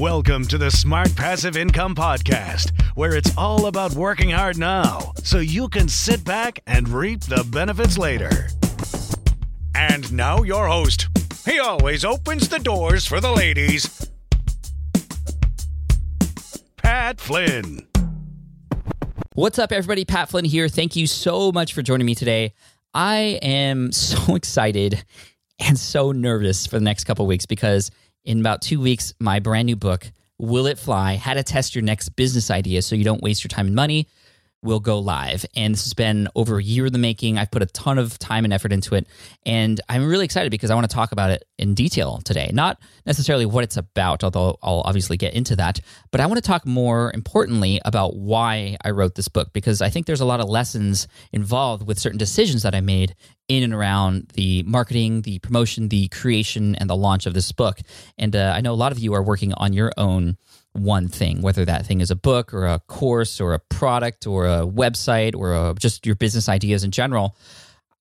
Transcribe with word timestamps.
Welcome 0.00 0.46
to 0.46 0.56
the 0.56 0.70
Smart 0.70 1.14
Passive 1.14 1.58
Income 1.58 1.94
Podcast, 1.94 2.70
where 2.94 3.16
it's 3.16 3.36
all 3.36 3.66
about 3.66 3.92
working 3.92 4.30
hard 4.30 4.56
now 4.56 5.12
so 5.22 5.40
you 5.40 5.68
can 5.68 5.88
sit 5.88 6.24
back 6.24 6.60
and 6.66 6.88
reap 6.88 7.20
the 7.20 7.46
benefits 7.52 7.98
later. 7.98 8.48
And 9.74 10.10
now, 10.10 10.42
your 10.42 10.68
host. 10.68 11.08
He 11.44 11.58
always 11.58 12.02
opens 12.02 12.48
the 12.48 12.58
doors 12.58 13.04
for 13.04 13.20
the 13.20 13.30
ladies, 13.30 14.10
Pat 16.78 17.20
Flynn. 17.20 17.86
What's 19.34 19.58
up, 19.58 19.70
everybody? 19.70 20.06
Pat 20.06 20.30
Flynn 20.30 20.46
here. 20.46 20.70
Thank 20.70 20.96
you 20.96 21.06
so 21.06 21.52
much 21.52 21.74
for 21.74 21.82
joining 21.82 22.06
me 22.06 22.14
today. 22.14 22.54
I 22.94 23.38
am 23.42 23.92
so 23.92 24.34
excited 24.34 25.04
and 25.58 25.78
so 25.78 26.10
nervous 26.10 26.66
for 26.66 26.78
the 26.78 26.84
next 26.86 27.04
couple 27.04 27.26
weeks 27.26 27.44
because 27.44 27.90
in 28.24 28.40
about 28.40 28.62
two 28.62 28.80
weeks, 28.80 29.14
my 29.18 29.38
brand 29.38 29.66
new 29.66 29.76
book, 29.76 30.10
Will 30.38 30.66
It 30.66 30.78
Fly? 30.78 31.16
How 31.16 31.34
to 31.34 31.42
Test 31.42 31.74
Your 31.74 31.82
Next 31.82 32.10
Business 32.10 32.50
Idea 32.50 32.82
So 32.82 32.96
You 32.96 33.04
Don't 33.04 33.22
Waste 33.22 33.44
Your 33.44 33.48
Time 33.48 33.66
and 33.66 33.74
Money, 33.74 34.08
will 34.62 34.80
go 34.80 34.98
live. 34.98 35.46
And 35.56 35.74
this 35.74 35.84
has 35.84 35.94
been 35.94 36.28
over 36.34 36.58
a 36.58 36.62
year 36.62 36.86
in 36.86 36.92
the 36.92 36.98
making. 36.98 37.38
I've 37.38 37.50
put 37.50 37.62
a 37.62 37.66
ton 37.66 37.98
of 37.98 38.18
time 38.18 38.44
and 38.44 38.52
effort 38.52 38.72
into 38.72 38.94
it. 38.94 39.06
And 39.46 39.80
I'm 39.88 40.06
really 40.06 40.24
excited 40.24 40.50
because 40.50 40.70
I 40.70 40.74
want 40.74 40.88
to 40.88 40.94
talk 40.94 41.12
about 41.12 41.30
it 41.30 41.44
in 41.58 41.74
detail 41.74 42.20
today. 42.24 42.50
Not 42.52 42.78
necessarily 43.06 43.46
what 43.46 43.64
it's 43.64 43.76
about, 43.76 44.22
although 44.22 44.58
I'll 44.62 44.82
obviously 44.84 45.16
get 45.16 45.34
into 45.34 45.56
that. 45.56 45.80
But 46.10 46.20
I 46.20 46.26
want 46.26 46.36
to 46.36 46.46
talk 46.46 46.66
more 46.66 47.10
importantly 47.14 47.80
about 47.84 48.16
why 48.16 48.76
I 48.84 48.90
wrote 48.90 49.14
this 49.14 49.28
book 49.28 49.52
because 49.52 49.80
I 49.80 49.88
think 49.88 50.06
there's 50.06 50.20
a 50.20 50.26
lot 50.26 50.40
of 50.40 50.48
lessons 50.48 51.08
involved 51.32 51.86
with 51.86 51.98
certain 51.98 52.18
decisions 52.18 52.62
that 52.62 52.74
I 52.74 52.80
made 52.80 53.14
in 53.48 53.64
and 53.64 53.74
around 53.74 54.30
the 54.34 54.62
marketing, 54.62 55.22
the 55.22 55.40
promotion, 55.40 55.88
the 55.88 56.06
creation, 56.08 56.76
and 56.76 56.88
the 56.88 56.96
launch 56.96 57.26
of 57.26 57.34
this 57.34 57.50
book. 57.50 57.80
And 58.16 58.36
uh, 58.36 58.52
I 58.54 58.60
know 58.60 58.72
a 58.72 58.74
lot 58.74 58.92
of 58.92 58.98
you 59.00 59.12
are 59.14 59.22
working 59.22 59.52
on 59.54 59.72
your 59.72 59.90
own 59.96 60.36
one 60.72 61.08
thing, 61.08 61.42
whether 61.42 61.64
that 61.64 61.86
thing 61.86 62.00
is 62.00 62.10
a 62.10 62.16
book 62.16 62.54
or 62.54 62.66
a 62.66 62.80
course 62.80 63.40
or 63.40 63.54
a 63.54 63.58
product 63.58 64.26
or 64.26 64.46
a 64.46 64.66
website 64.66 65.34
or 65.34 65.52
a, 65.52 65.74
just 65.78 66.06
your 66.06 66.14
business 66.14 66.48
ideas 66.48 66.84
in 66.84 66.90
general. 66.90 67.36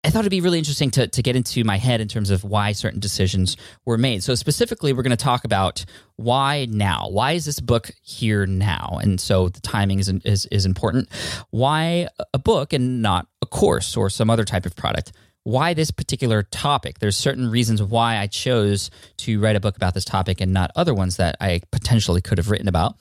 I 0.04 0.10
thought 0.10 0.20
it'd 0.20 0.32
be 0.32 0.42
really 0.42 0.60
interesting 0.60 0.92
to, 0.92 1.08
to 1.08 1.24
get 1.24 1.36
into 1.36 1.64
my 1.64 1.78
head 1.78 2.00
in 2.02 2.08
terms 2.08 2.30
of 2.30 2.44
why 2.44 2.72
certain 2.72 3.00
decisions 3.00 3.58
were 3.86 3.98
made. 3.98 4.24
So, 4.24 4.36
specifically, 4.36 4.94
we're 4.94 5.02
going 5.02 5.10
to 5.10 5.18
talk 5.18 5.44
about 5.44 5.84
why 6.16 6.68
now? 6.70 7.10
Why 7.10 7.34
is 7.34 7.46
this 7.46 7.60
book 7.60 7.92
here 8.04 8.46
now? 8.46 9.00
And 9.02 9.20
so 9.20 9.50
the 9.50 9.60
timing 9.62 10.00
is, 10.00 10.08
is, 10.24 10.46
is 10.46 10.66
important. 10.66 11.10
Why 11.50 12.08
a 12.34 12.40
book 12.40 12.74
and 12.74 13.02
not 13.02 13.28
a 13.42 13.46
course 13.48 13.98
or 13.98 14.10
some 14.10 14.30
other 14.30 14.46
type 14.46 14.66
of 14.66 14.76
product? 14.76 15.12
Why 15.48 15.74
this 15.74 15.92
particular 15.92 16.44
topic. 16.44 17.00
There's 17.00 17.16
certain 17.16 17.50
reasons 17.50 17.82
why 17.82 18.18
I 18.18 18.28
chose 18.28 18.92
to 19.20 19.40
write 19.40 19.56
a 19.56 19.62
book 19.62 19.78
about 19.78 19.94
this 19.94 20.04
topic 20.04 20.42
and 20.42 20.52
not 20.52 20.72
other 20.76 20.94
ones 20.94 21.16
that 21.18 21.38
I 21.40 21.62
potentially 21.72 22.20
could 22.20 22.38
have 22.38 22.52
written 22.52 22.68
about. 22.68 22.98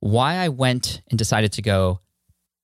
Why 0.00 0.34
I 0.34 0.48
went 0.48 1.00
and 1.10 1.16
decided 1.16 1.52
to 1.52 1.62
go 1.62 2.00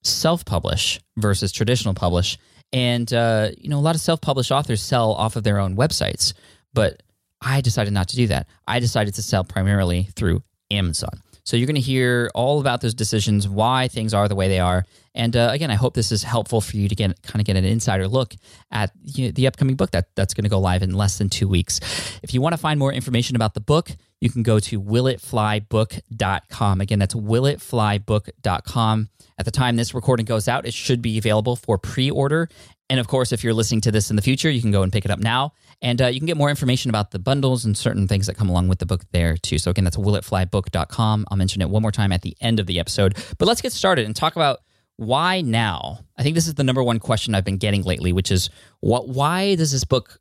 self 0.02 0.44
publish 0.44 0.98
versus 1.16 1.52
traditional 1.52 1.94
publish. 1.94 2.36
And, 2.72 3.12
uh, 3.12 3.50
you 3.56 3.68
know, 3.68 3.78
a 3.78 3.86
lot 3.86 3.94
of 3.94 4.00
self 4.00 4.20
published 4.20 4.50
authors 4.50 4.82
sell 4.82 5.12
off 5.12 5.36
of 5.36 5.44
their 5.44 5.60
own 5.60 5.76
websites, 5.76 6.32
but 6.74 7.00
I 7.40 7.60
decided 7.60 7.92
not 7.92 8.08
to 8.08 8.16
do 8.16 8.26
that. 8.26 8.48
I 8.66 8.80
decided 8.80 9.14
to 9.14 9.22
sell 9.22 9.44
primarily 9.44 10.08
through 10.16 10.42
Amazon. 10.68 11.22
So 11.44 11.56
you're 11.56 11.66
going 11.66 11.74
to 11.74 11.80
hear 11.80 12.30
all 12.34 12.60
about 12.60 12.80
those 12.80 12.94
decisions, 12.94 13.48
why 13.48 13.88
things 13.88 14.14
are 14.14 14.28
the 14.28 14.36
way 14.36 14.48
they 14.48 14.60
are. 14.60 14.84
And 15.14 15.36
uh, 15.36 15.50
again, 15.52 15.70
I 15.70 15.74
hope 15.74 15.94
this 15.94 16.12
is 16.12 16.22
helpful 16.22 16.60
for 16.60 16.76
you 16.76 16.88
to 16.88 16.94
get 16.94 17.20
kind 17.22 17.40
of 17.40 17.46
get 17.46 17.56
an 17.56 17.64
insider 17.64 18.08
look 18.08 18.34
at 18.70 18.92
you 19.02 19.26
know, 19.26 19.32
the 19.32 19.46
upcoming 19.46 19.76
book 19.76 19.90
that, 19.90 20.08
that's 20.14 20.34
going 20.34 20.44
to 20.44 20.50
go 20.50 20.58
live 20.58 20.82
in 20.82 20.94
less 20.94 21.18
than 21.18 21.28
two 21.28 21.48
weeks. 21.48 21.80
If 22.22 22.32
you 22.32 22.40
want 22.40 22.54
to 22.54 22.58
find 22.58 22.78
more 22.78 22.92
information 22.92 23.36
about 23.36 23.54
the 23.54 23.60
book, 23.60 23.90
you 24.20 24.30
can 24.30 24.42
go 24.42 24.58
to 24.60 24.80
willitflybook.com. 24.80 26.80
Again, 26.80 26.98
that's 26.98 27.14
willitflybook.com. 27.14 29.08
At 29.38 29.44
the 29.44 29.50
time 29.50 29.76
this 29.76 29.94
recording 29.94 30.26
goes 30.26 30.48
out, 30.48 30.64
it 30.64 30.74
should 30.74 31.02
be 31.02 31.18
available 31.18 31.56
for 31.56 31.76
pre 31.76 32.10
order. 32.10 32.48
And 32.88 33.00
of 33.00 33.08
course, 33.08 33.32
if 33.32 33.42
you're 33.42 33.54
listening 33.54 33.80
to 33.82 33.90
this 33.90 34.10
in 34.10 34.16
the 34.16 34.22
future, 34.22 34.50
you 34.50 34.60
can 34.60 34.70
go 34.70 34.82
and 34.82 34.92
pick 34.92 35.04
it 35.04 35.10
up 35.10 35.18
now. 35.18 35.54
And 35.82 36.00
uh, 36.00 36.06
you 36.06 36.20
can 36.20 36.26
get 36.26 36.36
more 36.36 36.48
information 36.48 36.88
about 36.90 37.10
the 37.10 37.18
bundles 37.18 37.64
and 37.64 37.76
certain 37.76 38.06
things 38.06 38.28
that 38.28 38.36
come 38.36 38.48
along 38.48 38.68
with 38.68 38.78
the 38.78 38.86
book 38.86 39.02
there 39.10 39.36
too. 39.36 39.58
So 39.58 39.70
again, 39.70 39.84
that's 39.84 39.96
willitflybook.com. 39.96 41.26
I'll 41.28 41.36
mention 41.36 41.60
it 41.60 41.68
one 41.68 41.82
more 41.82 41.90
time 41.90 42.12
at 42.12 42.22
the 42.22 42.36
end 42.40 42.60
of 42.60 42.66
the 42.66 42.78
episode. 42.78 43.16
But 43.36 43.46
let's 43.46 43.60
get 43.60 43.72
started 43.72 44.06
and 44.06 44.14
talk 44.14 44.36
about 44.36 44.60
why 44.96 45.40
now. 45.40 45.98
I 46.16 46.22
think 46.22 46.36
this 46.36 46.46
is 46.46 46.54
the 46.54 46.64
number 46.64 46.82
one 46.82 47.00
question 47.00 47.34
I've 47.34 47.44
been 47.44 47.58
getting 47.58 47.82
lately, 47.82 48.12
which 48.12 48.30
is 48.30 48.48
what 48.80 49.08
why 49.08 49.56
does 49.56 49.72
this 49.72 49.84
book 49.84 50.20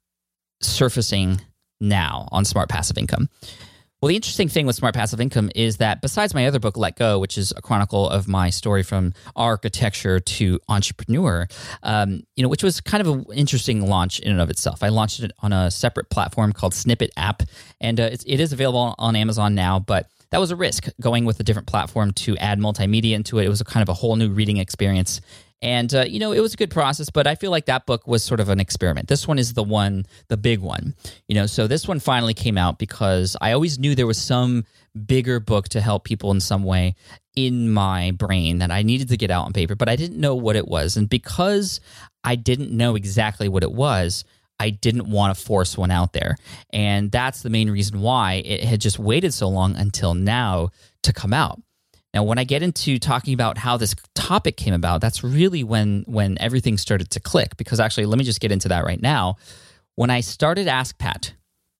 surfacing 0.61 1.41
now 1.79 2.27
on 2.31 2.43
smart 2.43 2.67
passive 2.67 2.97
income? 2.97 3.29
Well, 4.01 4.09
the 4.09 4.15
interesting 4.15 4.49
thing 4.49 4.65
with 4.65 4.75
Smart 4.75 4.95
Passive 4.95 5.21
Income 5.21 5.51
is 5.53 5.77
that 5.77 6.01
besides 6.01 6.33
my 6.33 6.47
other 6.47 6.57
book, 6.57 6.75
Let 6.75 6.95
Go, 6.97 7.19
which 7.19 7.37
is 7.37 7.53
a 7.55 7.61
chronicle 7.61 8.09
of 8.09 8.27
my 8.27 8.49
story 8.49 8.81
from 8.81 9.13
architecture 9.35 10.19
to 10.19 10.59
entrepreneur, 10.67 11.47
um, 11.83 12.23
you 12.35 12.41
know, 12.41 12.49
which 12.49 12.63
was 12.63 12.81
kind 12.81 13.05
of 13.05 13.13
an 13.13 13.25
interesting 13.31 13.87
launch 13.87 14.19
in 14.19 14.31
and 14.31 14.41
of 14.41 14.49
itself. 14.49 14.81
I 14.81 14.89
launched 14.89 15.19
it 15.19 15.31
on 15.41 15.53
a 15.53 15.69
separate 15.69 16.09
platform 16.09 16.51
called 16.51 16.73
Snippet 16.73 17.11
App, 17.15 17.43
and 17.79 17.99
uh, 17.99 18.09
it 18.25 18.39
is 18.39 18.51
available 18.51 18.95
on 18.97 19.15
Amazon 19.15 19.53
now, 19.53 19.77
but 19.77 20.07
that 20.31 20.39
was 20.39 20.49
a 20.49 20.55
risk 20.55 20.87
going 20.99 21.25
with 21.25 21.39
a 21.39 21.43
different 21.43 21.67
platform 21.67 22.11
to 22.13 22.35
add 22.37 22.57
multimedia 22.59 23.13
into 23.13 23.37
it. 23.37 23.45
It 23.45 23.49
was 23.49 23.61
a 23.61 23.65
kind 23.65 23.83
of 23.83 23.89
a 23.89 23.93
whole 23.93 24.15
new 24.15 24.31
reading 24.31 24.57
experience. 24.57 25.21
And, 25.61 25.93
uh, 25.93 26.05
you 26.07 26.19
know, 26.19 26.31
it 26.31 26.39
was 26.39 26.53
a 26.53 26.57
good 26.57 26.71
process, 26.71 27.09
but 27.09 27.27
I 27.27 27.35
feel 27.35 27.51
like 27.51 27.65
that 27.67 27.85
book 27.85 28.07
was 28.07 28.23
sort 28.23 28.39
of 28.39 28.49
an 28.49 28.59
experiment. 28.59 29.07
This 29.07 29.27
one 29.27 29.37
is 29.37 29.53
the 29.53 29.63
one, 29.63 30.05
the 30.27 30.37
big 30.37 30.59
one, 30.59 30.95
you 31.27 31.35
know. 31.35 31.45
So 31.45 31.67
this 31.67 31.87
one 31.87 31.99
finally 31.99 32.33
came 32.33 32.57
out 32.57 32.79
because 32.79 33.37
I 33.41 33.51
always 33.51 33.77
knew 33.77 33.93
there 33.93 34.07
was 34.07 34.19
some 34.19 34.65
bigger 35.05 35.39
book 35.39 35.69
to 35.69 35.81
help 35.81 36.03
people 36.03 36.31
in 36.31 36.39
some 36.39 36.63
way 36.63 36.95
in 37.35 37.71
my 37.71 38.11
brain 38.11 38.57
that 38.57 38.71
I 38.71 38.81
needed 38.81 39.09
to 39.09 39.17
get 39.17 39.31
out 39.31 39.45
on 39.45 39.53
paper, 39.53 39.75
but 39.75 39.87
I 39.87 39.95
didn't 39.95 40.19
know 40.19 40.35
what 40.35 40.55
it 40.55 40.67
was. 40.67 40.97
And 40.97 41.07
because 41.07 41.79
I 42.23 42.35
didn't 42.35 42.71
know 42.71 42.95
exactly 42.95 43.47
what 43.47 43.63
it 43.63 43.71
was, 43.71 44.25
I 44.59 44.69
didn't 44.69 45.09
want 45.09 45.35
to 45.35 45.43
force 45.43 45.77
one 45.77 45.91
out 45.91 46.13
there. 46.13 46.37
And 46.71 47.11
that's 47.11 47.41
the 47.41 47.49
main 47.49 47.69
reason 47.69 48.01
why 48.01 48.43
it 48.45 48.63
had 48.63 48.81
just 48.81 48.99
waited 48.99 49.33
so 49.33 49.47
long 49.47 49.75
until 49.75 50.13
now 50.13 50.69
to 51.03 51.13
come 51.13 51.33
out. 51.33 51.61
Now, 52.13 52.23
when 52.23 52.37
I 52.37 52.43
get 52.43 52.61
into 52.61 52.99
talking 52.99 53.33
about 53.33 53.57
how 53.57 53.77
this 53.77 53.95
topic 54.15 54.57
came 54.57 54.73
about, 54.73 55.01
that's 55.01 55.23
really 55.23 55.63
when 55.63 56.03
when 56.07 56.37
everything 56.39 56.77
started 56.77 57.09
to 57.11 57.19
click. 57.19 57.57
Because 57.57 57.79
actually, 57.79 58.05
let 58.05 58.17
me 58.17 58.25
just 58.25 58.41
get 58.41 58.51
into 58.51 58.67
that 58.69 58.83
right 58.83 59.01
now. 59.01 59.37
When 59.95 60.09
I 60.09 60.21
started 60.21 60.67
Ask 60.67 60.97
Pat, 60.97 61.33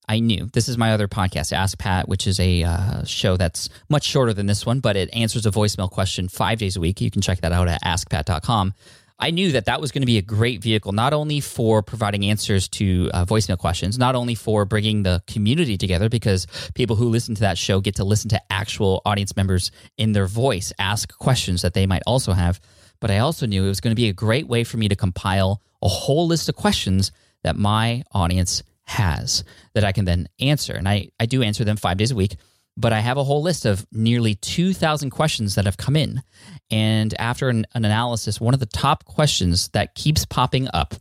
I 0.08 0.20
knew 0.20 0.48
this 0.52 0.68
is 0.68 0.76
my 0.76 0.92
other 0.92 1.08
podcast, 1.08 1.52
Ask 1.52 1.78
Pat, 1.78 2.08
which 2.08 2.26
is 2.26 2.40
a 2.40 2.62
uh, 2.62 3.04
show 3.04 3.36
that's 3.36 3.68
much 3.88 4.04
shorter 4.04 4.32
than 4.32 4.46
this 4.46 4.66
one, 4.66 4.80
but 4.80 4.96
it 4.96 5.08
answers 5.14 5.46
a 5.46 5.50
voicemail 5.50 5.90
question 5.90 6.28
five 6.28 6.58
days 6.58 6.76
a 6.76 6.80
week. 6.80 7.00
You 7.00 7.10
can 7.10 7.22
check 7.22 7.40
that 7.42 7.52
out 7.52 7.68
at 7.68 7.82
askpat.com. 7.82 8.74
I 9.18 9.30
knew 9.30 9.52
that 9.52 9.66
that 9.66 9.80
was 9.80 9.92
going 9.92 10.02
to 10.02 10.06
be 10.06 10.18
a 10.18 10.22
great 10.22 10.62
vehicle, 10.62 10.92
not 10.92 11.12
only 11.12 11.40
for 11.40 11.82
providing 11.82 12.24
answers 12.26 12.68
to 12.70 13.10
uh, 13.12 13.24
voicemail 13.24 13.58
questions, 13.58 13.98
not 13.98 14.14
only 14.14 14.34
for 14.34 14.64
bringing 14.64 15.02
the 15.02 15.22
community 15.26 15.76
together, 15.76 16.08
because 16.08 16.46
people 16.74 16.96
who 16.96 17.08
listen 17.08 17.34
to 17.34 17.40
that 17.42 17.58
show 17.58 17.80
get 17.80 17.96
to 17.96 18.04
listen 18.04 18.28
to 18.30 18.40
actual 18.50 19.02
audience 19.04 19.36
members 19.36 19.70
in 19.96 20.12
their 20.12 20.26
voice 20.26 20.72
ask 20.78 21.16
questions 21.18 21.62
that 21.62 21.74
they 21.74 21.86
might 21.86 22.02
also 22.06 22.32
have. 22.32 22.60
But 23.00 23.10
I 23.10 23.18
also 23.18 23.46
knew 23.46 23.64
it 23.64 23.68
was 23.68 23.80
going 23.80 23.92
to 23.92 24.00
be 24.00 24.08
a 24.08 24.12
great 24.12 24.46
way 24.46 24.64
for 24.64 24.76
me 24.76 24.88
to 24.88 24.96
compile 24.96 25.60
a 25.82 25.88
whole 25.88 26.26
list 26.26 26.48
of 26.48 26.56
questions 26.56 27.12
that 27.42 27.56
my 27.56 28.04
audience 28.12 28.62
has 28.84 29.44
that 29.74 29.84
I 29.84 29.92
can 29.92 30.04
then 30.04 30.28
answer. 30.40 30.74
And 30.74 30.88
I, 30.88 31.08
I 31.18 31.26
do 31.26 31.42
answer 31.42 31.64
them 31.64 31.76
five 31.76 31.96
days 31.96 32.10
a 32.10 32.16
week 32.16 32.36
but 32.76 32.92
I 32.92 33.00
have 33.00 33.16
a 33.16 33.24
whole 33.24 33.42
list 33.42 33.66
of 33.66 33.86
nearly 33.92 34.34
2,000 34.36 35.10
questions 35.10 35.54
that 35.54 35.66
have 35.66 35.76
come 35.76 35.96
in. 35.96 36.22
And 36.70 37.14
after 37.20 37.48
an, 37.48 37.66
an, 37.74 37.84
analysis, 37.84 38.40
one 38.40 38.54
of 38.54 38.60
the 38.60 38.66
top 38.66 39.04
questions 39.04 39.68
that 39.68 39.94
keeps 39.94 40.24
popping 40.24 40.68
up, 40.72 40.94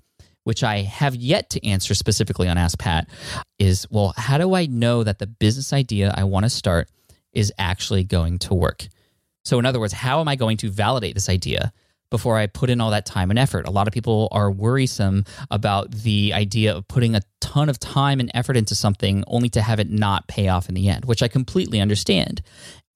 which 0.43 0.63
I 0.63 0.81
have 0.81 1.15
yet 1.15 1.49
to 1.51 1.65
answer 1.65 1.93
specifically 1.93 2.47
on 2.47 2.57
Ask 2.57 2.77
Pat, 2.77 3.07
is 3.59 3.87
well, 3.89 4.13
how 4.17 4.37
do 4.37 4.53
I 4.53 4.65
know 4.65 5.03
that 5.03 5.19
the 5.19 5.27
business 5.27 5.71
idea 5.71 6.13
I 6.15 6.25
want 6.25 6.45
to 6.45 6.49
start 6.49 6.89
is 7.31 7.53
actually 7.57 8.03
going 8.03 8.39
to 8.39 8.53
work? 8.53 8.87
So, 9.45 9.57
in 9.57 9.65
other 9.65 9.79
words, 9.79 9.93
how 9.93 10.19
am 10.19 10.27
I 10.27 10.35
going 10.35 10.57
to 10.57 10.69
validate 10.69 11.15
this 11.15 11.29
idea? 11.29 11.71
Before 12.11 12.37
I 12.37 12.45
put 12.45 12.69
in 12.69 12.79
all 12.79 12.91
that 12.91 13.07
time 13.07 13.31
and 13.31 13.39
effort. 13.39 13.67
A 13.67 13.71
lot 13.71 13.87
of 13.87 13.93
people 13.93 14.27
are 14.31 14.51
worrisome 14.51 15.25
about 15.49 15.91
the 15.91 16.33
idea 16.33 16.75
of 16.75 16.87
putting 16.87 17.15
a 17.15 17.21
ton 17.39 17.69
of 17.69 17.79
time 17.79 18.19
and 18.19 18.29
effort 18.35 18.55
into 18.55 18.75
something 18.75 19.23
only 19.25 19.49
to 19.49 19.61
have 19.61 19.79
it 19.79 19.89
not 19.89 20.27
pay 20.27 20.49
off 20.49 20.69
in 20.69 20.75
the 20.75 20.89
end, 20.89 21.05
which 21.05 21.23
I 21.23 21.27
completely 21.27 21.81
understand. 21.81 22.43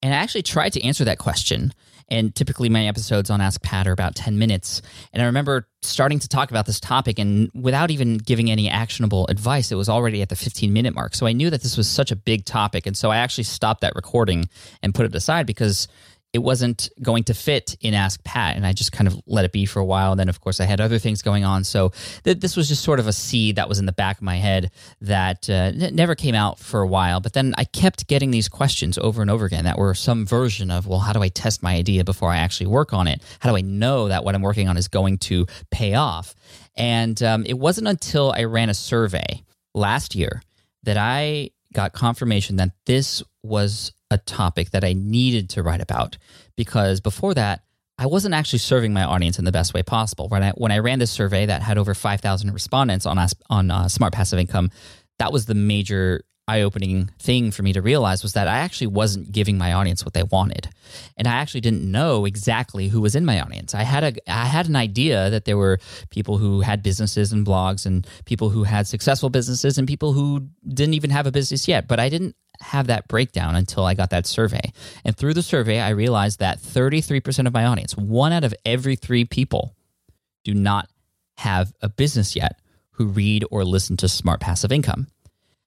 And 0.02 0.14
I 0.14 0.18
actually 0.18 0.42
tried 0.42 0.74
to 0.74 0.84
answer 0.84 1.04
that 1.04 1.18
question. 1.18 1.72
And 2.08 2.32
typically, 2.32 2.68
my 2.68 2.86
episodes 2.86 3.30
on 3.30 3.40
Ask 3.40 3.62
Pat 3.62 3.88
are 3.88 3.92
about 3.92 4.14
10 4.14 4.38
minutes. 4.38 4.80
And 5.12 5.20
I 5.20 5.26
remember 5.26 5.66
starting 5.82 6.20
to 6.20 6.28
talk 6.28 6.50
about 6.50 6.64
this 6.64 6.78
topic, 6.78 7.18
and 7.18 7.50
without 7.52 7.90
even 7.90 8.18
giving 8.18 8.48
any 8.48 8.68
actionable 8.68 9.26
advice, 9.28 9.72
it 9.72 9.74
was 9.74 9.88
already 9.88 10.22
at 10.22 10.28
the 10.28 10.36
15 10.36 10.72
minute 10.72 10.94
mark. 10.94 11.16
So 11.16 11.26
I 11.26 11.32
knew 11.32 11.50
that 11.50 11.62
this 11.62 11.76
was 11.76 11.88
such 11.88 12.12
a 12.12 12.16
big 12.16 12.44
topic. 12.44 12.86
And 12.86 12.96
so 12.96 13.10
I 13.10 13.16
actually 13.16 13.44
stopped 13.44 13.80
that 13.80 13.96
recording 13.96 14.48
and 14.82 14.94
put 14.94 15.06
it 15.06 15.14
aside 15.16 15.46
because 15.46 15.88
it 16.32 16.40
wasn't 16.40 16.90
going 17.00 17.24
to 17.24 17.34
fit 17.34 17.76
in 17.80 17.94
Ask 17.94 18.22
Pat, 18.24 18.56
and 18.56 18.66
I 18.66 18.72
just 18.72 18.92
kind 18.92 19.08
of 19.08 19.18
let 19.26 19.44
it 19.44 19.52
be 19.52 19.64
for 19.64 19.80
a 19.80 19.84
while. 19.84 20.12
And 20.12 20.20
then, 20.20 20.28
of 20.28 20.40
course, 20.40 20.60
I 20.60 20.64
had 20.64 20.80
other 20.80 20.98
things 20.98 21.22
going 21.22 21.44
on, 21.44 21.64
so 21.64 21.92
th- 22.24 22.40
this 22.40 22.56
was 22.56 22.68
just 22.68 22.82
sort 22.82 23.00
of 23.00 23.06
a 23.06 23.12
seed 23.12 23.56
that 23.56 23.68
was 23.68 23.78
in 23.78 23.86
the 23.86 23.92
back 23.92 24.18
of 24.18 24.22
my 24.22 24.36
head 24.36 24.70
that 25.00 25.48
uh, 25.48 25.52
n- 25.52 25.94
never 25.94 26.14
came 26.14 26.34
out 26.34 26.58
for 26.58 26.80
a 26.80 26.86
while. 26.86 27.20
But 27.20 27.32
then 27.32 27.54
I 27.56 27.64
kept 27.64 28.06
getting 28.06 28.30
these 28.30 28.48
questions 28.48 28.98
over 28.98 29.22
and 29.22 29.30
over 29.30 29.46
again 29.46 29.64
that 29.64 29.78
were 29.78 29.94
some 29.94 30.26
version 30.26 30.70
of, 30.70 30.86
well, 30.86 30.98
how 30.98 31.12
do 31.12 31.22
I 31.22 31.28
test 31.28 31.62
my 31.62 31.74
idea 31.74 32.04
before 32.04 32.30
I 32.30 32.38
actually 32.38 32.66
work 32.66 32.92
on 32.92 33.06
it? 33.06 33.22
How 33.40 33.50
do 33.50 33.56
I 33.56 33.62
know 33.62 34.08
that 34.08 34.24
what 34.24 34.34
I'm 34.34 34.42
working 34.42 34.68
on 34.68 34.76
is 34.76 34.88
going 34.88 35.18
to 35.18 35.46
pay 35.70 35.94
off? 35.94 36.34
And 36.76 37.22
um, 37.22 37.46
it 37.46 37.58
wasn't 37.58 37.88
until 37.88 38.32
I 38.32 38.44
ran 38.44 38.68
a 38.68 38.74
survey 38.74 39.42
last 39.74 40.14
year 40.14 40.42
that 40.82 40.96
I 40.96 41.50
got 41.72 41.92
confirmation 41.92 42.56
that 42.56 42.70
this 42.84 43.22
was 43.42 43.92
a 44.10 44.18
topic 44.18 44.70
that 44.70 44.84
I 44.84 44.92
needed 44.92 45.50
to 45.50 45.62
write 45.62 45.80
about 45.80 46.16
because 46.56 47.00
before 47.00 47.34
that, 47.34 47.62
I 47.98 48.06
wasn't 48.06 48.34
actually 48.34 48.58
serving 48.58 48.92
my 48.92 49.04
audience 49.04 49.38
in 49.38 49.44
the 49.44 49.52
best 49.52 49.72
way 49.72 49.82
possible. 49.82 50.28
When 50.28 50.42
I 50.42 50.50
when 50.50 50.70
I 50.70 50.78
ran 50.78 50.98
this 50.98 51.10
survey 51.10 51.46
that 51.46 51.62
had 51.62 51.78
over 51.78 51.94
five 51.94 52.20
thousand 52.20 52.52
respondents 52.52 53.06
on 53.06 53.18
on 53.48 53.70
uh, 53.70 53.88
Smart 53.88 54.12
Passive 54.12 54.38
Income, 54.38 54.70
that 55.18 55.32
was 55.32 55.46
the 55.46 55.54
major 55.54 56.22
eye-opening 56.48 57.10
thing 57.18 57.50
for 57.50 57.62
me 57.64 57.72
to 57.72 57.82
realize 57.82 58.22
was 58.22 58.34
that 58.34 58.46
I 58.46 58.58
actually 58.58 58.86
wasn't 58.86 59.32
giving 59.32 59.58
my 59.58 59.72
audience 59.72 60.04
what 60.04 60.14
they 60.14 60.22
wanted. 60.22 60.68
And 61.16 61.26
I 61.26 61.32
actually 61.32 61.60
didn't 61.60 61.90
know 61.90 62.24
exactly 62.24 62.86
who 62.86 63.00
was 63.00 63.16
in 63.16 63.24
my 63.24 63.40
audience. 63.40 63.74
I 63.74 63.82
had 63.82 64.04
a 64.04 64.32
I 64.32 64.46
had 64.46 64.68
an 64.68 64.76
idea 64.76 65.30
that 65.30 65.44
there 65.44 65.56
were 65.56 65.80
people 66.10 66.38
who 66.38 66.60
had 66.60 66.82
businesses 66.82 67.32
and 67.32 67.44
blogs 67.44 67.84
and 67.84 68.06
people 68.26 68.50
who 68.50 68.62
had 68.62 68.86
successful 68.86 69.28
businesses 69.28 69.76
and 69.78 69.88
people 69.88 70.12
who 70.12 70.48
didn't 70.68 70.94
even 70.94 71.10
have 71.10 71.26
a 71.26 71.32
business 71.32 71.66
yet, 71.66 71.88
but 71.88 71.98
I 71.98 72.08
didn't 72.08 72.36
have 72.60 72.86
that 72.88 73.08
breakdown 73.08 73.54
until 73.54 73.84
I 73.84 73.94
got 73.94 74.10
that 74.10 74.26
survey. 74.26 74.72
And 75.04 75.16
through 75.16 75.34
the 75.34 75.42
survey, 75.42 75.80
I 75.80 75.90
realized 75.90 76.38
that 76.40 76.60
33% 76.60 77.46
of 77.46 77.52
my 77.52 77.64
audience, 77.64 77.96
one 77.96 78.32
out 78.32 78.44
of 78.44 78.54
every 78.64 78.96
3 78.96 79.24
people 79.24 79.74
do 80.44 80.54
not 80.54 80.88
have 81.38 81.72
a 81.82 81.88
business 81.88 82.36
yet 82.36 82.58
who 82.92 83.06
read 83.06 83.44
or 83.50 83.64
listen 83.64 83.96
to 83.98 84.08
Smart 84.08 84.40
Passive 84.40 84.72
Income. 84.72 85.08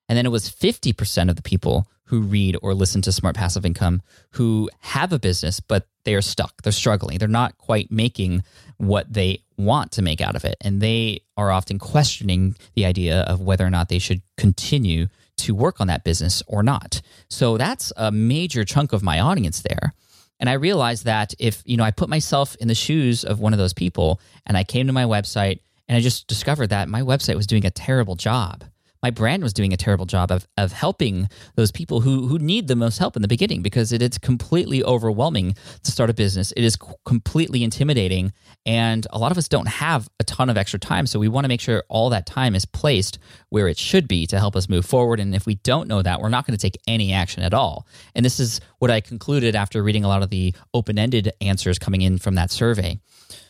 And 0.07 0.17
then 0.17 0.25
it 0.25 0.31
was 0.31 0.49
50% 0.49 1.29
of 1.29 1.35
the 1.35 1.43
people 1.43 1.87
who 2.05 2.21
read 2.21 2.57
or 2.63 2.73
listen 2.73 3.03
to 3.03 3.11
Smart 3.11 3.35
Passive 3.35 3.67
Income 3.67 4.01
who 4.31 4.67
have 4.79 5.13
a 5.13 5.19
business, 5.19 5.59
but 5.59 5.85
they 6.05 6.15
are 6.15 6.23
stuck. 6.23 6.63
They're 6.63 6.71
struggling. 6.71 7.19
They're 7.19 7.27
not 7.27 7.59
quite 7.59 7.91
making 7.91 8.43
what 8.77 9.13
they 9.13 9.43
want 9.57 9.91
to 9.91 10.01
make 10.01 10.21
out 10.21 10.35
of 10.35 10.43
it. 10.43 10.55
And 10.61 10.81
they 10.81 11.21
are 11.37 11.51
often 11.51 11.77
questioning 11.77 12.55
the 12.73 12.85
idea 12.85 13.21
of 13.21 13.41
whether 13.41 13.63
or 13.63 13.69
not 13.69 13.89
they 13.89 13.99
should 13.99 14.23
continue 14.37 15.07
to 15.39 15.55
work 15.55 15.79
on 15.81 15.87
that 15.87 16.03
business 16.03 16.43
or 16.47 16.63
not. 16.63 17.01
So 17.29 17.57
that's 17.57 17.91
a 17.97 18.11
major 18.11 18.63
chunk 18.65 18.93
of 18.93 19.03
my 19.03 19.19
audience 19.19 19.61
there. 19.61 19.93
And 20.39 20.49
I 20.49 20.53
realized 20.53 21.05
that 21.05 21.33
if, 21.37 21.61
you 21.65 21.75
know, 21.75 21.83
I 21.83 21.91
put 21.91 22.09
myself 22.09 22.55
in 22.55 22.67
the 22.67 22.75
shoes 22.75 23.25
of 23.25 23.39
one 23.39 23.53
of 23.53 23.59
those 23.59 23.73
people 23.73 24.21
and 24.45 24.55
I 24.55 24.63
came 24.63 24.87
to 24.87 24.93
my 24.93 25.03
website 25.03 25.59
and 25.87 25.97
I 25.97 26.01
just 26.01 26.27
discovered 26.27 26.67
that 26.67 26.87
my 26.87 27.01
website 27.01 27.35
was 27.35 27.47
doing 27.47 27.65
a 27.65 27.71
terrible 27.71 28.15
job 28.15 28.63
my 29.01 29.11
brand 29.11 29.43
was 29.43 29.53
doing 29.53 29.71
a 29.71 29.77
terrible 29.77 30.05
job 30.05 30.31
of, 30.31 30.47
of 30.57 30.71
helping 30.71 31.29
those 31.55 31.71
people 31.71 32.01
who, 32.01 32.27
who 32.27 32.37
need 32.39 32.67
the 32.67 32.75
most 32.75 32.97
help 32.97 33.15
in 33.15 33.21
the 33.21 33.27
beginning 33.27 33.61
because 33.61 33.91
it, 33.91 34.01
it 34.01 34.13
is 34.13 34.17
completely 34.17 34.83
overwhelming 34.83 35.55
to 35.83 35.91
start 35.91 36.09
a 36.09 36.13
business. 36.13 36.51
It 36.53 36.63
is 36.63 36.77
completely 37.05 37.63
intimidating. 37.63 38.33
And 38.65 39.05
a 39.11 39.19
lot 39.19 39.31
of 39.31 39.37
us 39.37 39.47
don't 39.47 39.67
have 39.67 40.09
a 40.19 40.23
ton 40.23 40.49
of 40.49 40.57
extra 40.57 40.79
time. 40.79 41.05
So 41.05 41.19
we 41.19 41.27
want 41.27 41.45
to 41.45 41.49
make 41.49 41.61
sure 41.61 41.83
all 41.89 42.09
that 42.09 42.25
time 42.25 42.55
is 42.55 42.65
placed 42.65 43.19
where 43.49 43.67
it 43.67 43.77
should 43.77 44.07
be 44.07 44.25
to 44.27 44.39
help 44.39 44.55
us 44.55 44.69
move 44.69 44.85
forward. 44.85 45.19
And 45.19 45.35
if 45.35 45.45
we 45.45 45.55
don't 45.55 45.87
know 45.87 46.01
that, 46.01 46.21
we're 46.21 46.29
not 46.29 46.45
going 46.45 46.57
to 46.57 46.61
take 46.61 46.77
any 46.87 47.13
action 47.13 47.43
at 47.43 47.53
all. 47.53 47.87
And 48.15 48.25
this 48.25 48.39
is 48.39 48.61
what 48.79 48.91
I 48.91 49.01
concluded 49.01 49.55
after 49.55 49.81
reading 49.83 50.03
a 50.03 50.07
lot 50.07 50.23
of 50.23 50.29
the 50.29 50.53
open 50.73 50.99
ended 50.99 51.31
answers 51.41 51.79
coming 51.79 52.01
in 52.01 52.17
from 52.17 52.35
that 52.35 52.51
survey. 52.51 52.99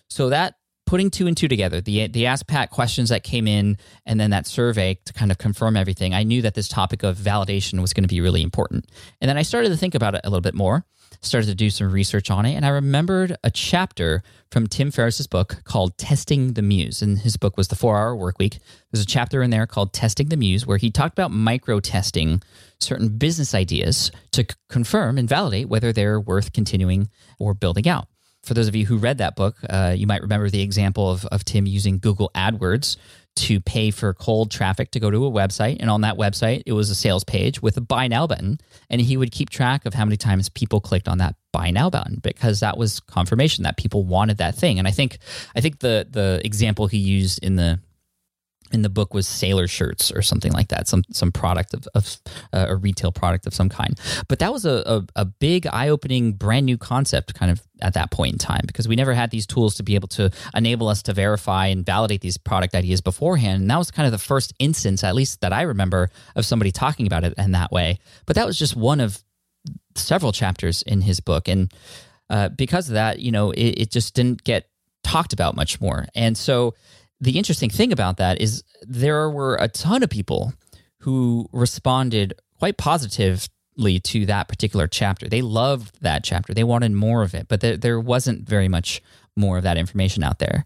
So 0.09 0.29
that 0.29 0.55
putting 0.89 1.11
two 1.11 1.27
and 1.27 1.37
two 1.37 1.47
together, 1.47 1.81
the 1.81 2.07
the 2.07 2.25
Ask 2.25 2.47
Pat 2.47 2.71
questions 2.71 3.09
that 3.09 3.23
came 3.23 3.47
in, 3.47 3.77
and 4.07 4.19
then 4.19 4.31
that 4.31 4.47
survey 4.47 4.97
to 5.05 5.13
kind 5.13 5.29
of 5.29 5.37
confirm 5.37 5.77
everything, 5.77 6.15
I 6.15 6.23
knew 6.23 6.41
that 6.41 6.55
this 6.55 6.67
topic 6.67 7.03
of 7.03 7.15
validation 7.15 7.79
was 7.79 7.93
going 7.93 8.05
to 8.05 8.07
be 8.07 8.21
really 8.21 8.41
important. 8.41 8.87
And 9.21 9.29
then 9.29 9.37
I 9.37 9.43
started 9.43 9.69
to 9.69 9.77
think 9.77 9.93
about 9.93 10.15
it 10.15 10.21
a 10.23 10.31
little 10.31 10.41
bit 10.41 10.55
more, 10.55 10.83
started 11.21 11.45
to 11.45 11.53
do 11.53 11.69
some 11.69 11.91
research 11.91 12.31
on 12.31 12.43
it, 12.47 12.55
and 12.55 12.65
I 12.65 12.69
remembered 12.69 13.37
a 13.43 13.51
chapter 13.51 14.23
from 14.49 14.65
Tim 14.65 14.89
Ferriss's 14.89 15.27
book 15.27 15.61
called 15.63 15.95
Testing 15.99 16.53
the 16.53 16.63
Muse. 16.63 17.03
And 17.03 17.19
his 17.19 17.37
book 17.37 17.55
was 17.55 17.67
The 17.67 17.75
Four 17.75 17.95
Hour 17.95 18.15
Work 18.15 18.39
Week. 18.39 18.57
There's 18.91 19.03
a 19.03 19.07
chapter 19.07 19.43
in 19.43 19.51
there 19.51 19.67
called 19.67 19.93
Testing 19.93 20.29
the 20.29 20.37
Muse 20.37 20.65
where 20.65 20.79
he 20.79 20.89
talked 20.89 21.13
about 21.13 21.29
micro 21.29 21.79
testing 21.79 22.41
certain 22.79 23.09
business 23.09 23.53
ideas 23.53 24.11
to 24.31 24.41
c- 24.41 24.55
confirm 24.69 25.19
and 25.19 25.29
validate 25.29 25.69
whether 25.69 25.93
they're 25.93 26.19
worth 26.19 26.51
continuing 26.51 27.11
or 27.37 27.53
building 27.53 27.87
out 27.87 28.07
for 28.43 28.53
those 28.53 28.67
of 28.67 28.75
you 28.75 28.85
who 28.85 28.97
read 28.97 29.17
that 29.17 29.35
book, 29.35 29.57
uh, 29.69 29.93
you 29.95 30.07
might 30.07 30.21
remember 30.21 30.49
the 30.49 30.61
example 30.61 31.09
of, 31.09 31.25
of 31.25 31.43
Tim 31.45 31.65
using 31.65 31.99
Google 31.99 32.31
AdWords 32.35 32.97
to 33.35 33.61
pay 33.61 33.91
for 33.91 34.13
cold 34.13 34.51
traffic 34.51 34.91
to 34.91 34.99
go 34.99 35.09
to 35.09 35.25
a 35.25 35.31
website. 35.31 35.77
And 35.79 35.89
on 35.89 36.01
that 36.01 36.17
website, 36.17 36.63
it 36.65 36.73
was 36.73 36.89
a 36.89 36.95
sales 36.95 37.23
page 37.23 37.61
with 37.61 37.77
a 37.77 37.81
buy 37.81 38.07
now 38.07 38.27
button. 38.27 38.59
And 38.89 38.99
he 38.99 39.15
would 39.15 39.31
keep 39.31 39.49
track 39.49 39.85
of 39.85 39.93
how 39.93 40.03
many 40.03 40.17
times 40.17 40.49
people 40.49 40.81
clicked 40.81 41.07
on 41.07 41.19
that 41.19 41.35
buy 41.51 41.71
now 41.71 41.89
button 41.89 42.19
because 42.21 42.59
that 42.59 42.77
was 42.77 42.99
confirmation 42.99 43.63
that 43.63 43.77
people 43.77 44.03
wanted 44.03 44.37
that 44.37 44.55
thing. 44.55 44.77
And 44.77 44.87
I 44.87 44.91
think 44.91 45.19
I 45.55 45.61
think 45.61 45.79
the 45.79 46.07
the 46.09 46.41
example 46.43 46.87
he 46.87 46.97
used 46.97 47.43
in 47.43 47.55
the 47.55 47.79
in 48.71 48.81
the 48.81 48.89
book 48.89 49.13
was 49.13 49.27
sailor 49.27 49.67
shirts 49.67 50.11
or 50.11 50.21
something 50.21 50.51
like 50.51 50.69
that, 50.69 50.87
some 50.87 51.03
some 51.11 51.31
product 51.31 51.73
of, 51.73 51.87
of 51.95 52.17
uh, 52.53 52.65
a 52.69 52.75
retail 52.75 53.11
product 53.11 53.47
of 53.47 53.53
some 53.53 53.69
kind. 53.69 53.99
But 54.27 54.39
that 54.39 54.51
was 54.51 54.65
a, 54.65 54.83
a, 54.85 55.21
a 55.21 55.25
big, 55.25 55.67
eye 55.67 55.89
opening, 55.89 56.33
brand 56.33 56.65
new 56.65 56.77
concept 56.77 57.33
kind 57.33 57.51
of 57.51 57.61
at 57.81 57.93
that 57.93 58.11
point 58.11 58.33
in 58.33 58.39
time 58.39 58.61
because 58.67 58.87
we 58.87 58.95
never 58.95 59.13
had 59.13 59.31
these 59.31 59.47
tools 59.47 59.75
to 59.75 59.83
be 59.83 59.95
able 59.95 60.07
to 60.09 60.29
enable 60.53 60.87
us 60.87 61.01
to 61.03 61.13
verify 61.13 61.67
and 61.67 61.85
validate 61.85 62.21
these 62.21 62.37
product 62.37 62.75
ideas 62.75 63.01
beforehand. 63.01 63.61
And 63.61 63.71
that 63.71 63.77
was 63.77 63.91
kind 63.91 64.05
of 64.05 64.11
the 64.11 64.17
first 64.17 64.53
instance, 64.59 65.03
at 65.03 65.15
least 65.15 65.41
that 65.41 65.53
I 65.53 65.63
remember, 65.63 66.09
of 66.35 66.45
somebody 66.45 66.71
talking 66.71 67.07
about 67.07 67.23
it 67.23 67.33
in 67.37 67.51
that 67.51 67.71
way. 67.71 67.99
But 68.25 68.35
that 68.35 68.45
was 68.45 68.57
just 68.57 68.75
one 68.75 68.99
of 68.99 69.23
several 69.95 70.31
chapters 70.31 70.81
in 70.81 71.01
his 71.01 71.19
book. 71.19 71.47
And 71.47 71.71
uh, 72.29 72.49
because 72.49 72.89
of 72.89 72.93
that, 72.93 73.19
you 73.19 73.31
know, 73.31 73.51
it, 73.51 73.81
it 73.81 73.91
just 73.91 74.13
didn't 74.13 74.43
get 74.43 74.69
talked 75.03 75.33
about 75.33 75.55
much 75.55 75.81
more. 75.81 76.05
And 76.13 76.37
so 76.37 76.75
the 77.21 77.37
interesting 77.37 77.69
thing 77.69 77.91
about 77.91 78.17
that 78.17 78.39
is 78.39 78.63
there 78.81 79.29
were 79.29 79.55
a 79.55 79.67
ton 79.67 80.03
of 80.03 80.09
people 80.09 80.53
who 80.99 81.49
responded 81.51 82.33
quite 82.57 82.77
positively 82.77 83.99
to 83.99 84.25
that 84.25 84.47
particular 84.47 84.87
chapter. 84.87 85.27
They 85.27 85.41
loved 85.41 86.01
that 86.01 86.23
chapter. 86.23 86.53
They 86.53 86.63
wanted 86.63 86.91
more 86.91 87.23
of 87.23 87.33
it, 87.33 87.47
but 87.47 87.61
there, 87.61 87.77
there 87.77 87.99
wasn't 87.99 88.47
very 88.47 88.67
much 88.67 89.01
more 89.35 89.57
of 89.57 89.63
that 89.63 89.77
information 89.77 90.23
out 90.23 90.39
there. 90.39 90.65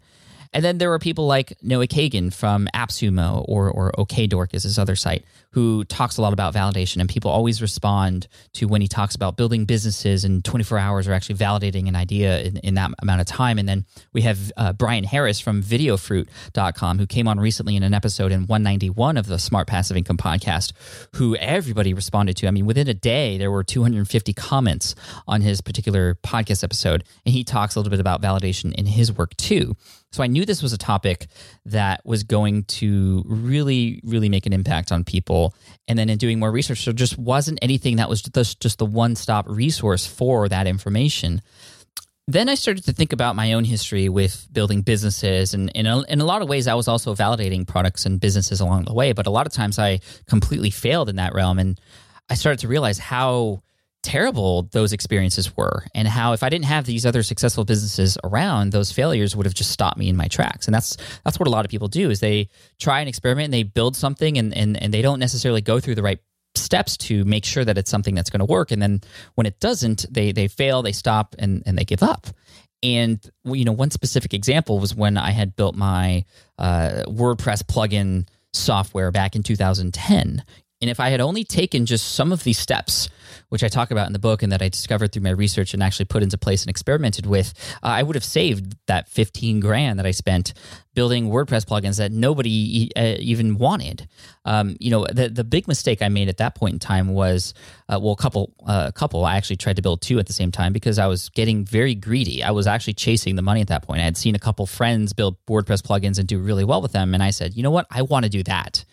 And 0.53 0.63
then 0.63 0.77
there 0.77 0.89
were 0.89 0.99
people 0.99 1.25
like 1.25 1.57
Noah 1.63 1.87
Kagan 1.87 2.31
from 2.31 2.67
AppSumo 2.75 3.43
or, 3.47 3.69
or 3.69 3.91
OKDork 3.97 4.53
is 4.53 4.63
his 4.63 4.77
other 4.77 4.95
site, 4.95 5.25
who 5.53 5.83
talks 5.85 6.17
a 6.17 6.21
lot 6.21 6.33
about 6.33 6.53
validation. 6.53 6.99
And 6.99 7.07
people 7.07 7.29
always 7.29 7.61
respond 7.61 8.27
to 8.53 8.65
when 8.65 8.81
he 8.81 8.87
talks 8.87 9.13
about 9.15 9.37
building 9.37 9.65
businesses 9.65 10.25
in 10.25 10.41
24 10.41 10.79
hours 10.79 11.07
or 11.07 11.13
actually 11.13 11.35
validating 11.35 11.87
an 11.87 11.95
idea 11.95 12.41
in, 12.41 12.57
in 12.57 12.73
that 12.73 12.89
amount 12.99 13.21
of 13.21 13.27
time. 13.27 13.59
And 13.59 13.69
then 13.69 13.85
we 14.13 14.21
have 14.23 14.51
uh, 14.57 14.73
Brian 14.73 15.03
Harris 15.03 15.39
from 15.39 15.61
videofruit.com, 15.61 16.97
who 16.97 17.05
came 17.05 17.27
on 17.27 17.39
recently 17.39 17.75
in 17.75 17.83
an 17.83 17.93
episode 17.93 18.31
in 18.31 18.41
191 18.47 19.15
of 19.15 19.27
the 19.27 19.37
Smart 19.37 19.67
Passive 19.67 19.95
Income 19.95 20.17
podcast, 20.17 20.73
who 21.15 21.35
everybody 21.35 21.93
responded 21.93 22.35
to. 22.37 22.47
I 22.47 22.51
mean, 22.51 22.65
within 22.65 22.87
a 22.87 22.95
day, 22.95 23.37
there 23.37 23.51
were 23.51 23.63
250 23.63 24.33
comments 24.33 24.95
on 25.27 25.41
his 25.41 25.61
particular 25.61 26.15
podcast 26.15 26.63
episode. 26.63 27.03
And 27.27 27.33
he 27.33 27.43
talks 27.43 27.75
a 27.75 27.79
little 27.79 27.91
bit 27.91 27.99
about 27.99 28.23
validation 28.23 28.73
in 28.73 28.87
his 28.87 29.15
work 29.15 29.37
too. 29.37 29.75
So 30.13 30.21
I 30.21 30.27
knew 30.27 30.45
this 30.45 30.61
was 30.61 30.73
a 30.73 30.77
topic 30.77 31.25
that 31.65 32.05
was 32.05 32.23
going 32.23 32.65
to 32.65 33.23
really, 33.25 33.99
really 34.03 34.29
make 34.29 34.45
an 34.45 34.53
impact 34.53 34.91
on 34.91 35.03
people. 35.03 35.42
And 35.87 35.97
then 35.97 36.09
in 36.09 36.17
doing 36.17 36.39
more 36.39 36.51
research, 36.51 36.85
there 36.85 36.93
just 36.93 37.17
wasn't 37.17 37.59
anything 37.61 37.97
that 37.97 38.09
was 38.09 38.21
just, 38.21 38.59
just 38.59 38.77
the 38.77 38.85
one 38.85 39.15
stop 39.15 39.47
resource 39.49 40.05
for 40.05 40.47
that 40.49 40.67
information. 40.67 41.41
Then 42.27 42.47
I 42.47 42.55
started 42.55 42.85
to 42.85 42.93
think 42.93 43.11
about 43.11 43.35
my 43.35 43.53
own 43.53 43.65
history 43.65 44.07
with 44.07 44.47
building 44.51 44.81
businesses. 44.81 45.53
And 45.53 45.69
in 45.75 45.85
a, 45.85 45.99
uh, 45.99 46.01
in 46.03 46.21
a 46.21 46.25
lot 46.25 46.41
of 46.41 46.47
ways, 46.47 46.67
I 46.67 46.73
was 46.73 46.87
also 46.87 47.13
validating 47.13 47.67
products 47.67 48.05
and 48.05 48.19
businesses 48.19 48.61
along 48.61 48.85
the 48.85 48.93
way. 48.93 49.11
But 49.11 49.27
a 49.27 49.29
lot 49.29 49.45
of 49.45 49.51
times 49.51 49.77
I 49.77 49.99
completely 50.27 50.69
failed 50.69 51.09
in 51.09 51.17
that 51.17 51.33
realm. 51.33 51.59
And 51.59 51.79
I 52.29 52.35
started 52.35 52.59
to 52.59 52.69
realize 52.69 52.97
how 52.97 53.61
terrible 54.03 54.63
those 54.73 54.93
experiences 54.93 55.55
were 55.55 55.85
and 55.95 56.07
how 56.07 56.33
if 56.33 56.43
I 56.43 56.49
didn't 56.49 56.65
have 56.65 56.85
these 56.85 57.05
other 57.05 57.23
successful 57.23 57.65
businesses 57.65 58.17
around, 58.23 58.71
those 58.71 58.91
failures 58.91 59.35
would 59.35 59.45
have 59.45 59.55
just 59.55 59.71
stopped 59.71 59.97
me 59.97 60.09
in 60.09 60.17
my 60.17 60.27
tracks. 60.27 60.67
And 60.67 60.75
that's 60.75 60.97
that's 61.23 61.39
what 61.39 61.47
a 61.47 61.51
lot 61.51 61.65
of 61.65 61.71
people 61.71 61.87
do 61.87 62.09
is 62.09 62.19
they 62.19 62.49
try 62.79 62.99
an 62.99 63.07
experiment 63.07 63.45
and 63.45 63.53
they 63.53 63.63
build 63.63 63.95
something 63.95 64.37
and 64.37 64.55
and, 64.55 64.81
and 64.81 64.93
they 64.93 65.01
don't 65.01 65.19
necessarily 65.19 65.61
go 65.61 65.79
through 65.79 65.95
the 65.95 66.03
right 66.03 66.19
steps 66.55 66.97
to 66.97 67.25
make 67.25 67.45
sure 67.45 67.65
that 67.65 67.77
it's 67.77 67.89
something 67.89 68.13
that's 68.13 68.29
going 68.29 68.39
to 68.39 68.45
work. 68.45 68.71
And 68.71 68.81
then 68.81 69.01
when 69.35 69.47
it 69.47 69.59
doesn't, 69.59 70.05
they 70.11 70.31
they 70.31 70.47
fail, 70.47 70.81
they 70.81 70.91
stop 70.91 71.35
and, 71.39 71.63
and 71.65 71.77
they 71.77 71.85
give 71.85 72.03
up. 72.03 72.27
And 72.83 73.25
you 73.45 73.63
know, 73.63 73.71
one 73.71 73.89
specific 73.89 74.33
example 74.33 74.79
was 74.79 74.93
when 74.93 75.17
I 75.17 75.31
had 75.31 75.55
built 75.55 75.75
my 75.75 76.25
uh, 76.57 77.03
WordPress 77.07 77.63
plugin 77.63 78.27
software 78.51 79.11
back 79.11 79.35
in 79.35 79.43
2010. 79.43 80.43
And 80.83 80.89
if 80.89 80.99
I 80.99 81.11
had 81.11 81.21
only 81.21 81.45
taken 81.45 81.85
just 81.85 82.13
some 82.13 82.33
of 82.33 82.43
these 82.43 82.57
steps, 82.57 83.07
which 83.47 83.63
I 83.63 83.69
talk 83.69 83.89
about 83.89 84.07
in 84.07 84.11
the 84.11 84.19
book 84.19 84.43
and 84.43 84.51
that 84.51 84.61
I 84.61 84.67
discovered 84.67 85.13
through 85.13 85.21
my 85.21 85.29
research 85.29 85.73
and 85.73 85.81
actually 85.81 86.07
put 86.07 86.21
into 86.21 86.37
place 86.37 86.61
and 86.63 86.69
experimented 86.69 87.25
with, 87.25 87.53
uh, 87.81 87.87
I 87.87 88.03
would 88.03 88.15
have 88.15 88.23
saved 88.25 88.75
that 88.87 89.07
15 89.07 89.61
grand 89.61 89.97
that 89.97 90.05
I 90.05 90.11
spent 90.11 90.53
building 90.93 91.29
WordPress 91.29 91.65
plugins 91.65 91.99
that 91.99 92.11
nobody 92.11 92.91
uh, 92.97 93.15
even 93.17 93.57
wanted. 93.57 94.09
Um, 94.43 94.75
you 94.81 94.91
know, 94.91 95.05
the 95.09 95.29
the 95.29 95.45
big 95.45 95.69
mistake 95.69 96.01
I 96.01 96.09
made 96.09 96.27
at 96.27 96.35
that 96.39 96.53
point 96.53 96.73
in 96.73 96.79
time 96.79 97.13
was, 97.13 97.53
uh, 97.87 97.97
well, 98.01 98.11
a 98.11 98.17
couple, 98.17 98.53
a 98.67 98.69
uh, 98.69 98.91
couple. 98.91 99.23
I 99.23 99.37
actually 99.37 99.55
tried 99.55 99.77
to 99.77 99.81
build 99.81 100.01
two 100.01 100.19
at 100.19 100.27
the 100.27 100.33
same 100.33 100.51
time 100.51 100.73
because 100.73 100.99
I 100.99 101.07
was 101.07 101.29
getting 101.29 101.63
very 101.63 101.95
greedy. 101.95 102.43
I 102.43 102.51
was 102.51 102.67
actually 102.67 102.95
chasing 102.95 103.37
the 103.37 103.41
money 103.41 103.61
at 103.61 103.69
that 103.69 103.83
point. 103.83 104.01
I 104.01 104.03
had 104.03 104.17
seen 104.17 104.35
a 104.35 104.39
couple 104.39 104.65
friends 104.65 105.13
build 105.13 105.37
WordPress 105.45 105.81
plugins 105.81 106.19
and 106.19 106.27
do 106.27 106.39
really 106.39 106.65
well 106.65 106.81
with 106.81 106.91
them, 106.91 107.13
and 107.13 107.23
I 107.23 107.29
said, 107.29 107.55
you 107.55 107.63
know 107.63 107.71
what, 107.71 107.87
I 107.89 108.01
want 108.01 108.25
to 108.25 108.29
do 108.29 108.43
that 108.43 108.83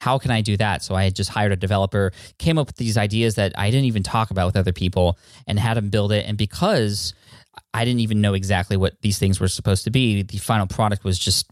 how 0.00 0.18
can 0.18 0.30
I 0.30 0.40
do 0.40 0.56
that? 0.58 0.82
So 0.82 0.94
I 0.94 1.10
just 1.10 1.30
hired 1.30 1.52
a 1.52 1.56
developer, 1.56 2.12
came 2.38 2.58
up 2.58 2.66
with 2.66 2.76
these 2.76 2.98
ideas 2.98 3.36
that 3.36 3.52
I 3.56 3.70
didn't 3.70 3.86
even 3.86 4.02
talk 4.02 4.30
about 4.30 4.46
with 4.46 4.56
other 4.56 4.72
people 4.72 5.18
and 5.46 5.58
had 5.58 5.76
them 5.76 5.88
build 5.88 6.12
it. 6.12 6.26
And 6.28 6.36
because 6.36 7.14
I 7.72 7.84
didn't 7.84 8.00
even 8.00 8.20
know 8.20 8.34
exactly 8.34 8.76
what 8.76 9.00
these 9.00 9.18
things 9.18 9.40
were 9.40 9.48
supposed 9.48 9.84
to 9.84 9.90
be, 9.90 10.22
the 10.22 10.38
final 10.38 10.66
product 10.66 11.04
was 11.04 11.18
just 11.18 11.50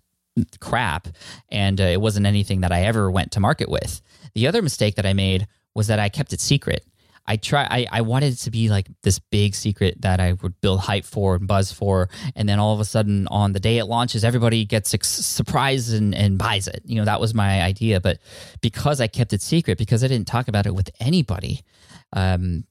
crap. 0.61 1.09
And 1.51 1.81
uh, 1.81 1.85
it 1.85 2.01
wasn't 2.01 2.27
anything 2.27 2.61
that 2.61 2.73
I 2.73 2.83
ever 2.83 3.11
went 3.11 3.33
to 3.33 3.41
market 3.41 3.69
with. 3.69 4.01
The 4.35 4.47
other 4.47 4.63
mistake 4.63 4.97
that 4.97 5.07
I 5.07 5.13
made 5.13 5.47
was 5.75 5.87
that 5.87 5.99
I 5.99 6.09
kept 6.09 6.33
it 6.33 6.41
secret. 6.41 6.85
I 7.27 7.37
try 7.37 7.67
I, 7.71 7.87
I 7.91 8.01
wanted 8.01 8.33
it 8.33 8.39
to 8.39 8.51
be 8.51 8.69
like 8.69 8.89
this 9.03 9.19
big 9.19 9.55
secret 9.55 10.01
that 10.03 10.21
I 10.21 10.33
would 10.33 10.61
build 10.61 10.81
hype 10.81 11.05
for 11.05 11.37
and 11.37 11.47
buzz 11.47 11.73
for 11.73 12.09
and 12.35 12.49
then 12.49 12.59
all 12.59 12.75
of 12.75 12.81
a 12.81 12.85
sudden 12.85 13.29
on 13.29 13.53
the 13.53 13.61
day 13.61 13.79
it 13.79 13.87
launches 13.87 14.25
everybody 14.25 14.65
gets 14.65 14.95
surprised 15.07 15.95
and, 15.95 16.15
and 16.15 16.39
buys 16.39 16.69
it. 16.69 16.83
You 16.85 16.97
know 16.97 17.05
that 17.05 17.21
was 17.21 17.35
my 17.35 17.63
idea 17.63 18.01
but 18.01 18.19
because 18.61 19.01
I 19.01 19.07
kept 19.07 19.33
it 19.33 19.43
secret 19.43 19.79
because 19.79 20.03
I 20.03 20.09
didn't 20.09 20.27
talk 20.27 20.49
about 20.49 20.67
it 20.67 20.75
with 20.75 20.91
anybody 21.01 21.63
um, 22.13 22.65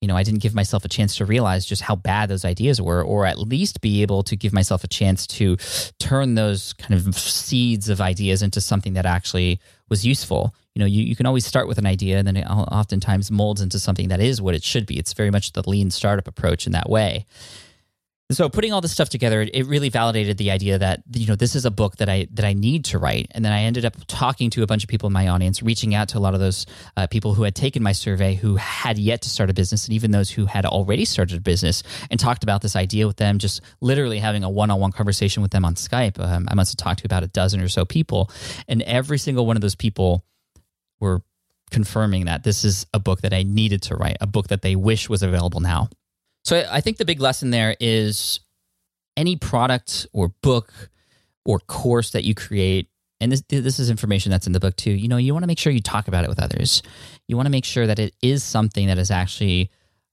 you 0.00 0.08
know 0.08 0.16
I 0.16 0.22
didn't 0.22 0.42
give 0.42 0.54
myself 0.54 0.84
a 0.84 0.88
chance 0.88 1.16
to 1.16 1.26
realize 1.26 1.66
just 1.66 1.82
how 1.82 1.96
bad 1.96 2.28
those 2.28 2.44
ideas 2.44 2.80
were 2.80 3.02
or 3.02 3.26
at 3.26 3.38
least 3.38 3.80
be 3.80 4.02
able 4.02 4.22
to 4.24 4.36
give 4.36 4.52
myself 4.52 4.84
a 4.84 4.88
chance 4.88 5.26
to 5.26 5.56
turn 5.98 6.34
those 6.34 6.72
kind 6.74 6.94
of 6.94 7.14
seeds 7.14 7.88
of 7.88 8.00
ideas 8.00 8.42
into 8.42 8.60
something 8.60 8.94
that 8.94 9.06
actually 9.06 9.60
was 9.88 10.06
useful 10.06 10.54
you 10.76 10.80
know, 10.80 10.86
you, 10.86 11.02
you 11.02 11.16
can 11.16 11.24
always 11.24 11.46
start 11.46 11.68
with 11.68 11.78
an 11.78 11.86
idea 11.86 12.18
and 12.18 12.26
then 12.26 12.36
it 12.36 12.44
oftentimes 12.46 13.30
molds 13.30 13.62
into 13.62 13.78
something 13.78 14.08
that 14.08 14.20
is 14.20 14.42
what 14.42 14.54
it 14.54 14.62
should 14.62 14.84
be. 14.84 14.98
It's 14.98 15.14
very 15.14 15.30
much 15.30 15.52
the 15.52 15.66
lean 15.66 15.90
startup 15.90 16.28
approach 16.28 16.66
in 16.66 16.72
that 16.72 16.90
way. 16.90 17.24
So 18.30 18.50
putting 18.50 18.74
all 18.74 18.82
this 18.82 18.92
stuff 18.92 19.08
together, 19.08 19.40
it 19.40 19.66
really 19.66 19.88
validated 19.88 20.36
the 20.36 20.50
idea 20.50 20.78
that 20.78 21.02
you 21.14 21.28
know 21.28 21.36
this 21.36 21.54
is 21.54 21.64
a 21.64 21.70
book 21.70 21.96
that 21.96 22.10
I 22.10 22.26
that 22.32 22.44
I 22.44 22.52
need 22.52 22.84
to 22.86 22.98
write. 22.98 23.28
And 23.30 23.42
then 23.42 23.52
I 23.52 23.62
ended 23.62 23.86
up 23.86 23.94
talking 24.06 24.50
to 24.50 24.64
a 24.64 24.66
bunch 24.66 24.82
of 24.82 24.90
people 24.90 25.06
in 25.06 25.12
my 25.12 25.28
audience, 25.28 25.62
reaching 25.62 25.94
out 25.94 26.08
to 26.08 26.18
a 26.18 26.20
lot 26.20 26.34
of 26.34 26.40
those 26.40 26.66
uh, 26.96 27.06
people 27.06 27.34
who 27.34 27.44
had 27.44 27.54
taken 27.54 27.82
my 27.84 27.92
survey, 27.92 28.34
who 28.34 28.56
had 28.56 28.98
yet 28.98 29.22
to 29.22 29.30
start 29.30 29.48
a 29.48 29.54
business, 29.54 29.86
and 29.86 29.94
even 29.94 30.10
those 30.10 30.28
who 30.28 30.44
had 30.44 30.66
already 30.66 31.04
started 31.04 31.38
a 31.38 31.40
business, 31.40 31.84
and 32.10 32.18
talked 32.18 32.42
about 32.42 32.62
this 32.62 32.74
idea 32.74 33.06
with 33.06 33.16
them. 33.16 33.38
Just 33.38 33.60
literally 33.80 34.18
having 34.18 34.42
a 34.42 34.50
one-on-one 34.50 34.90
conversation 34.90 35.40
with 35.40 35.52
them 35.52 35.64
on 35.64 35.76
Skype. 35.76 36.18
Um, 36.18 36.48
I 36.50 36.54
must 36.54 36.72
have 36.72 36.84
talked 36.84 37.00
to 37.00 37.06
about 37.06 37.22
a 37.22 37.28
dozen 37.28 37.60
or 37.60 37.68
so 37.68 37.84
people, 37.84 38.28
and 38.66 38.82
every 38.82 39.18
single 39.18 39.46
one 39.46 39.56
of 39.56 39.62
those 39.62 39.76
people 39.76 40.24
were 41.00 41.22
confirming 41.70 42.26
that 42.26 42.44
this 42.44 42.64
is 42.64 42.86
a 42.94 42.98
book 42.98 43.22
that 43.22 43.34
I 43.34 43.42
needed 43.42 43.82
to 43.82 43.96
write, 43.96 44.18
a 44.20 44.26
book 44.26 44.48
that 44.48 44.62
they 44.62 44.76
wish 44.76 45.08
was 45.08 45.22
available 45.22 45.60
now. 45.60 45.88
So 46.44 46.66
I 46.70 46.80
think 46.80 46.96
the 46.96 47.04
big 47.04 47.20
lesson 47.20 47.50
there 47.50 47.76
is 47.80 48.40
any 49.16 49.36
product 49.36 50.06
or 50.12 50.28
book 50.42 50.72
or 51.44 51.58
course 51.60 52.10
that 52.10 52.24
you 52.24 52.34
create 52.34 52.88
and 53.20 53.32
this 53.32 53.42
this 53.48 53.78
is 53.78 53.88
information 53.88 54.30
that's 54.30 54.46
in 54.46 54.52
the 54.52 54.60
book 54.60 54.76
too. 54.76 54.90
You 54.90 55.08
know, 55.08 55.16
you 55.16 55.32
want 55.32 55.42
to 55.42 55.46
make 55.46 55.58
sure 55.58 55.72
you 55.72 55.80
talk 55.80 56.06
about 56.06 56.24
it 56.24 56.28
with 56.28 56.38
others. 56.38 56.82
You 57.28 57.36
want 57.36 57.46
to 57.46 57.50
make 57.50 57.64
sure 57.64 57.86
that 57.86 57.98
it 57.98 58.14
is 58.22 58.44
something 58.44 58.88
that 58.88 58.98
is 58.98 59.10
actually 59.10 59.70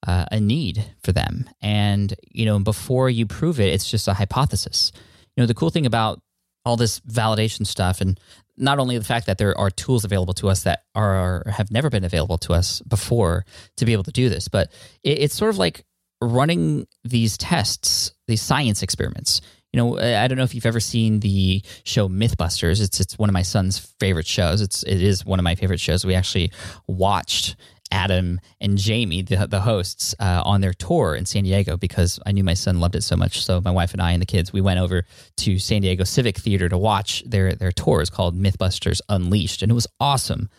uh, 0.08 0.25
a 0.32 0.40
need 0.40 0.84
for 1.04 1.12
them. 1.12 1.50
And 1.62 2.13
you 2.32 2.46
know, 2.46 2.60
before 2.60 3.10
you 3.10 3.25
prove 3.25 3.60
it, 3.60 3.74
it's 3.74 3.90
just 3.90 4.08
a 4.08 4.13
hypothesis. 4.13 4.92
You 5.36 5.44
know, 5.44 5.48
the 5.48 5.54
cool 5.54 5.70
thing 5.70 5.86
about 5.86 6.22
all 6.66 6.78
this 6.78 7.02
validation 7.02 7.68
stuff 7.68 8.00
and 8.00 8.18
not 8.57 8.79
only 8.79 8.98
the 8.98 9.03
fact 9.03 9.25
that 9.25 9.38
there 9.38 9.57
are 9.57 9.69
tools 9.69 10.05
available 10.05 10.33
to 10.36 10.50
us 10.50 10.63
that 10.63 10.83
are 10.95 11.43
have 11.48 11.72
never 11.72 11.89
been 11.89 12.03
available 12.03 12.38
to 12.39 12.53
us 12.53 12.81
before 12.81 13.45
to 13.77 13.86
be 13.86 13.93
able 13.93 14.03
to 14.03 14.12
do 14.12 14.29
this, 14.29 14.48
but 14.48 14.72
it, 15.03 15.19
it's 15.19 15.36
sort 15.36 15.50
of 15.50 15.57
like 15.57 15.86
running 16.22 16.88
these 17.03 17.38
tests, 17.38 18.13
these 18.27 18.41
science 18.41 18.83
experiments. 18.83 19.41
You 19.72 19.77
know, 19.77 20.00
I 20.00 20.27
don't 20.27 20.38
know 20.38 20.43
if 20.43 20.53
you've 20.53 20.67
ever 20.67 20.79
seen 20.79 21.19
the 21.19 21.63
show 21.83 22.07
MythBusters. 22.07 22.79
It's 22.79 23.00
it's 23.00 23.17
one 23.17 23.29
of 23.29 23.33
my 23.33 23.41
son's 23.41 23.79
favorite 24.00 24.27
shows. 24.27 24.62
It's 24.62 24.83
it 24.83 25.01
is 25.01 25.25
one 25.25 25.39
of 25.39 25.43
my 25.43 25.55
favorite 25.55 25.79
shows. 25.79 26.05
We 26.05 26.13
actually 26.13 26.51
watched 26.88 27.55
Adam 27.94 28.42
and 28.60 28.78
Jamie, 28.78 29.22
the, 29.22 29.48
the 29.48 29.62
hosts, 29.62 30.16
uh, 30.20 30.42
on 30.44 30.62
their 30.62 30.74
tour 30.74 31.16
in 31.16 31.26
San 31.26 31.44
Diego 31.44 31.78
because 31.78 32.20
I 32.26 32.32
knew 32.32 32.44
my 32.44 32.56
son 32.56 32.80
loved 32.80 32.96
it 32.96 33.04
so 33.04 33.16
much. 33.16 33.46
So 33.46 33.62
my 33.62 33.72
wife 33.72 33.94
and 33.94 34.02
I 34.02 34.12
and 34.12 34.22
the 34.22 34.26
kids, 34.26 34.52
we 34.52 34.62
went 34.62 34.80
over 34.80 35.06
to 35.38 35.60
San 35.60 35.84
Diego 35.84 36.04
Civic 36.04 36.38
Theater 36.38 36.68
to 36.68 36.78
watch 36.78 37.24
their 37.26 37.54
their 37.54 37.72
tour. 37.72 38.02
It's 38.02 38.10
called 38.10 38.38
MythBusters 38.38 39.00
Unleashed, 39.08 39.62
and 39.62 39.72
it 39.72 39.76
was 39.76 39.88
awesome. 40.00 40.50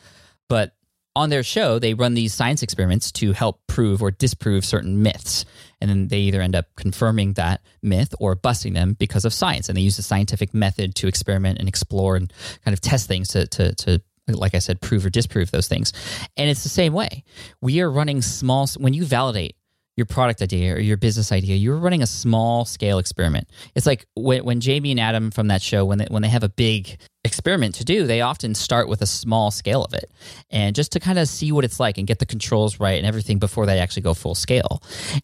But 0.48 0.76
on 1.16 1.30
their 1.30 1.42
show, 1.42 1.78
they 1.78 1.94
run 1.94 2.14
these 2.14 2.34
science 2.34 2.62
experiments 2.62 3.12
to 3.12 3.32
help 3.32 3.60
prove 3.66 4.02
or 4.02 4.10
disprove 4.10 4.64
certain 4.64 5.02
myths. 5.02 5.44
And 5.80 5.88
then 5.88 6.08
they 6.08 6.18
either 6.18 6.40
end 6.40 6.56
up 6.56 6.66
confirming 6.76 7.34
that 7.34 7.62
myth 7.82 8.14
or 8.18 8.34
busting 8.34 8.72
them 8.72 8.94
because 8.94 9.24
of 9.24 9.32
science. 9.32 9.68
And 9.68 9.76
they 9.76 9.82
use 9.82 9.96
the 9.96 10.02
scientific 10.02 10.52
method 10.54 10.94
to 10.96 11.06
experiment 11.06 11.58
and 11.58 11.68
explore 11.68 12.16
and 12.16 12.32
kind 12.64 12.72
of 12.72 12.80
test 12.80 13.06
things 13.06 13.28
to, 13.28 13.46
to, 13.46 13.74
to 13.76 14.02
like 14.28 14.54
I 14.54 14.58
said, 14.58 14.80
prove 14.80 15.04
or 15.04 15.10
disprove 15.10 15.50
those 15.50 15.68
things. 15.68 15.92
And 16.36 16.48
it's 16.48 16.62
the 16.62 16.68
same 16.68 16.92
way. 16.92 17.24
We 17.60 17.80
are 17.80 17.90
running 17.90 18.22
small, 18.22 18.66
when 18.78 18.94
you 18.94 19.04
validate 19.04 19.56
your 19.96 20.06
product 20.06 20.42
idea 20.42 20.74
or 20.74 20.80
your 20.80 20.96
business 20.96 21.30
idea, 21.30 21.56
you're 21.56 21.76
running 21.76 22.02
a 22.02 22.06
small 22.06 22.64
scale 22.64 22.98
experiment. 22.98 23.48
It's 23.74 23.86
like 23.86 24.06
when, 24.16 24.44
when 24.44 24.60
Jamie 24.60 24.90
and 24.90 25.00
Adam 25.00 25.30
from 25.30 25.48
that 25.48 25.62
show, 25.62 25.84
when 25.84 25.98
they, 25.98 26.06
when 26.08 26.22
they 26.22 26.28
have 26.28 26.42
a 26.42 26.48
big 26.48 26.98
experiment 27.24 27.74
to 27.76 27.84
do, 27.84 28.06
they 28.06 28.20
often 28.20 28.54
start 28.54 28.88
with 28.88 29.00
a 29.00 29.06
small 29.06 29.50
scale 29.50 29.82
of 29.82 29.94
it 29.94 30.10
and 30.50 30.74
just 30.74 30.92
to 30.92 31.00
kind 31.00 31.18
of 31.18 31.28
see 31.28 31.52
what 31.52 31.64
it's 31.64 31.80
like 31.80 31.96
and 31.98 32.06
get 32.06 32.18
the 32.18 32.26
controls 32.26 32.78
right 32.78 32.98
and 32.98 33.06
everything 33.06 33.38
before 33.38 33.66
they 33.66 33.78
actually 33.78 34.02
go 34.02 34.14
full 34.14 34.34
scale. 34.34 34.82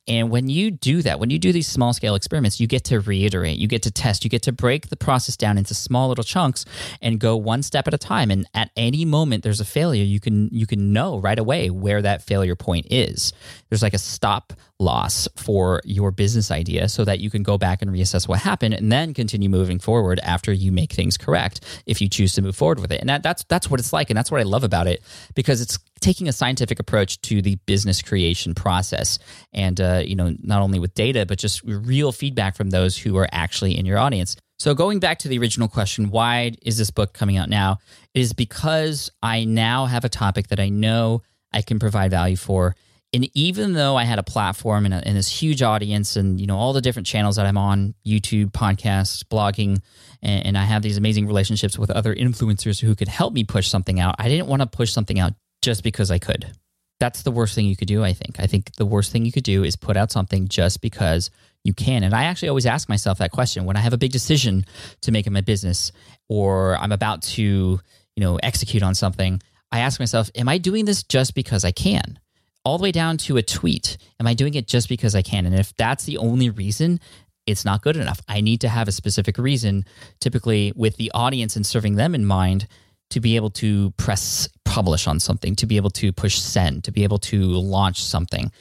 And 0.09 0.30
when 0.30 0.49
you 0.49 0.71
do 0.71 1.02
that, 1.02 1.21
when 1.21 1.30
you 1.30 1.38
do 1.38 1.52
these 1.52 1.69
small 1.69 1.92
scale 1.92 2.14
experiments, 2.14 2.59
you 2.59 2.66
get 2.66 2.85
to 2.85 3.00
reiterate, 3.00 3.59
you 3.59 3.69
get 3.69 3.83
to 3.83 3.90
test, 3.90 4.25
you 4.25 4.30
get 4.30 4.42
to 4.42 4.52
break 4.52 4.88
the 4.88 4.97
process 4.97 5.37
down 5.37 5.59
into 5.59 5.75
small 5.75 6.09
little 6.09 6.25
chunks 6.25 6.64
and 7.02 7.21
go 7.21 7.37
one 7.37 7.62
step 7.62 7.87
at 7.87 7.95
a 7.95 7.99
time. 7.99 8.30
And 8.30 8.47
at 8.54 8.71
any 8.76 9.04
moment 9.04 9.42
there's 9.42 9.61
a 9.61 9.64
failure, 9.64 10.04
you 10.04 10.21
can 10.21 10.49
you 10.52 10.66
can 10.66 10.92
know 10.92 11.19
right 11.19 11.38
away 11.38 11.71
where 11.71 12.02
that 12.02 12.23
failure 12.23 12.57
point 12.57 12.87
is. 12.90 13.33
There's 13.69 13.83
like 13.83 13.95
a 13.95 13.99
stop 13.99 14.52
loss 14.80 15.28
for 15.37 15.80
your 15.84 16.10
business 16.10 16.50
idea 16.50 16.88
so 16.88 17.04
that 17.04 17.20
you 17.20 17.30
can 17.30 17.42
go 17.42 17.58
back 17.58 17.82
and 17.82 17.90
reassess 17.90 18.26
what 18.26 18.40
happened 18.40 18.75
and 18.75 18.90
then 18.90 19.14
continue 19.14 19.49
moving 19.49 19.78
forward 19.78 20.18
after 20.20 20.52
you 20.52 20.72
make 20.72 20.92
things 20.92 21.16
correct 21.16 21.64
if 21.87 22.00
you 22.00 22.08
choose 22.08 22.32
to 22.32 22.42
move 22.42 22.56
forward 22.56 22.80
with 22.80 22.90
it. 22.90 23.00
And 23.00 23.08
that, 23.08 23.22
that's 23.22 23.44
that's 23.44 23.70
what 23.70 23.78
it's 23.78 23.92
like 23.92 24.10
and 24.10 24.16
that's 24.16 24.30
what 24.30 24.40
I 24.40 24.44
love 24.44 24.64
about 24.64 24.87
it 24.87 25.02
because 25.34 25.60
it's 25.60 25.78
taking 26.00 26.28
a 26.28 26.32
scientific 26.32 26.80
approach 26.80 27.20
to 27.20 27.42
the 27.42 27.56
business 27.66 28.00
creation 28.00 28.54
process 28.54 29.18
and 29.52 29.80
uh, 29.80 30.02
you 30.04 30.16
know 30.16 30.34
not 30.40 30.62
only 30.62 30.78
with 30.78 30.94
data 30.94 31.26
but 31.26 31.38
just 31.38 31.62
real 31.64 32.10
feedback 32.10 32.56
from 32.56 32.70
those 32.70 32.96
who 32.96 33.16
are 33.18 33.28
actually 33.32 33.78
in 33.78 33.87
your 33.87 33.99
audience. 33.99 34.37
So, 34.58 34.75
going 34.75 34.99
back 34.99 35.20
to 35.20 35.28
the 35.28 35.38
original 35.38 35.68
question, 35.68 36.10
why 36.10 36.52
is 36.60 36.76
this 36.76 36.90
book 36.90 37.14
coming 37.14 37.38
out 37.38 37.49
now? 37.49 37.78
It 38.12 38.20
is 38.20 38.34
because 38.34 39.10
I 39.22 39.44
now 39.44 39.87
have 39.87 40.04
a 40.04 40.10
topic 40.10 40.49
that 40.49 40.60
I 40.60 40.68
know 40.68 41.22
I 41.50 41.62
can 41.62 41.78
provide 41.78 42.10
value 42.10 42.37
for. 42.37 42.76
And 43.12 43.29
even 43.35 43.73
though 43.73 43.97
I 43.97 44.05
had 44.05 44.21
a 44.21 44.23
platform 44.23 44.85
and, 44.85 44.95
a, 44.95 45.05
and, 45.05 45.17
this 45.17 45.29
huge 45.29 45.62
audience 45.62 46.14
and 46.17 46.40
you 46.40 46.47
know 46.47 46.57
all 46.57 46.73
the 46.73 46.81
different 46.81 47.07
channels 47.07 47.37
that 47.37 47.47
I'm 47.47 47.59
on, 47.59 47.95
YouTube, 48.07 48.52
podcasts, 48.52 49.25
blogging, 49.25 49.83
and, 50.23 50.47
and 50.47 50.59
I 50.59 50.62
have 50.62 50.83
these 50.83 50.97
amazing 50.97 51.26
relationships 51.26 51.79
with 51.79 51.90
other 51.90 52.14
influencers 52.14 52.81
who 52.81 52.95
could 52.95 53.09
help 53.09 53.33
me 53.33 53.43
push 53.43 53.69
something 53.69 53.99
out, 53.99 54.14
I 54.19 54.29
didn't 54.29 54.47
want 54.47 54.62
to 54.62 54.67
push 54.67 54.93
something 54.93 55.19
out 55.19 55.33
just 55.61 55.83
because 55.83 56.11
I 56.11 56.19
could. 56.19 56.52
That's 57.00 57.23
the 57.23 57.31
worst 57.31 57.55
thing 57.55 57.67
you 57.67 57.76
could 57.76 57.88
do, 57.88 58.05
I 58.05 58.12
think. 58.12 58.38
I 58.38 58.47
think 58.47 58.76
the 58.76 58.87
worst 58.87 59.11
thing 59.11 59.25
you 59.25 59.33
could 59.33 59.43
do 59.45 59.64
is 59.64 59.75
put 59.75 59.97
out 59.97 60.12
something 60.12 60.49
just 60.49 60.81
because 60.81 61.31
you 61.64 61.75
can. 61.75 62.05
And 62.05 62.14
I 62.14 62.25
actually 62.25 62.50
always 62.50 62.67
ask 62.67 62.88
myself 62.88 63.19
that 63.19 63.33
question 63.33 63.64
when 63.64 63.76
I 63.76 63.81
have 63.81 63.93
a 63.93 63.99
big 63.99 64.12
decision 64.12 64.64
to 65.00 65.11
make 65.11 65.26
in 65.26 65.33
my 65.33 65.40
business 65.40 65.93
or 66.29 66.76
I'm 66.76 66.93
about 66.93 67.23
to, 67.23 67.43
you 67.43 67.81
know, 68.21 68.37
execute 68.37 68.83
on 68.83 68.95
something. 68.95 69.43
I 69.73 69.81
ask 69.81 69.99
myself, 69.99 70.31
am 70.35 70.49
I 70.49 70.59
doing 70.59 70.85
this 70.85 71.02
just 71.02 71.35
because 71.35 71.64
I 71.64 71.73
can? 71.73 72.19
All 72.64 72.79
the 72.79 72.83
way 72.83 72.93
down 72.93 73.17
to 73.19 73.37
a 73.37 73.43
tweet. 73.43 73.97
Am 74.19 74.26
I 74.26 74.35
doing 74.35 74.55
it 74.55 74.67
just 74.67 74.88
because 74.88 75.14
I 75.14 75.23
can? 75.23 75.47
And 75.47 75.55
if 75.55 75.75
that's 75.76 76.05
the 76.05 76.19
only 76.19 76.50
reason, 76.50 77.00
it's 77.47 77.64
not 77.64 77.83
good 77.83 77.97
enough. 77.97 78.21
I 78.29 78.40
need 78.40 78.61
to 78.61 78.69
have 78.69 78.87
a 78.87 78.93
specific 78.93 79.38
reason, 79.38 79.85
typically 80.21 80.73
with 80.76 80.97
the 80.97 81.11
audience 81.12 81.57
and 81.57 81.67
serving 81.67 81.97
them 81.97 82.14
in 82.14 82.26
mind, 82.26 82.67
to 83.11 83.21
be 83.21 83.37
able 83.37 83.50
to 83.50 83.90
press 83.93 84.49
publish 84.64 85.07
on 85.07 85.19
something, 85.19 85.57
to 85.57 85.67
be 85.67 85.76
able 85.76 85.90
to 85.90 86.12
push 86.12 86.38
send, 86.38 86.85
to 86.85 86.93
be 86.93 87.02
able 87.02 87.19
to 87.19 87.43
launch 87.43 88.02
something. 88.02 88.52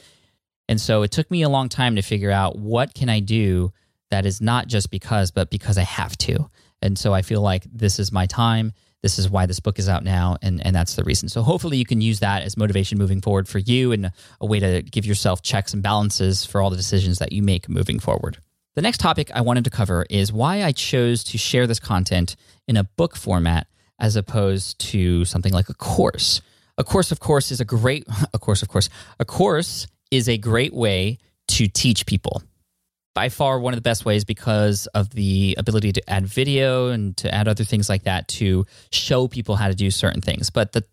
And 0.68 0.80
so 0.80 1.02
it 1.02 1.10
took 1.10 1.30
me 1.30 1.42
a 1.42 1.48
long 1.48 1.68
time 1.68 1.96
to 1.96 2.02
figure 2.02 2.30
out 2.30 2.58
what 2.58 2.94
can 2.94 3.08
I 3.08 3.20
do 3.20 3.72
that 4.10 4.26
is 4.26 4.40
not 4.40 4.66
just 4.66 4.90
because, 4.90 5.30
but 5.30 5.50
because 5.50 5.78
I 5.78 5.82
have 5.82 6.16
to. 6.18 6.48
And 6.82 6.98
so 6.98 7.12
I 7.12 7.22
feel 7.22 7.42
like 7.42 7.64
this 7.72 7.98
is 7.98 8.10
my 8.10 8.26
time. 8.26 8.72
This 9.02 9.18
is 9.18 9.30
why 9.30 9.46
this 9.46 9.60
book 9.60 9.78
is 9.78 9.88
out 9.88 10.04
now, 10.04 10.36
and, 10.42 10.64
and 10.64 10.76
that's 10.76 10.94
the 10.94 11.04
reason. 11.04 11.28
So 11.28 11.42
hopefully 11.42 11.78
you 11.78 11.86
can 11.86 12.00
use 12.00 12.20
that 12.20 12.42
as 12.42 12.56
motivation 12.56 12.98
moving 12.98 13.20
forward 13.20 13.48
for 13.48 13.58
you 13.58 13.92
and 13.92 14.12
a 14.40 14.46
way 14.46 14.60
to 14.60 14.82
give 14.82 15.06
yourself 15.06 15.42
checks 15.42 15.72
and 15.72 15.82
balances 15.82 16.44
for 16.44 16.60
all 16.60 16.70
the 16.70 16.76
decisions 16.76 17.18
that 17.18 17.32
you 17.32 17.42
make 17.42 17.68
moving 17.68 17.98
forward. 17.98 18.38
The 18.74 18.82
next 18.82 18.98
topic 18.98 19.30
I 19.34 19.40
wanted 19.40 19.64
to 19.64 19.70
cover 19.70 20.06
is 20.10 20.32
why 20.32 20.62
I 20.62 20.72
chose 20.72 21.24
to 21.24 21.38
share 21.38 21.66
this 21.66 21.80
content 21.80 22.36
in 22.68 22.76
a 22.76 22.84
book 22.84 23.16
format 23.16 23.66
as 23.98 24.16
opposed 24.16 24.78
to 24.90 25.24
something 25.24 25.52
like 25.52 25.68
a 25.68 25.74
course. 25.74 26.40
A 26.78 26.84
course, 26.84 27.10
of 27.10 27.20
course, 27.20 27.50
is 27.50 27.60
a 27.60 27.64
great, 27.64 28.06
a 28.34 28.38
course, 28.38 28.62
of 28.62 28.68
course, 28.68 28.88
a 29.18 29.24
course 29.24 29.86
is 30.10 30.28
a 30.28 30.38
great 30.38 30.72
way 30.72 31.18
to 31.48 31.68
teach 31.68 32.06
people. 32.06 32.42
By 33.14 33.28
far, 33.28 33.58
one 33.58 33.72
of 33.72 33.76
the 33.76 33.82
best 33.82 34.04
ways 34.04 34.24
because 34.24 34.86
of 34.88 35.10
the 35.10 35.56
ability 35.58 35.92
to 35.92 36.10
add 36.10 36.26
video 36.26 36.88
and 36.88 37.16
to 37.18 37.34
add 37.34 37.48
other 37.48 37.64
things 37.64 37.88
like 37.88 38.04
that 38.04 38.28
to 38.28 38.66
show 38.92 39.26
people 39.26 39.56
how 39.56 39.68
to 39.68 39.74
do 39.74 39.90
certain 39.90 40.20
things. 40.20 40.50
But 40.50 40.72
the 40.72 40.84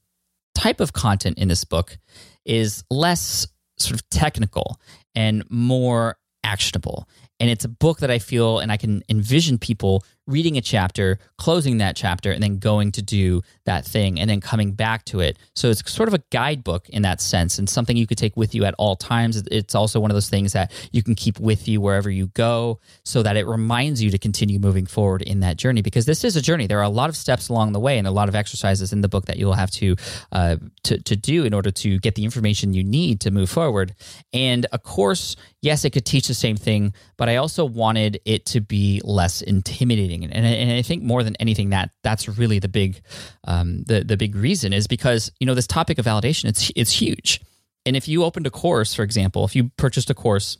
type 0.55 0.79
of 0.79 0.93
content 0.93 1.37
in 1.37 1.47
this 1.47 1.63
book 1.63 1.97
is 2.45 2.83
less 2.89 3.47
sort 3.77 3.99
of 3.99 4.09
technical 4.09 4.79
and 5.13 5.43
more 5.49 6.17
actionable. 6.43 7.07
And 7.39 7.49
it's 7.49 7.65
a 7.65 7.69
book 7.69 7.99
that 7.99 8.09
I 8.09 8.17
feel 8.17 8.59
and 8.59 8.71
I 8.71 8.77
can 8.77 9.03
envision 9.09 9.59
people 9.59 10.03
reading 10.27 10.57
a 10.57 10.61
chapter, 10.61 11.19
closing 11.37 11.77
that 11.77 11.95
chapter, 11.95 12.31
and 12.31 12.43
then 12.43 12.59
going 12.59 12.91
to 12.91 13.01
do 13.01 13.41
that 13.65 13.85
thing 13.85 14.19
and 14.19 14.29
then 14.29 14.41
coming 14.41 14.73
back 14.73 15.05
to 15.05 15.21
it. 15.21 15.37
So 15.55 15.69
it's 15.69 15.89
sort 15.91 16.09
of 16.09 16.13
a 16.13 16.21
guidebook 16.31 16.89
in 16.89 17.01
that 17.03 17.21
sense 17.21 17.57
and 17.57 17.69
something 17.69 17.95
you 17.95 18.05
could 18.05 18.17
take 18.17 18.35
with 18.35 18.53
you 18.53 18.65
at 18.65 18.75
all 18.77 18.95
times. 18.95 19.41
It's 19.49 19.73
also 19.73 19.99
one 19.99 20.11
of 20.11 20.15
those 20.15 20.29
things 20.29 20.53
that 20.53 20.71
you 20.91 21.01
can 21.01 21.15
keep 21.15 21.39
with 21.39 21.67
you 21.67 21.81
wherever 21.81 22.09
you 22.09 22.27
go 22.27 22.79
so 23.03 23.23
that 23.23 23.37
it 23.37 23.47
reminds 23.47 24.03
you 24.03 24.11
to 24.11 24.17
continue 24.17 24.59
moving 24.59 24.85
forward 24.85 25.21
in 25.21 25.39
that 25.39 25.57
journey 25.57 25.81
because 25.81 26.05
this 26.05 26.23
is 26.23 26.35
a 26.35 26.41
journey. 26.41 26.67
There 26.67 26.79
are 26.79 26.83
a 26.83 26.89
lot 26.89 27.09
of 27.09 27.15
steps 27.15 27.49
along 27.49 27.71
the 27.71 27.79
way 27.79 27.97
and 27.97 28.05
a 28.05 28.11
lot 28.11 28.29
of 28.29 28.35
exercises 28.35 28.91
in 28.91 29.01
the 29.01 29.09
book 29.09 29.25
that 29.25 29.37
you'll 29.37 29.53
have 29.53 29.71
to, 29.71 29.95
uh, 30.31 30.57
to, 30.83 31.01
to 31.01 31.15
do 31.15 31.45
in 31.45 31.53
order 31.53 31.71
to 31.71 31.99
get 31.99 32.15
the 32.15 32.23
information 32.23 32.73
you 32.73 32.83
need 32.83 33.21
to 33.21 33.31
move 33.31 33.49
forward. 33.49 33.95
And 34.33 34.65
of 34.67 34.83
course, 34.83 35.35
yes, 35.61 35.85
it 35.85 35.91
could 35.91 36.05
teach 36.05 36.27
the 36.27 36.33
same 36.33 36.57
thing, 36.57 36.93
but 37.17 37.29
I 37.29 37.37
also 37.37 37.65
wanted 37.65 38.19
it 38.25 38.45
to 38.47 38.61
be 38.61 39.01
less 39.03 39.41
intimidating 39.41 40.16
and, 40.23 40.33
and 40.33 40.71
I 40.71 40.81
think 40.81 41.03
more 41.03 41.23
than 41.23 41.35
anything 41.37 41.69
that 41.71 41.91
that's 42.03 42.27
really 42.27 42.59
the 42.59 42.67
big 42.67 43.01
um, 43.45 43.83
the 43.83 44.03
the 44.03 44.17
big 44.17 44.35
reason 44.35 44.73
is 44.73 44.87
because 44.87 45.31
you 45.39 45.47
know 45.47 45.53
this 45.53 45.67
topic 45.67 45.97
of 45.97 46.05
validation 46.05 46.45
it's 46.45 46.71
it's 46.75 46.91
huge. 46.91 47.41
And 47.85 47.95
if 47.95 48.07
you 48.07 48.25
opened 48.25 48.45
a 48.45 48.51
course, 48.51 48.93
for 48.93 49.03
example, 49.03 49.45
if 49.45 49.55
you 49.55 49.71
purchased 49.77 50.09
a 50.09 50.13
course 50.13 50.57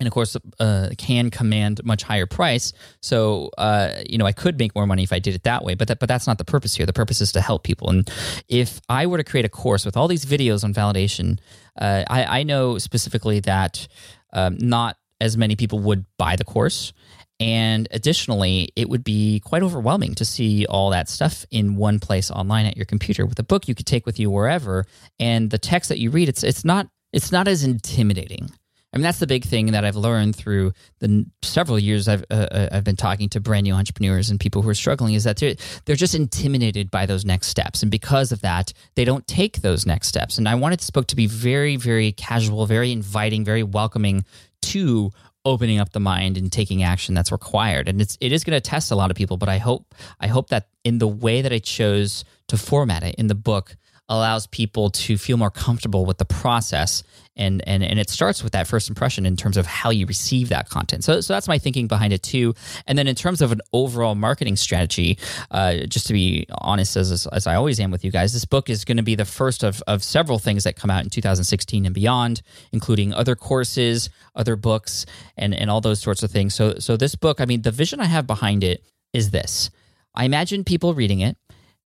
and 0.00 0.06
of 0.06 0.12
course 0.12 0.36
uh, 0.60 0.90
can 0.98 1.30
command 1.30 1.80
much 1.84 2.02
higher 2.02 2.26
price 2.26 2.72
so 3.00 3.50
uh, 3.58 4.02
you 4.08 4.18
know 4.18 4.26
i 4.26 4.32
could 4.32 4.58
make 4.58 4.74
more 4.74 4.86
money 4.86 5.02
if 5.02 5.12
i 5.12 5.18
did 5.18 5.34
it 5.34 5.44
that 5.44 5.64
way 5.64 5.74
but 5.74 5.88
that, 5.88 5.98
but 5.98 6.08
that's 6.08 6.26
not 6.26 6.38
the 6.38 6.44
purpose 6.44 6.74
here. 6.74 6.86
The 6.86 6.92
purpose 6.92 7.20
is 7.20 7.32
to 7.32 7.40
help 7.40 7.64
people. 7.64 7.90
And 7.90 8.10
if 8.48 8.80
i 8.88 9.06
were 9.06 9.18
to 9.18 9.24
create 9.24 9.44
a 9.44 9.48
course 9.48 9.84
with 9.84 9.96
all 9.96 10.08
these 10.08 10.24
videos 10.24 10.64
on 10.64 10.74
validation 10.74 11.38
uh, 11.80 12.04
I, 12.08 12.40
I, 12.40 12.42
know 12.44 12.78
specifically 12.78 13.40
that 13.40 13.88
um, 14.32 14.58
not 14.60 14.96
as 15.20 15.36
many 15.36 15.56
people 15.56 15.80
would 15.80 16.04
buy 16.18 16.36
the 16.36 16.44
course 16.44 16.92
and 17.40 17.88
additionally, 17.90 18.70
it 18.76 18.88
would 18.88 19.02
be 19.02 19.40
quite 19.40 19.62
overwhelming 19.62 20.14
to 20.16 20.24
see 20.24 20.66
all 20.66 20.90
that 20.90 21.08
stuff 21.08 21.44
in 21.50 21.76
one 21.76 21.98
place 21.98 22.30
online 22.30 22.66
at 22.66 22.76
your 22.76 22.86
computer. 22.86 23.26
With 23.26 23.38
a 23.38 23.44
book, 23.44 23.66
you 23.66 23.74
could 23.74 23.86
take 23.86 24.06
with 24.06 24.20
you 24.20 24.30
wherever, 24.30 24.84
and 25.18 25.50
the 25.50 25.58
text 25.58 25.88
that 25.88 25.98
you 25.98 26.10
read, 26.10 26.28
it's 26.28 26.44
it's 26.44 26.64
not 26.64 26.88
it's 27.12 27.32
not 27.32 27.48
as 27.48 27.64
intimidating. 27.64 28.50
I 28.92 28.96
mean, 28.96 29.02
that's 29.02 29.18
the 29.18 29.26
big 29.26 29.44
thing 29.44 29.72
that 29.72 29.84
I've 29.84 29.96
learned 29.96 30.36
through 30.36 30.72
the 31.00 31.26
several 31.42 31.80
years 31.80 32.06
I've 32.06 32.24
uh, 32.30 32.34
uh, 32.34 32.68
I've 32.70 32.84
been 32.84 32.94
talking 32.94 33.28
to 33.30 33.40
brand 33.40 33.64
new 33.64 33.74
entrepreneurs 33.74 34.30
and 34.30 34.38
people 34.38 34.62
who 34.62 34.68
are 34.68 34.74
struggling 34.74 35.14
is 35.14 35.24
that 35.24 35.38
they're 35.38 35.56
they're 35.84 35.96
just 35.96 36.14
intimidated 36.14 36.92
by 36.92 37.04
those 37.04 37.24
next 37.24 37.48
steps, 37.48 37.82
and 37.82 37.90
because 37.90 38.30
of 38.30 38.42
that, 38.42 38.72
they 38.94 39.04
don't 39.04 39.26
take 39.26 39.62
those 39.62 39.84
next 39.84 40.06
steps. 40.06 40.38
And 40.38 40.48
I 40.48 40.54
wanted 40.54 40.78
this 40.78 40.90
book 40.90 41.08
to 41.08 41.16
be 41.16 41.26
very, 41.26 41.74
very 41.74 42.12
casual, 42.12 42.66
very 42.66 42.92
inviting, 42.92 43.44
very 43.44 43.64
welcoming 43.64 44.24
to 44.62 45.10
opening 45.44 45.78
up 45.78 45.92
the 45.92 46.00
mind 46.00 46.36
and 46.36 46.50
taking 46.50 46.82
action 46.82 47.14
that's 47.14 47.32
required. 47.32 47.88
And 47.88 48.00
it's 48.00 48.16
it 48.20 48.32
is 48.32 48.44
going 48.44 48.56
to 48.56 48.60
test 48.60 48.90
a 48.90 48.96
lot 48.96 49.10
of 49.10 49.16
people 49.16 49.36
but 49.36 49.48
i 49.48 49.58
hope 49.58 49.94
i 50.20 50.26
hope 50.26 50.48
that 50.48 50.68
in 50.84 50.98
the 50.98 51.08
way 51.08 51.42
that 51.42 51.52
i 51.52 51.58
chose 51.58 52.24
to 52.48 52.56
format 52.56 53.02
it 53.02 53.14
in 53.16 53.26
the 53.26 53.34
book 53.34 53.76
allows 54.08 54.46
people 54.46 54.90
to 54.90 55.16
feel 55.16 55.36
more 55.36 55.50
comfortable 55.50 56.04
with 56.04 56.18
the 56.18 56.24
process 56.24 57.02
and 57.36 57.66
and 57.66 57.82
and 57.82 57.98
it 57.98 58.10
starts 58.10 58.42
with 58.42 58.52
that 58.52 58.66
first 58.66 58.88
impression 58.88 59.26
in 59.26 59.36
terms 59.36 59.56
of 59.56 59.66
how 59.66 59.90
you 59.90 60.06
receive 60.06 60.48
that 60.50 60.68
content. 60.68 61.04
So 61.04 61.20
so 61.20 61.32
that's 61.32 61.48
my 61.48 61.58
thinking 61.58 61.86
behind 61.86 62.12
it 62.12 62.22
too. 62.22 62.54
And 62.86 62.96
then 62.96 63.06
in 63.06 63.14
terms 63.14 63.42
of 63.42 63.52
an 63.52 63.60
overall 63.72 64.14
marketing 64.14 64.56
strategy 64.56 65.18
uh, 65.50 65.78
just 65.88 66.06
to 66.08 66.12
be 66.12 66.46
honest 66.58 66.96
as 66.96 67.26
as 67.26 67.46
I 67.46 67.54
always 67.54 67.80
am 67.80 67.90
with 67.90 68.04
you 68.04 68.10
guys 68.10 68.32
this 68.32 68.44
book 68.44 68.70
is 68.70 68.84
going 68.84 68.96
to 68.96 69.02
be 69.02 69.14
the 69.14 69.24
first 69.24 69.62
of 69.62 69.82
of 69.86 70.02
several 70.02 70.38
things 70.38 70.64
that 70.64 70.76
come 70.76 70.90
out 70.90 71.02
in 71.02 71.10
2016 71.10 71.86
and 71.86 71.94
beyond 71.94 72.42
including 72.72 73.12
other 73.12 73.34
courses 73.34 74.10
other 74.34 74.56
books 74.56 75.06
and 75.36 75.54
and 75.54 75.70
all 75.70 75.80
those 75.80 76.00
sorts 76.00 76.22
of 76.22 76.30
things. 76.30 76.54
So 76.54 76.78
so 76.78 76.96
this 76.96 77.14
book 77.14 77.40
I 77.40 77.46
mean 77.46 77.62
the 77.62 77.70
vision 77.70 78.00
I 78.00 78.06
have 78.06 78.26
behind 78.26 78.64
it 78.64 78.84
is 79.12 79.30
this. 79.30 79.70
I 80.14 80.24
imagine 80.24 80.64
people 80.64 80.94
reading 80.94 81.20
it 81.20 81.36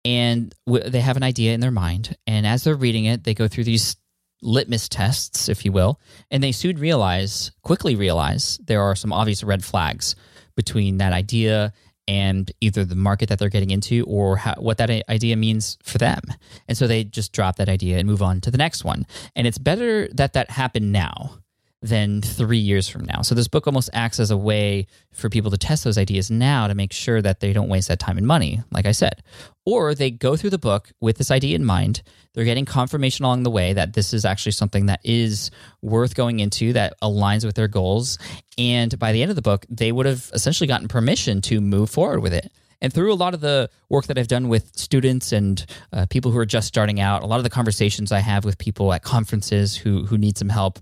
and 0.03 0.53
they 0.65 1.01
have 1.01 1.17
an 1.17 1.23
idea 1.23 1.53
in 1.53 1.59
their 1.59 1.71
mind. 1.71 2.15
And 2.25 2.47
as 2.47 2.63
they're 2.63 2.75
reading 2.75 3.05
it, 3.05 3.23
they 3.23 3.33
go 3.33 3.47
through 3.47 3.65
these 3.65 3.97
litmus 4.41 4.87
tests, 4.87 5.49
if 5.49 5.65
you 5.65 5.71
will, 5.71 5.99
and 6.31 6.43
they 6.43 6.51
soon 6.51 6.77
realize, 6.77 7.51
quickly 7.63 7.95
realize, 7.95 8.59
there 8.63 8.81
are 8.81 8.95
some 8.95 9.13
obvious 9.13 9.43
red 9.43 9.63
flags 9.63 10.15
between 10.55 10.97
that 10.97 11.13
idea 11.13 11.73
and 12.07 12.51
either 12.61 12.85
the 12.85 12.95
market 12.95 13.29
that 13.29 13.37
they're 13.37 13.49
getting 13.49 13.71
into 13.71 14.05
or 14.05 14.37
how, 14.37 14.55
what 14.57 14.77
that 14.77 14.89
idea 15.09 15.35
means 15.35 15.77
for 15.83 15.97
them. 15.97 16.21
And 16.67 16.77
so 16.77 16.87
they 16.87 17.03
just 17.03 17.33
drop 17.33 17.57
that 17.57 17.67
idea 17.67 17.97
and 17.97 18.07
move 18.07 18.21
on 18.21 18.39
to 18.41 18.51
the 18.51 18.57
next 18.57 18.85
one. 18.85 19.05
And 19.35 19.45
it's 19.45 19.57
better 19.57 20.07
that 20.13 20.33
that 20.33 20.49
happened 20.51 20.91
now 20.93 21.39
than 21.87 22.21
three 22.21 22.59
years 22.59 22.87
from 22.87 23.05
now. 23.05 23.23
So 23.23 23.33
this 23.33 23.47
book 23.47 23.65
almost 23.65 23.89
acts 23.93 24.19
as 24.19 24.29
a 24.29 24.37
way 24.37 24.85
for 25.11 25.29
people 25.29 25.49
to 25.49 25.57
test 25.57 25.83
those 25.83 25.97
ideas 25.97 26.29
now 26.29 26.67
to 26.67 26.75
make 26.75 26.93
sure 26.93 27.21
that 27.21 27.39
they 27.39 27.53
don't 27.53 27.69
waste 27.69 27.87
that 27.87 27.99
time 27.99 28.17
and 28.17 28.27
money, 28.27 28.61
like 28.71 28.85
I 28.85 28.91
said. 28.91 29.23
Or 29.65 29.95
they 29.95 30.11
go 30.11 30.35
through 30.35 30.51
the 30.51 30.59
book 30.59 30.91
with 31.01 31.17
this 31.17 31.31
idea 31.31 31.55
in 31.55 31.65
mind. 31.65 32.03
They're 32.33 32.45
getting 32.45 32.65
confirmation 32.65 33.25
along 33.25 33.43
the 33.43 33.49
way 33.49 33.73
that 33.73 33.93
this 33.93 34.13
is 34.13 34.25
actually 34.25 34.51
something 34.51 34.85
that 34.85 34.99
is 35.03 35.49
worth 35.81 36.13
going 36.13 36.39
into, 36.39 36.73
that 36.73 36.93
aligns 37.01 37.43
with 37.43 37.55
their 37.55 37.67
goals. 37.67 38.19
And 38.57 38.97
by 38.99 39.11
the 39.11 39.23
end 39.23 39.31
of 39.31 39.35
the 39.35 39.41
book, 39.41 39.65
they 39.69 39.91
would 39.91 40.05
have 40.05 40.29
essentially 40.33 40.67
gotten 40.67 40.87
permission 40.87 41.41
to 41.41 41.59
move 41.59 41.89
forward 41.89 42.21
with 42.21 42.33
it. 42.33 42.51
And 42.79 42.93
through 42.93 43.11
a 43.11 43.15
lot 43.15 43.33
of 43.33 43.41
the 43.41 43.69
work 43.89 44.05
that 44.05 44.17
I've 44.19 44.27
done 44.27 44.49
with 44.49 44.71
students 44.77 45.31
and 45.31 45.65
uh, 45.91 46.05
people 46.09 46.31
who 46.31 46.37
are 46.37 46.45
just 46.45 46.67
starting 46.67 46.99
out, 46.99 47.23
a 47.23 47.25
lot 47.25 47.37
of 47.37 47.43
the 47.43 47.49
conversations 47.49 48.11
I 48.11 48.19
have 48.19 48.45
with 48.45 48.57
people 48.59 48.93
at 48.93 49.01
conferences 49.01 49.75
who 49.75 50.05
who 50.05 50.17
need 50.17 50.37
some 50.37 50.49
help, 50.49 50.79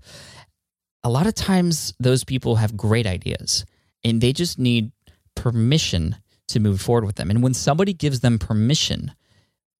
a 1.06 1.08
lot 1.08 1.28
of 1.28 1.34
times 1.34 1.94
those 2.00 2.24
people 2.24 2.56
have 2.56 2.76
great 2.76 3.06
ideas 3.06 3.64
and 4.02 4.20
they 4.20 4.32
just 4.32 4.58
need 4.58 4.90
permission 5.36 6.16
to 6.48 6.58
move 6.58 6.80
forward 6.80 7.04
with 7.04 7.14
them. 7.14 7.30
And 7.30 7.44
when 7.44 7.54
somebody 7.54 7.92
gives 7.92 8.20
them 8.20 8.40
permission, 8.40 9.12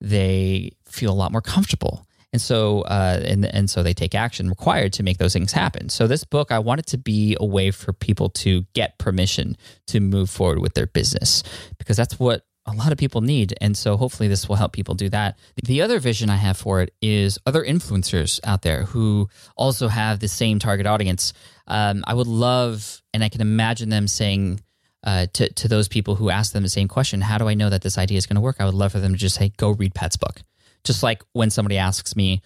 they 0.01 0.71
feel 0.85 1.11
a 1.11 1.19
lot 1.19 1.33
more 1.33 1.41
comfortable. 1.41 2.07
And 2.33 2.41
so, 2.41 2.83
uh, 2.83 3.21
and 3.25 3.45
and 3.45 3.69
so 3.69 3.83
they 3.83 3.93
take 3.93 4.15
action 4.15 4.49
required 4.49 4.93
to 4.95 5.03
make 5.03 5.19
those 5.19 5.33
things 5.33 5.51
happen. 5.51 5.89
So 5.89 6.07
this 6.07 6.23
book, 6.23 6.53
I 6.53 6.61
want 6.61 6.79
it 6.79 6.87
to 6.89 6.99
be 6.99 7.37
a 7.41 7.45
way 7.45 7.73
for 7.73 7.93
people 7.93 8.29
to 8.45 8.65
get 8.75 8.97
permission 8.99 9.57
to 9.89 9.99
move 9.99 10.31
forward 10.31 10.61
with 10.61 10.75
their 10.75 10.87
business 10.87 11.43
because 11.79 11.97
that's 11.97 12.21
what 12.21 12.47
a 12.67 12.73
lot 12.73 12.93
of 12.93 12.99
people 12.99 13.21
need. 13.21 13.55
And 13.61 13.77
so 13.77 13.97
hopefully 13.97 14.29
this 14.29 14.49
will 14.49 14.57
help 14.57 14.73
people 14.73 14.95
do 14.95 15.09
that. 15.11 15.39
The 15.63 15.83
other 15.83 15.99
vision 15.99 16.31
I 16.31 16.37
have 16.37 16.57
for 16.57 16.81
it 16.81 16.93
is 17.01 17.39
other 17.47 17.65
influencers 17.65 18.41
out 18.45 18.63
there 18.63 18.85
who 18.85 19.29
also 19.57 19.89
have 19.89 20.19
the 20.19 20.29
same 20.29 20.59
target 20.59 20.87
audience. 20.87 21.33
Um, 21.67 22.05
I 22.07 22.15
would 22.15 22.27
love, 22.27 23.03
and 23.15 23.23
I 23.23 23.29
can 23.29 23.41
imagine 23.41 23.89
them 23.89 24.09
saying 24.09 24.61
uh, 25.05 25.27
to, 25.35 25.53
to 25.53 25.69
those 25.69 25.87
people 25.89 26.17
who 26.17 26.31
ask 26.31 26.53
them 26.53 26.65
the 26.65 26.69
same 26.69 26.89
question, 26.89 27.21
how 27.21 27.39
do 27.39 27.49
I 27.49 27.55
know 27.55 27.71
that 27.71 27.83
this 27.83 27.99
idea 27.99 28.19
is 28.19 28.27
going 28.27 28.35
to 28.35 28.41
work? 28.41 28.57
I 28.59 28.65
would 28.65 28.75
love 28.75 28.93
for 28.93 28.99
them 28.99 29.13
to 29.13 29.19
just 29.19 29.37
say, 29.37 29.53
go 29.57 29.71
read 29.71 29.95
Pat's 29.95 30.17
book. 30.17 30.43
Just 30.83 31.03
like 31.03 31.23
when 31.33 31.51
somebody 31.51 31.79
asks 31.79 32.17
me, 32.17 32.43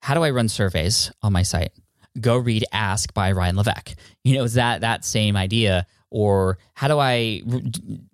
how 0.00 0.14
do 0.14 0.22
I 0.22 0.30
run 0.30 0.48
surveys 0.48 1.10
on 1.22 1.32
my 1.32 1.42
site? 1.42 1.72
Go 2.20 2.36
read 2.36 2.64
Ask 2.72 3.14
by 3.14 3.32
Ryan 3.32 3.56
Levesque. 3.56 3.94
You 4.22 4.36
know, 4.36 4.44
it's 4.44 4.54
that, 4.54 4.82
that 4.82 5.04
same 5.04 5.36
idea 5.36 5.86
or 6.14 6.58
how 6.74 6.86
do 6.86 7.00
I 7.00 7.42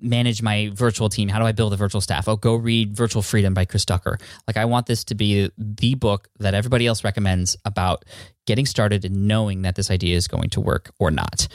manage 0.00 0.40
my 0.40 0.70
virtual 0.72 1.10
team? 1.10 1.28
How 1.28 1.38
do 1.38 1.44
I 1.44 1.52
build 1.52 1.74
a 1.74 1.76
virtual 1.76 2.00
staff? 2.00 2.28
Oh, 2.28 2.36
go 2.36 2.54
read 2.54 2.96
Virtual 2.96 3.20
Freedom 3.20 3.52
by 3.52 3.66
Chris 3.66 3.84
Ducker. 3.84 4.16
Like, 4.46 4.56
I 4.56 4.64
want 4.64 4.86
this 4.86 5.04
to 5.04 5.14
be 5.14 5.50
the 5.58 5.94
book 5.96 6.28
that 6.38 6.54
everybody 6.54 6.86
else 6.86 7.04
recommends 7.04 7.58
about 7.66 8.06
getting 8.46 8.64
started 8.64 9.04
and 9.04 9.28
knowing 9.28 9.62
that 9.62 9.74
this 9.74 9.90
idea 9.90 10.16
is 10.16 10.28
going 10.28 10.48
to 10.48 10.62
work 10.62 10.94
or 10.98 11.10
not. 11.10 11.46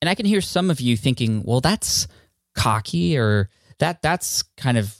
And 0.00 0.08
I 0.08 0.14
can 0.14 0.24
hear 0.24 0.40
some 0.40 0.70
of 0.70 0.80
you 0.80 0.96
thinking, 0.96 1.42
well, 1.44 1.60
that's 1.60 2.08
cocky 2.54 3.18
or 3.18 3.50
that 3.78 4.00
that's 4.00 4.42
kind 4.56 4.78
of 4.78 4.96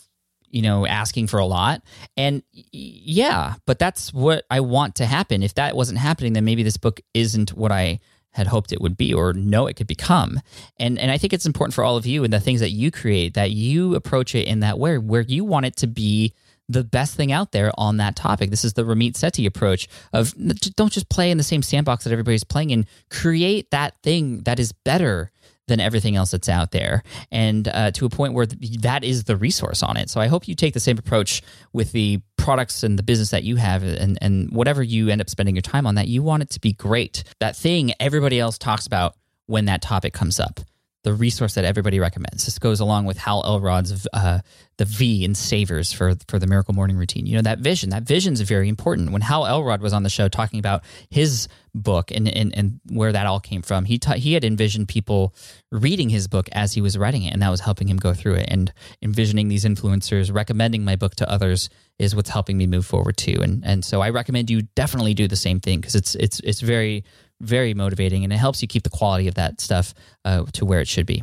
you 0.50 0.60
know 0.60 0.86
asking 0.86 1.28
for 1.28 1.38
a 1.38 1.46
lot 1.46 1.82
and 2.16 2.42
yeah 2.52 3.54
but 3.66 3.78
that's 3.78 4.12
what 4.12 4.44
i 4.50 4.60
want 4.60 4.96
to 4.96 5.06
happen 5.06 5.42
if 5.42 5.54
that 5.54 5.76
wasn't 5.76 5.98
happening 5.98 6.32
then 6.32 6.44
maybe 6.44 6.62
this 6.62 6.76
book 6.76 7.00
isn't 7.14 7.52
what 7.52 7.70
i 7.70 7.98
had 8.33 8.47
hoped 8.47 8.73
it 8.73 8.81
would 8.81 8.97
be 8.97 9.12
or 9.12 9.33
know 9.33 9.66
it 9.66 9.75
could 9.77 9.87
become. 9.87 10.40
And 10.79 10.99
and 10.99 11.11
I 11.11 11.19
think 11.19 11.33
it's 11.33 11.47
important 11.47 11.75
for 11.75 11.85
all 11.85 11.97
of 11.97 12.07
you 12.07 12.25
and 12.25 12.33
the 12.33 12.40
things 12.40 12.61
that 12.61 12.71
you 12.71 12.90
create 12.90 13.35
that 13.35 13.51
you 13.51 13.95
approach 13.95 14.35
it 14.35 14.47
in 14.47 14.61
that 14.61 14.79
way 14.79 14.99
where 14.99 15.23
you 15.23 15.45
want 15.45 15.66
it 15.66 15.77
to 15.77 15.87
be 15.87 16.33
the 16.69 16.85
best 16.85 17.16
thing 17.16 17.33
out 17.33 17.51
there 17.51 17.73
on 17.77 17.97
that 17.97 18.14
topic. 18.14 18.51
This 18.51 18.64
is 18.64 18.75
the 18.75 18.85
Ramit 18.85 19.12
Sethi 19.12 19.47
approach 19.47 19.88
of 20.12 20.35
don't 20.77 20.93
just 20.93 21.09
play 21.09 21.31
in 21.31 21.37
the 21.37 21.43
same 21.43 21.62
sandbox 21.62 22.05
that 22.05 22.12
everybody's 22.12 22.45
playing 22.45 22.71
in. 22.71 22.87
Create 23.11 23.71
that 23.73 23.95
thing 24.03 24.43
that 24.43 24.61
is 24.61 24.73
better 24.73 25.31
than 25.66 25.81
everything 25.81 26.16
else 26.16 26.33
that's 26.33 26.49
out 26.49 26.73
there, 26.73 27.03
and 27.31 27.69
uh, 27.69 27.90
to 27.93 28.05
a 28.05 28.11
point 28.11 28.35
where 28.35 28.47
that 28.47 29.05
is 29.05 29.25
the 29.25 29.37
resource 29.37 29.83
on 29.83 29.97
it. 29.97 30.11
So 30.11 30.21
I 30.21 30.27
hope 30.27 30.49
you 30.49 30.55
take 30.55 30.75
the 30.75 30.81
same 30.81 30.99
approach 30.99 31.43
with 31.73 31.93
the 31.93 32.21
products 32.40 32.83
and 32.83 32.98
the 32.98 33.03
business 33.03 33.31
that 33.31 33.44
you 33.44 33.57
have, 33.57 33.83
and 33.83 34.18
and 34.20 34.50
whatever 34.50 34.83
you 34.83 35.09
end 35.09 35.20
up 35.20 35.31
spending 35.31 35.55
your 35.55 35.62
time 35.62 35.87
on. 35.87 35.94
That 35.94 36.09
you 36.09 36.22
want 36.22 36.42
it 36.42 36.50
to 36.50 36.61
be 36.61 36.72
great. 36.72 37.24
That 37.40 37.57
thing 37.57 37.92
everybody 38.00 38.40
else 38.40 38.59
talks 38.59 38.87
about 38.87 39.14
when 39.46 39.64
that 39.66 39.83
topic 39.83 40.12
comes 40.12 40.38
up 40.38 40.61
the 41.02 41.14
resource 41.14 41.54
that 41.54 41.64
everybody 41.64 41.98
recommends. 41.98 42.44
This 42.44 42.58
goes 42.58 42.80
along 42.80 43.06
with 43.06 43.16
Hal 43.16 43.42
Elrod's 43.46 44.06
uh, 44.12 44.40
the 44.76 44.84
V 44.84 45.24
in 45.24 45.34
Savers 45.34 45.92
for 45.92 46.14
for 46.28 46.38
the 46.38 46.46
Miracle 46.46 46.74
Morning 46.74 46.96
Routine. 46.96 47.26
You 47.26 47.36
know 47.36 47.42
that 47.42 47.60
vision. 47.60 47.90
That 47.90 48.02
vision 48.02 48.34
is 48.34 48.42
very 48.42 48.68
important. 48.68 49.10
When 49.10 49.22
Hal 49.22 49.46
Elrod 49.46 49.80
was 49.80 49.92
on 49.92 50.02
the 50.02 50.10
show 50.10 50.28
talking 50.28 50.58
about 50.58 50.84
his 51.08 51.48
book 51.74 52.10
and 52.10 52.28
and, 52.28 52.54
and 52.54 52.80
where 52.90 53.12
that 53.12 53.26
all 53.26 53.40
came 53.40 53.62
from, 53.62 53.86
he 53.86 53.98
ta- 53.98 54.14
he 54.14 54.34
had 54.34 54.44
envisioned 54.44 54.88
people 54.88 55.34
reading 55.72 56.10
his 56.10 56.28
book 56.28 56.48
as 56.52 56.74
he 56.74 56.82
was 56.82 56.98
writing 56.98 57.22
it, 57.22 57.32
and 57.32 57.40
that 57.40 57.50
was 57.50 57.60
helping 57.60 57.88
him 57.88 57.96
go 57.96 58.12
through 58.12 58.34
it. 58.34 58.46
And 58.48 58.72
envisioning 59.00 59.48
these 59.48 59.64
influencers 59.64 60.32
recommending 60.32 60.84
my 60.84 60.96
book 60.96 61.14
to 61.16 61.30
others 61.30 61.70
is 61.98 62.14
what's 62.14 62.30
helping 62.30 62.58
me 62.58 62.66
move 62.66 62.84
forward 62.84 63.16
too. 63.16 63.38
And 63.42 63.64
and 63.64 63.84
so 63.84 64.02
I 64.02 64.10
recommend 64.10 64.50
you 64.50 64.62
definitely 64.74 65.14
do 65.14 65.28
the 65.28 65.36
same 65.36 65.60
thing 65.60 65.80
because 65.80 65.94
it's 65.94 66.14
it's 66.14 66.40
it's 66.40 66.60
very 66.60 67.04
very 67.40 67.74
motivating 67.74 68.24
and 68.24 68.33
it 68.33 68.37
helps 68.37 68.62
you 68.62 68.68
keep 68.68 68.83
the 68.83 68.90
quality 68.90 69.29
of 69.29 69.35
that 69.35 69.61
stuff 69.61 69.94
uh, 70.24 70.44
to 70.53 70.64
where 70.64 70.81
it 70.81 70.88
should 70.88 71.07
be. 71.07 71.22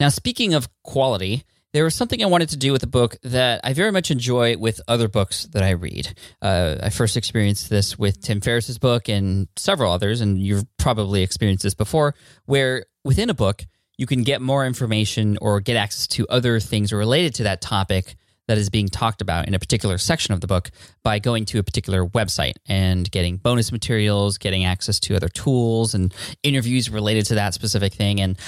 Now, 0.00 0.08
speaking 0.08 0.54
of 0.54 0.68
quality, 0.82 1.44
there 1.72 1.84
was 1.84 1.94
something 1.94 2.22
I 2.22 2.26
wanted 2.26 2.50
to 2.50 2.56
do 2.56 2.70
with 2.72 2.82
the 2.82 2.86
book 2.86 3.16
that 3.22 3.60
I 3.64 3.72
very 3.72 3.90
much 3.90 4.10
enjoy 4.10 4.56
with 4.56 4.80
other 4.86 5.08
books 5.08 5.46
that 5.46 5.62
I 5.62 5.70
read. 5.70 6.14
Uh, 6.40 6.76
I 6.80 6.90
first 6.90 7.16
experienced 7.16 7.68
this 7.68 7.98
with 7.98 8.20
Tim 8.20 8.40
Ferriss's 8.40 8.78
book 8.78 9.08
and 9.08 9.48
several 9.56 9.92
others, 9.92 10.20
and 10.20 10.38
you've 10.38 10.64
probably 10.78 11.22
experienced 11.22 11.64
this 11.64 11.74
before, 11.74 12.14
where 12.46 12.86
within 13.02 13.28
a 13.28 13.34
book, 13.34 13.66
you 13.96 14.06
can 14.06 14.22
get 14.22 14.40
more 14.40 14.66
information 14.66 15.36
or 15.40 15.60
get 15.60 15.76
access 15.76 16.06
to 16.08 16.26
other 16.28 16.60
things 16.60 16.92
related 16.92 17.34
to 17.36 17.44
that 17.44 17.60
topic 17.60 18.16
that 18.46 18.58
is 18.58 18.70
being 18.70 18.88
talked 18.88 19.20
about 19.20 19.48
in 19.48 19.54
a 19.54 19.58
particular 19.58 19.98
section 19.98 20.34
of 20.34 20.40
the 20.40 20.46
book 20.46 20.70
by 21.02 21.18
going 21.18 21.44
to 21.46 21.58
a 21.58 21.62
particular 21.62 22.06
website 22.06 22.54
and 22.66 23.10
getting 23.10 23.36
bonus 23.36 23.72
materials, 23.72 24.38
getting 24.38 24.64
access 24.64 25.00
to 25.00 25.16
other 25.16 25.28
tools 25.28 25.94
and 25.94 26.14
interviews 26.42 26.90
related 26.90 27.26
to 27.26 27.34
that 27.34 27.54
specific 27.54 27.92
thing. 27.94 28.20
And 28.20 28.38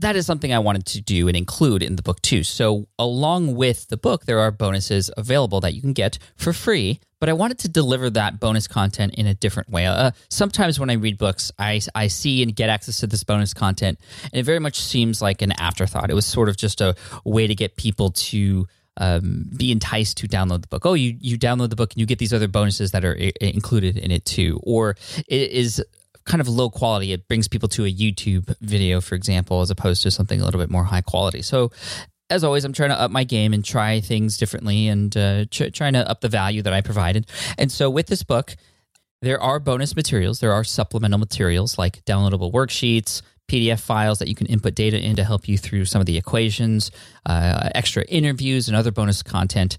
that 0.00 0.16
is 0.16 0.26
something 0.26 0.52
I 0.52 0.58
wanted 0.58 0.86
to 0.86 1.00
do 1.00 1.28
and 1.28 1.36
include 1.36 1.82
in 1.82 1.96
the 1.96 2.02
book 2.02 2.20
too. 2.22 2.42
So, 2.42 2.88
along 2.98 3.54
with 3.54 3.88
the 3.88 3.96
book, 3.96 4.24
there 4.24 4.38
are 4.38 4.50
bonuses 4.50 5.10
available 5.16 5.60
that 5.60 5.74
you 5.74 5.80
can 5.80 5.92
get 5.92 6.18
for 6.36 6.52
free. 6.52 7.00
But 7.20 7.28
I 7.28 7.34
wanted 7.34 7.58
to 7.60 7.68
deliver 7.68 8.08
that 8.08 8.40
bonus 8.40 8.66
content 8.66 9.14
in 9.16 9.26
a 9.26 9.34
different 9.34 9.68
way. 9.68 9.84
Uh, 9.84 10.12
sometimes 10.30 10.80
when 10.80 10.88
I 10.88 10.94
read 10.94 11.18
books, 11.18 11.52
I, 11.58 11.82
I 11.94 12.06
see 12.06 12.42
and 12.42 12.56
get 12.56 12.70
access 12.70 13.00
to 13.00 13.06
this 13.06 13.24
bonus 13.24 13.52
content, 13.52 13.98
and 14.24 14.40
it 14.40 14.44
very 14.44 14.58
much 14.58 14.80
seems 14.80 15.20
like 15.20 15.42
an 15.42 15.52
afterthought. 15.52 16.10
It 16.10 16.14
was 16.14 16.24
sort 16.24 16.48
of 16.48 16.56
just 16.56 16.80
a 16.80 16.96
way 17.26 17.46
to 17.46 17.54
get 17.54 17.76
people 17.76 18.10
to 18.10 18.66
um, 19.00 19.50
be 19.56 19.72
enticed 19.72 20.18
to 20.18 20.28
download 20.28 20.60
the 20.60 20.68
book. 20.68 20.86
Oh, 20.86 20.94
you 20.94 21.16
you 21.18 21.38
download 21.38 21.70
the 21.70 21.76
book 21.76 21.92
and 21.92 22.00
you 22.00 22.06
get 22.06 22.18
these 22.18 22.32
other 22.32 22.46
bonuses 22.46 22.92
that 22.92 23.04
are 23.04 23.16
I- 23.18 23.32
included 23.40 23.96
in 23.98 24.12
it 24.12 24.24
too, 24.24 24.60
or 24.62 24.96
it 25.26 25.50
is 25.50 25.82
kind 26.26 26.40
of 26.40 26.48
low 26.48 26.70
quality. 26.70 27.12
It 27.12 27.26
brings 27.26 27.48
people 27.48 27.68
to 27.70 27.84
a 27.86 27.92
YouTube 27.92 28.54
video, 28.60 29.00
for 29.00 29.16
example, 29.16 29.62
as 29.62 29.70
opposed 29.70 30.02
to 30.04 30.10
something 30.10 30.40
a 30.40 30.44
little 30.44 30.60
bit 30.60 30.70
more 30.70 30.84
high 30.84 31.02
quality. 31.02 31.42
So. 31.42 31.72
As 32.32 32.44
always, 32.44 32.64
I'm 32.64 32.72
trying 32.72 32.90
to 32.90 33.00
up 33.00 33.10
my 33.10 33.24
game 33.24 33.52
and 33.52 33.64
try 33.64 33.98
things 33.98 34.36
differently 34.36 34.86
and 34.86 35.16
uh, 35.16 35.46
trying 35.50 35.94
to 35.94 36.08
up 36.08 36.20
the 36.20 36.28
value 36.28 36.62
that 36.62 36.72
I 36.72 36.80
provided. 36.80 37.26
And 37.58 37.72
so, 37.72 37.90
with 37.90 38.06
this 38.06 38.22
book, 38.22 38.54
there 39.20 39.40
are 39.40 39.58
bonus 39.58 39.96
materials. 39.96 40.38
There 40.38 40.52
are 40.52 40.62
supplemental 40.62 41.18
materials 41.18 41.76
like 41.76 42.04
downloadable 42.04 42.52
worksheets, 42.52 43.22
PDF 43.50 43.80
files 43.80 44.20
that 44.20 44.28
you 44.28 44.36
can 44.36 44.46
input 44.46 44.76
data 44.76 44.96
in 44.96 45.16
to 45.16 45.24
help 45.24 45.48
you 45.48 45.58
through 45.58 45.84
some 45.84 45.98
of 45.98 46.06
the 46.06 46.16
equations, 46.16 46.92
uh, 47.26 47.70
extra 47.74 48.04
interviews, 48.04 48.68
and 48.68 48.76
other 48.76 48.92
bonus 48.92 49.24
content. 49.24 49.76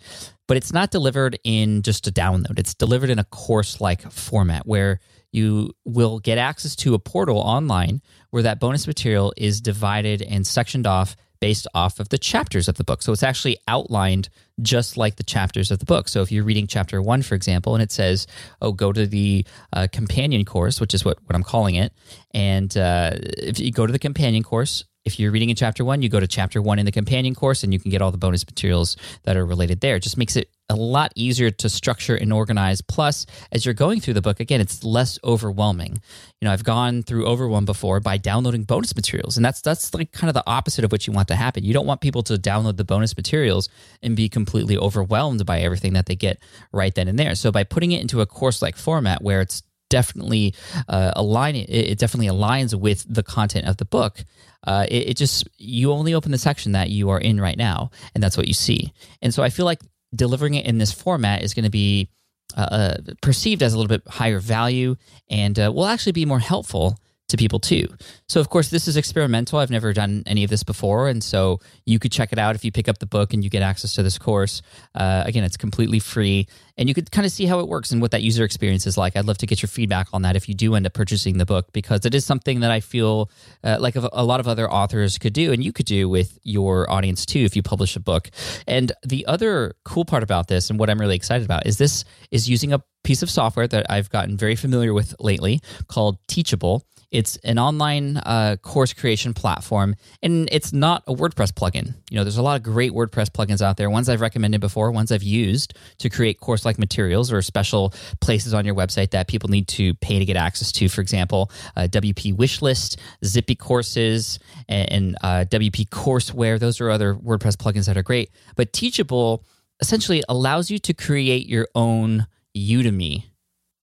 But 0.47 0.57
it's 0.57 0.73
not 0.73 0.91
delivered 0.91 1.39
in 1.45 1.81
just 1.81 2.05
a 2.07 2.11
download, 2.11 2.59
it's 2.59 2.73
delivered 2.73 3.09
in 3.09 3.19
a 3.19 3.23
course 3.23 3.79
like 3.79 4.11
format 4.11 4.67
where 4.67 4.99
you 5.31 5.71
will 5.85 6.19
get 6.19 6.37
access 6.37 6.75
to 6.75 6.93
a 6.93 6.99
portal 6.99 7.37
online 7.37 8.01
where 8.31 8.43
that 8.43 8.59
bonus 8.59 8.85
material 8.85 9.33
is 9.37 9.61
divided 9.61 10.21
and 10.21 10.45
sectioned 10.45 10.85
off 10.85 11.15
based 11.41 11.67
off 11.73 11.99
of 11.99 12.07
the 12.09 12.17
chapters 12.17 12.69
of 12.69 12.75
the 12.77 12.83
book. 12.83 13.01
So 13.01 13.11
it's 13.11 13.23
actually 13.23 13.57
outlined 13.67 14.29
just 14.61 14.95
like 14.95 15.17
the 15.17 15.23
chapters 15.23 15.71
of 15.71 15.79
the 15.79 15.85
book. 15.85 16.07
So 16.07 16.21
if 16.21 16.31
you're 16.31 16.45
reading 16.45 16.67
chapter 16.67 17.01
one, 17.01 17.23
for 17.23 17.35
example, 17.35 17.73
and 17.73 17.83
it 17.83 17.91
says, 17.91 18.27
oh, 18.61 18.71
go 18.71 18.93
to 18.93 19.05
the 19.07 19.45
uh, 19.73 19.87
companion 19.91 20.45
course, 20.45 20.79
which 20.79 20.93
is 20.93 21.03
what, 21.03 21.17
what 21.25 21.35
I'm 21.35 21.43
calling 21.43 21.75
it. 21.75 21.91
And 22.33 22.75
uh, 22.77 23.11
if 23.15 23.59
you 23.59 23.71
go 23.71 23.85
to 23.85 23.91
the 23.91 23.99
companion 23.99 24.43
course, 24.43 24.85
if 25.03 25.19
you're 25.19 25.31
reading 25.31 25.49
in 25.49 25.55
chapter 25.55 25.83
one, 25.83 26.03
you 26.03 26.09
go 26.09 26.19
to 26.19 26.27
chapter 26.27 26.61
one 26.61 26.77
in 26.77 26.85
the 26.85 26.91
companion 26.91 27.33
course 27.33 27.63
and 27.63 27.73
you 27.73 27.79
can 27.79 27.89
get 27.89 28.03
all 28.03 28.11
the 28.11 28.19
bonus 28.19 28.45
materials 28.45 28.95
that 29.23 29.35
are 29.35 29.45
related 29.45 29.81
there. 29.81 29.95
It 29.95 30.03
just 30.03 30.17
makes 30.17 30.35
it 30.35 30.49
a 30.71 30.75
lot 30.75 31.11
easier 31.15 31.51
to 31.51 31.69
structure 31.69 32.15
and 32.15 32.33
organize. 32.33 32.81
Plus, 32.81 33.25
as 33.51 33.65
you're 33.65 33.73
going 33.73 33.99
through 33.99 34.15
the 34.15 34.21
book, 34.21 34.39
again, 34.39 34.61
it's 34.61 34.83
less 34.83 35.19
overwhelming. 35.23 36.01
You 36.39 36.47
know, 36.47 36.51
I've 36.51 36.63
gone 36.63 37.03
through 37.03 37.27
overwhelm 37.27 37.65
before 37.65 37.99
by 37.99 38.17
downloading 38.17 38.63
bonus 38.63 38.95
materials, 38.95 39.37
and 39.37 39.45
that's 39.45 39.61
that's 39.61 39.93
like 39.93 40.11
kind 40.11 40.29
of 40.29 40.33
the 40.33 40.43
opposite 40.47 40.83
of 40.83 40.91
what 40.91 41.05
you 41.05 41.13
want 41.13 41.27
to 41.27 41.35
happen. 41.35 41.63
You 41.63 41.73
don't 41.73 41.85
want 41.85 42.01
people 42.01 42.23
to 42.23 42.33
download 42.35 42.77
the 42.77 42.83
bonus 42.83 43.15
materials 43.15 43.69
and 44.01 44.15
be 44.15 44.29
completely 44.29 44.77
overwhelmed 44.77 45.45
by 45.45 45.59
everything 45.59 45.93
that 45.93 46.07
they 46.07 46.15
get 46.15 46.39
right 46.71 46.95
then 46.95 47.07
and 47.07 47.19
there. 47.19 47.35
So 47.35 47.51
by 47.51 47.63
putting 47.63 47.91
it 47.91 48.01
into 48.01 48.21
a 48.21 48.25
course 48.25 48.61
like 48.61 48.75
format 48.75 49.21
where 49.21 49.41
it's 49.41 49.63
definitely 49.91 50.55
uh, 50.87 51.11
align 51.15 51.55
it, 51.55 51.69
it 51.69 51.99
definitely 51.99 52.27
aligns 52.27 52.73
with 52.73 53.05
the 53.13 53.21
content 53.21 53.67
of 53.67 53.77
the 53.77 53.85
book 53.85 54.23
uh, 54.63 54.85
it, 54.89 55.09
it, 55.09 55.17
just 55.17 55.47
you 55.57 55.91
only 55.91 56.13
open 56.13 56.31
the 56.31 56.37
section 56.37 56.71
that 56.71 56.89
you 56.89 57.09
are 57.09 57.19
in 57.19 57.41
right 57.41 57.57
now 57.57 57.91
and 58.15 58.23
that's 58.23 58.37
what 58.37 58.47
you 58.47 58.53
see 58.53 58.93
and 59.21 59.33
so 59.33 59.43
i 59.43 59.49
feel 59.49 59.65
like 59.65 59.81
delivering 60.13 60.55
it 60.55 60.65
in 60.65 60.77
this 60.77 60.91
format 60.91 61.43
is 61.43 61.53
going 61.53 61.65
to 61.65 61.71
be 61.71 62.09
uh, 62.57 62.61
uh, 62.61 62.97
perceived 63.21 63.63
as 63.63 63.73
a 63.73 63.77
little 63.77 63.87
bit 63.87 64.05
higher 64.07 64.39
value 64.39 64.95
and 65.29 65.57
uh, 65.57 65.71
will 65.73 65.85
actually 65.85 66.11
be 66.11 66.25
more 66.25 66.39
helpful 66.39 66.97
to 67.31 67.37
people 67.37 67.59
too. 67.59 67.87
So, 68.29 68.39
of 68.39 68.49
course, 68.49 68.69
this 68.69 68.87
is 68.87 68.95
experimental. 68.95 69.59
I've 69.59 69.71
never 69.71 69.91
done 69.91 70.23
any 70.25 70.43
of 70.43 70.49
this 70.49 70.63
before. 70.63 71.09
And 71.09 71.23
so 71.23 71.59
you 71.85 71.99
could 71.99 72.11
check 72.11 72.31
it 72.31 72.39
out 72.39 72.55
if 72.55 72.63
you 72.63 72.71
pick 72.71 72.87
up 72.87 72.99
the 72.99 73.05
book 73.05 73.33
and 73.33 73.43
you 73.43 73.49
get 73.49 73.61
access 73.61 73.93
to 73.95 74.03
this 74.03 74.17
course. 74.17 74.61
Uh, 74.95 75.23
again, 75.25 75.43
it's 75.43 75.57
completely 75.57 75.99
free. 75.99 76.47
And 76.77 76.87
you 76.87 76.95
could 76.95 77.11
kind 77.11 77.25
of 77.25 77.31
see 77.31 77.45
how 77.45 77.59
it 77.59 77.67
works 77.67 77.91
and 77.91 78.01
what 78.01 78.11
that 78.11 78.21
user 78.21 78.43
experience 78.43 78.87
is 78.87 78.97
like. 78.97 79.15
I'd 79.15 79.25
love 79.25 79.37
to 79.39 79.45
get 79.45 79.61
your 79.61 79.67
feedback 79.67 80.07
on 80.13 80.21
that 80.21 80.35
if 80.35 80.47
you 80.47 80.55
do 80.55 80.75
end 80.75 80.85
up 80.85 80.93
purchasing 80.93 81.37
the 81.37 81.45
book, 81.45 81.71
because 81.73 82.05
it 82.05 82.15
is 82.15 82.25
something 82.25 82.61
that 82.61 82.71
I 82.71 82.79
feel 82.79 83.29
uh, 83.63 83.77
like 83.79 83.95
a, 83.95 84.09
a 84.13 84.23
lot 84.23 84.39
of 84.39 84.47
other 84.47 84.71
authors 84.71 85.17
could 85.17 85.33
do, 85.33 85.51
and 85.51 85.63
you 85.63 85.73
could 85.73 85.85
do 85.85 86.09
with 86.09 86.39
your 86.43 86.89
audience 86.89 87.25
too 87.25 87.39
if 87.39 87.55
you 87.55 87.61
publish 87.61 87.95
a 87.95 87.99
book. 87.99 88.29
And 88.67 88.91
the 89.05 89.25
other 89.27 89.75
cool 89.85 90.05
part 90.05 90.23
about 90.23 90.47
this, 90.47 90.69
and 90.69 90.79
what 90.79 90.89
I'm 90.89 90.99
really 90.99 91.15
excited 91.15 91.45
about, 91.45 91.67
is 91.67 91.77
this 91.77 92.03
is 92.31 92.49
using 92.49 92.73
a 92.73 92.81
piece 93.03 93.21
of 93.21 93.29
software 93.29 93.67
that 93.67 93.85
I've 93.89 94.09
gotten 94.09 94.37
very 94.37 94.55
familiar 94.55 94.93
with 94.93 95.15
lately 95.19 95.61
called 95.87 96.17
Teachable. 96.27 96.87
It's 97.11 97.35
an 97.43 97.59
online 97.59 98.17
uh, 98.17 98.55
course 98.61 98.93
creation 98.93 99.33
platform, 99.33 99.95
and 100.23 100.47
it's 100.49 100.71
not 100.71 101.03
a 101.07 101.13
WordPress 101.13 101.51
plugin. 101.51 101.95
You 102.09 102.17
know, 102.17 102.23
there's 102.23 102.37
a 102.37 102.41
lot 102.41 102.55
of 102.55 102.63
great 102.63 102.93
WordPress 102.93 103.29
plugins 103.29 103.61
out 103.61 103.75
there. 103.75 103.89
Ones 103.89 104.07
I've 104.07 104.21
recommended 104.21 104.61
before, 104.61 104.91
ones 104.91 105.11
I've 105.11 105.21
used 105.21 105.73
to 105.99 106.09
create 106.09 106.39
course-like 106.39 106.79
materials 106.79 107.31
or 107.31 107.41
special 107.41 107.93
places 108.21 108.53
on 108.53 108.65
your 108.65 108.75
website 108.75 109.11
that 109.11 109.27
people 109.27 109.49
need 109.49 109.67
to 109.69 109.93
pay 109.95 110.19
to 110.19 110.25
get 110.25 110.37
access 110.37 110.71
to. 110.71 110.87
For 110.87 111.01
example, 111.01 111.51
uh, 111.75 111.81
WP 111.91 112.33
Wishlist, 112.35 112.97
Zippy 113.25 113.55
Courses, 113.55 114.39
and, 114.69 114.91
and 114.91 115.17
uh, 115.21 115.45
WP 115.49 115.89
Courseware. 115.89 116.57
Those 116.57 116.79
are 116.79 116.89
other 116.89 117.13
WordPress 117.15 117.57
plugins 117.57 117.87
that 117.87 117.97
are 117.97 118.03
great. 118.03 118.31
But 118.55 118.71
Teachable 118.71 119.43
essentially 119.81 120.23
allows 120.29 120.71
you 120.71 120.79
to 120.79 120.93
create 120.93 121.47
your 121.47 121.67
own 121.75 122.27
Udemy 122.55 123.25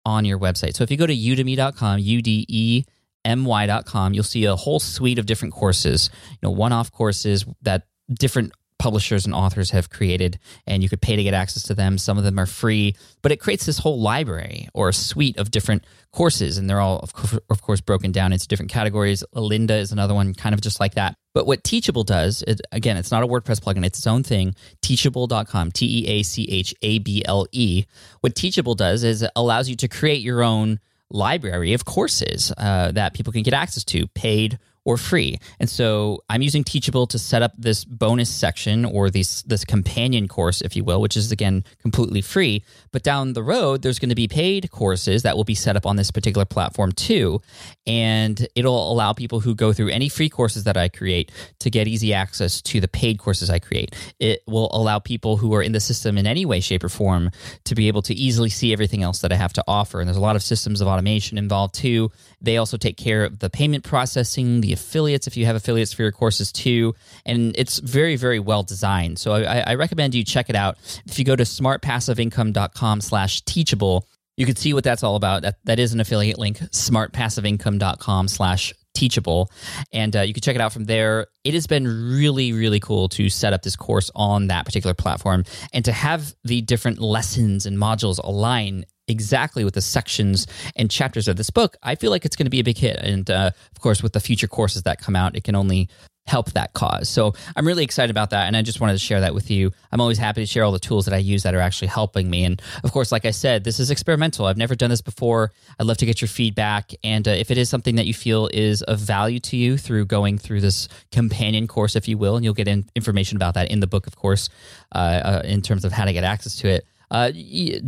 on 0.05 0.25
your 0.25 0.38
website. 0.38 0.75
So 0.75 0.83
if 0.83 0.91
you 0.91 0.97
go 0.97 1.07
to 1.07 1.15
udemy.com, 1.15 1.99
U 1.99 2.21
D 2.21 2.45
E 2.49 2.83
M 3.25 3.45
Y.com, 3.45 4.13
you'll 4.13 4.23
see 4.23 4.45
a 4.45 4.55
whole 4.55 4.79
suite 4.79 5.19
of 5.19 5.25
different 5.25 5.53
courses, 5.53 6.09
you 6.31 6.38
know, 6.43 6.51
one 6.51 6.71
off 6.71 6.91
courses 6.91 7.45
that 7.62 7.83
different 8.09 8.53
publishers 8.83 9.25
and 9.25 9.33
authors 9.33 9.71
have 9.71 9.89
created, 9.89 10.38
and 10.67 10.83
you 10.83 10.89
could 10.89 11.01
pay 11.01 11.15
to 11.15 11.23
get 11.23 11.33
access 11.33 11.63
to 11.63 11.73
them. 11.73 11.97
Some 11.97 12.17
of 12.17 12.25
them 12.25 12.38
are 12.38 12.45
free, 12.45 12.97
but 13.21 13.31
it 13.31 13.39
creates 13.39 13.65
this 13.65 13.77
whole 13.77 14.01
library 14.01 14.67
or 14.73 14.91
suite 14.91 15.38
of 15.38 15.51
different 15.51 15.86
courses, 16.12 16.57
and 16.57 16.69
they're 16.69 16.81
all, 16.81 16.99
of 16.99 17.13
course, 17.13 17.39
of 17.49 17.62
course 17.62 17.79
broken 17.79 18.12
down 18.12 18.33
into 18.33 18.45
different 18.45 18.69
categories. 18.69 19.23
Lynda 19.33 19.79
is 19.79 19.93
another 19.93 20.13
one, 20.13 20.33
kind 20.33 20.53
of 20.53 20.59
just 20.59 20.81
like 20.81 20.95
that. 20.95 21.15
But 21.33 21.47
what 21.47 21.63
Teachable 21.63 22.03
does, 22.03 22.43
it, 22.45 22.59
again, 22.73 22.97
it's 22.97 23.09
not 23.09 23.23
a 23.23 23.27
WordPress 23.27 23.62
plugin, 23.62 23.86
it's 23.86 23.99
its 23.99 24.07
own 24.07 24.21
thing. 24.21 24.53
Teachable.com, 24.81 25.71
T 25.71 26.03
E 26.03 26.07
A 26.07 26.23
C 26.23 26.45
H 26.49 26.75
A 26.81 26.99
B 26.99 27.23
L 27.23 27.47
E. 27.53 27.86
What 28.19 28.36
Teachable 28.36 28.75
does 28.75 29.05
is 29.05 29.21
it 29.21 29.31
allows 29.36 29.69
you 29.69 29.77
to 29.77 29.88
create 29.88 30.21
your 30.21 30.43
own 30.43 30.81
library 31.09 31.73
of 31.73 31.85
courses 31.85 32.51
uh, 32.57 32.91
that 32.91 33.13
people 33.13 33.33
can 33.33 33.43
get 33.43 33.53
access 33.53 33.83
to, 33.85 34.07
paid 34.07 34.59
or 34.86 34.98
free. 34.98 35.39
And 35.60 35.69
so 35.69 36.24
I'm 36.30 36.41
using 36.41 36.63
Teachable 36.63 37.08
to 37.08 37.19
set 37.19 37.41
up 37.41 37.54
this 37.58 37.86
bonus 37.86 38.30
section 38.30 38.86
or 38.86 39.10
this 39.10 39.43
this 39.43 39.63
companion 39.63 40.28
course, 40.28 40.62
if 40.62 40.76
you 40.76 40.84
will, 40.84 41.00
which 41.02 41.15
is 41.15 41.32
again 41.32 41.63
completely 41.82 42.22
free. 42.22 42.63
But 42.91 43.04
down 43.04 43.34
the 43.34 43.43
road, 43.43 43.82
there's 43.82 44.00
going 44.00 44.10
to 44.10 44.15
be 44.15 44.28
paid 44.28 44.72
courses 44.72 45.24
that 45.24 45.38
will 45.38 45.43
be 45.43 45.56
set 45.56 45.76
up 45.76 45.86
on 45.86 45.96
this 45.96 46.12
particular 46.12 46.46
platform 46.46 46.91
too, 46.91 47.41
and 47.88 48.48
it'll 48.56 48.91
allow 48.91 49.13
people 49.13 49.39
who 49.39 49.56
go 49.56 49.72
through 49.72 49.89
any 49.89 50.10
free 50.10 50.30
courses 50.30 50.65
that 50.65 50.78
I 50.78 50.89
create 50.89 51.32
to 51.60 51.69
get 51.69 51.88
easy 51.88 52.13
access 52.13 52.62
to 52.63 52.82
the 52.82 52.88
paid 52.88 53.19
courses 53.19 53.50
I 53.50 53.60
create. 53.60 53.96
It 54.19 54.41
will 54.48 54.69
allow 54.76 55.00
people 55.00 55.38
who 55.38 55.54
are 55.54 55.62
in 55.62 55.72
the 55.72 55.80
system 55.80 56.17
in 56.17 56.28
any 56.28 56.46
way, 56.46 56.60
shape, 56.60 56.84
or 56.84 56.89
form 56.89 57.32
to 57.65 57.76
be 57.76 57.88
able 57.88 58.02
to 58.04 58.13
easily 58.13 58.50
see 58.50 58.74
everything 58.74 59.04
else 59.04 59.19
that 59.19 59.32
I 59.32 59.36
have 59.36 59.54
to 59.54 59.63
offer. 59.67 60.00
And 60.00 60.08
there's 60.08 60.17
a 60.17 60.22
lot 60.22 60.36
of 60.36 60.43
systems 60.43 60.82
of 60.82 60.88
automation 60.88 61.38
involved 61.38 61.76
too. 61.76 62.12
They 62.41 62.58
also 62.58 62.78
take 62.78 62.98
care 62.98 63.24
of 63.24 63.39
the 63.39 63.50
payment 63.50 63.84
processing, 63.84 64.62
the 64.62 64.72
affiliates 64.73 65.27
if 65.27 65.38
you 65.38 65.45
have 65.45 65.55
affiliates 65.55 65.93
for 65.93 66.01
your 66.01 66.12
courses 66.12 66.51
too. 66.51 66.95
And 67.25 67.55
it's 67.57 67.79
very, 67.79 68.15
very 68.15 68.39
well 68.39 68.63
designed. 68.63 69.19
So 69.19 69.33
I, 69.33 69.59
I 69.59 69.75
recommend 69.75 70.15
you 70.15 70.23
check 70.23 70.49
it 70.49 70.55
out. 70.55 70.77
If 71.05 71.19
you 71.19 71.25
go 71.25 71.36
to 71.36 71.43
smartpassiveincome.com 71.43 73.01
slash 73.01 73.41
teachable, 73.41 74.07
you 74.36 74.45
can 74.45 74.55
see 74.55 74.73
what 74.73 74.83
that's 74.83 75.03
all 75.03 75.15
about. 75.15 75.43
That, 75.43 75.57
that 75.65 75.79
is 75.79 75.93
an 75.93 75.99
affiliate 75.99 76.39
link, 76.39 76.57
smartpassiveincome.com 76.57 78.27
slash 78.27 78.73
teachable. 78.93 79.51
And 79.91 80.15
uh, 80.15 80.21
you 80.21 80.33
can 80.33 80.41
check 80.41 80.55
it 80.55 80.62
out 80.62 80.73
from 80.73 80.86
there. 80.86 81.27
It 81.43 81.53
has 81.53 81.67
been 81.67 81.86
really, 81.88 82.53
really 82.53 82.79
cool 82.79 83.09
to 83.09 83.29
set 83.29 83.53
up 83.53 83.63
this 83.63 83.75
course 83.75 84.09
on 84.15 84.47
that 84.47 84.65
particular 84.65 84.93
platform 84.93 85.45
and 85.73 85.86
to 85.86 85.91
have 85.91 86.33
the 86.43 86.62
different 86.62 86.99
lessons 86.99 87.65
and 87.65 87.77
modules 87.77 88.19
align 88.23 88.86
exactly 89.07 89.63
with 89.63 89.73
the 89.73 89.81
sections 89.81 90.47
and 90.75 90.89
chapters 90.89 91.27
of 91.27 91.35
this 91.35 91.49
book, 91.49 91.75
I 91.83 91.95
feel 91.95 92.11
like 92.11 92.25
it's 92.25 92.35
going 92.35 92.45
to 92.45 92.51
be 92.51 92.59
a 92.59 92.63
big 92.63 92.77
hit. 92.77 92.97
And 92.97 93.29
uh, 93.29 93.51
of 93.71 93.81
course, 93.81 94.01
with 94.01 94.13
the 94.13 94.19
future 94.19 94.47
courses 94.47 94.83
that 94.83 94.99
come 94.99 95.15
out, 95.15 95.35
it 95.35 95.43
can 95.43 95.55
only 95.55 95.89
help 96.25 96.51
that 96.53 96.73
cause. 96.73 97.09
So 97.09 97.33
I'm 97.55 97.67
really 97.67 97.83
excited 97.83 98.09
about 98.09 98.29
that. 98.29 98.47
And 98.47 98.55
I 98.55 98.61
just 98.61 98.79
wanted 98.79 98.93
to 98.93 98.99
share 98.99 99.19
that 99.21 99.33
with 99.33 99.51
you. 99.51 99.71
I'm 99.91 99.99
always 99.99 100.17
happy 100.17 100.41
to 100.41 100.45
share 100.45 100.63
all 100.63 100.71
the 100.71 100.79
tools 100.79 101.05
that 101.05 101.13
I 101.13 101.17
use 101.17 101.43
that 101.43 101.53
are 101.53 101.59
actually 101.59 101.89
helping 101.89 102.29
me. 102.29 102.45
And 102.45 102.61
of 102.83 102.91
course, 102.93 103.11
like 103.11 103.25
I 103.25 103.31
said, 103.31 103.63
this 103.63 103.79
is 103.79 103.91
experimental. 103.91 104.45
I've 104.45 104.57
never 104.57 104.75
done 104.75 104.89
this 104.89 105.01
before. 105.01 105.51
I'd 105.77 105.85
love 105.85 105.97
to 105.97 106.05
get 106.05 106.21
your 106.21 106.29
feedback. 106.29 106.91
And 107.03 107.27
uh, 107.27 107.31
if 107.31 107.51
it 107.51 107.57
is 107.57 107.69
something 107.69 107.95
that 107.95 108.05
you 108.05 108.13
feel 108.13 108.49
is 108.53 108.81
of 108.83 108.99
value 108.99 109.39
to 109.41 109.57
you 109.57 109.77
through 109.77 110.05
going 110.05 110.37
through 110.37 110.61
this 110.61 110.87
companion 111.11 111.67
course, 111.67 111.95
if 111.95 112.07
you 112.07 112.17
will, 112.17 112.37
and 112.37 112.45
you'll 112.45 112.53
get 112.53 112.69
in 112.69 112.85
information 112.95 113.35
about 113.35 113.55
that 113.55 113.69
in 113.69 113.81
the 113.81 113.87
book, 113.87 114.07
of 114.07 114.15
course, 114.15 114.49
uh, 114.93 114.97
uh, 114.97 115.41
in 115.43 115.61
terms 115.61 115.83
of 115.83 115.91
how 115.91 116.05
to 116.05 116.13
get 116.13 116.23
access 116.23 116.55
to 116.59 116.69
it 116.69 116.85
uh, 117.13 117.32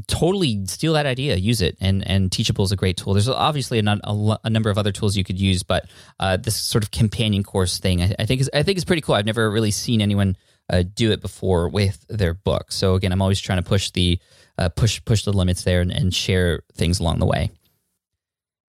totally 0.08 0.64
steal 0.68 0.94
that 0.94 1.08
idea, 1.08 1.36
use 1.36 1.60
it, 1.60 1.76
and 1.82 2.08
and 2.08 2.32
Teachable 2.32 2.64
is 2.64 2.72
a 2.72 2.76
great 2.76 2.96
tool. 2.96 3.14
There's 3.14 3.28
obviously 3.28 3.80
a, 3.80 4.00
a, 4.04 4.40
a 4.44 4.50
number 4.52 4.70
of 4.70 4.78
other 4.78 4.92
tools 4.92 5.18
you 5.18 5.24
could 5.24 5.42
use, 5.42 5.64
but 5.64 5.88
uh, 6.20 6.38
this 6.38 6.56
sort 6.56 6.84
of 6.84 6.92
companion 6.92 7.44
course 7.44 7.80
thing, 7.80 8.04
I, 8.04 8.14
I, 8.20 8.26
think 8.28 8.42
is 8.42 8.52
I 8.54 8.62
think 8.62 8.78
is 8.78 8.86
pretty 8.86 9.02
cool. 9.02 9.16
I've 9.16 9.26
never 9.26 9.50
really 9.50 9.72
seen 9.72 10.00
anyone 10.00 10.38
uh, 10.70 10.84
do 10.94 11.12
it 11.12 11.22
before 11.22 11.68
with 11.70 12.06
their 12.08 12.36
book. 12.36 12.72
So 12.72 12.94
again, 12.94 13.12
I'm 13.12 13.22
always 13.22 13.40
trying 13.40 13.62
to 13.64 13.68
push 13.68 13.90
the 13.90 14.20
uh, 14.60 14.70
push 14.70 15.04
push 15.04 15.24
the 15.24 15.34
limits 15.34 15.64
there 15.64 15.82
and, 15.82 15.92
and 15.92 16.14
share 16.14 16.62
things 16.76 17.00
along 17.00 17.18
the 17.18 17.26
way. 17.26 17.50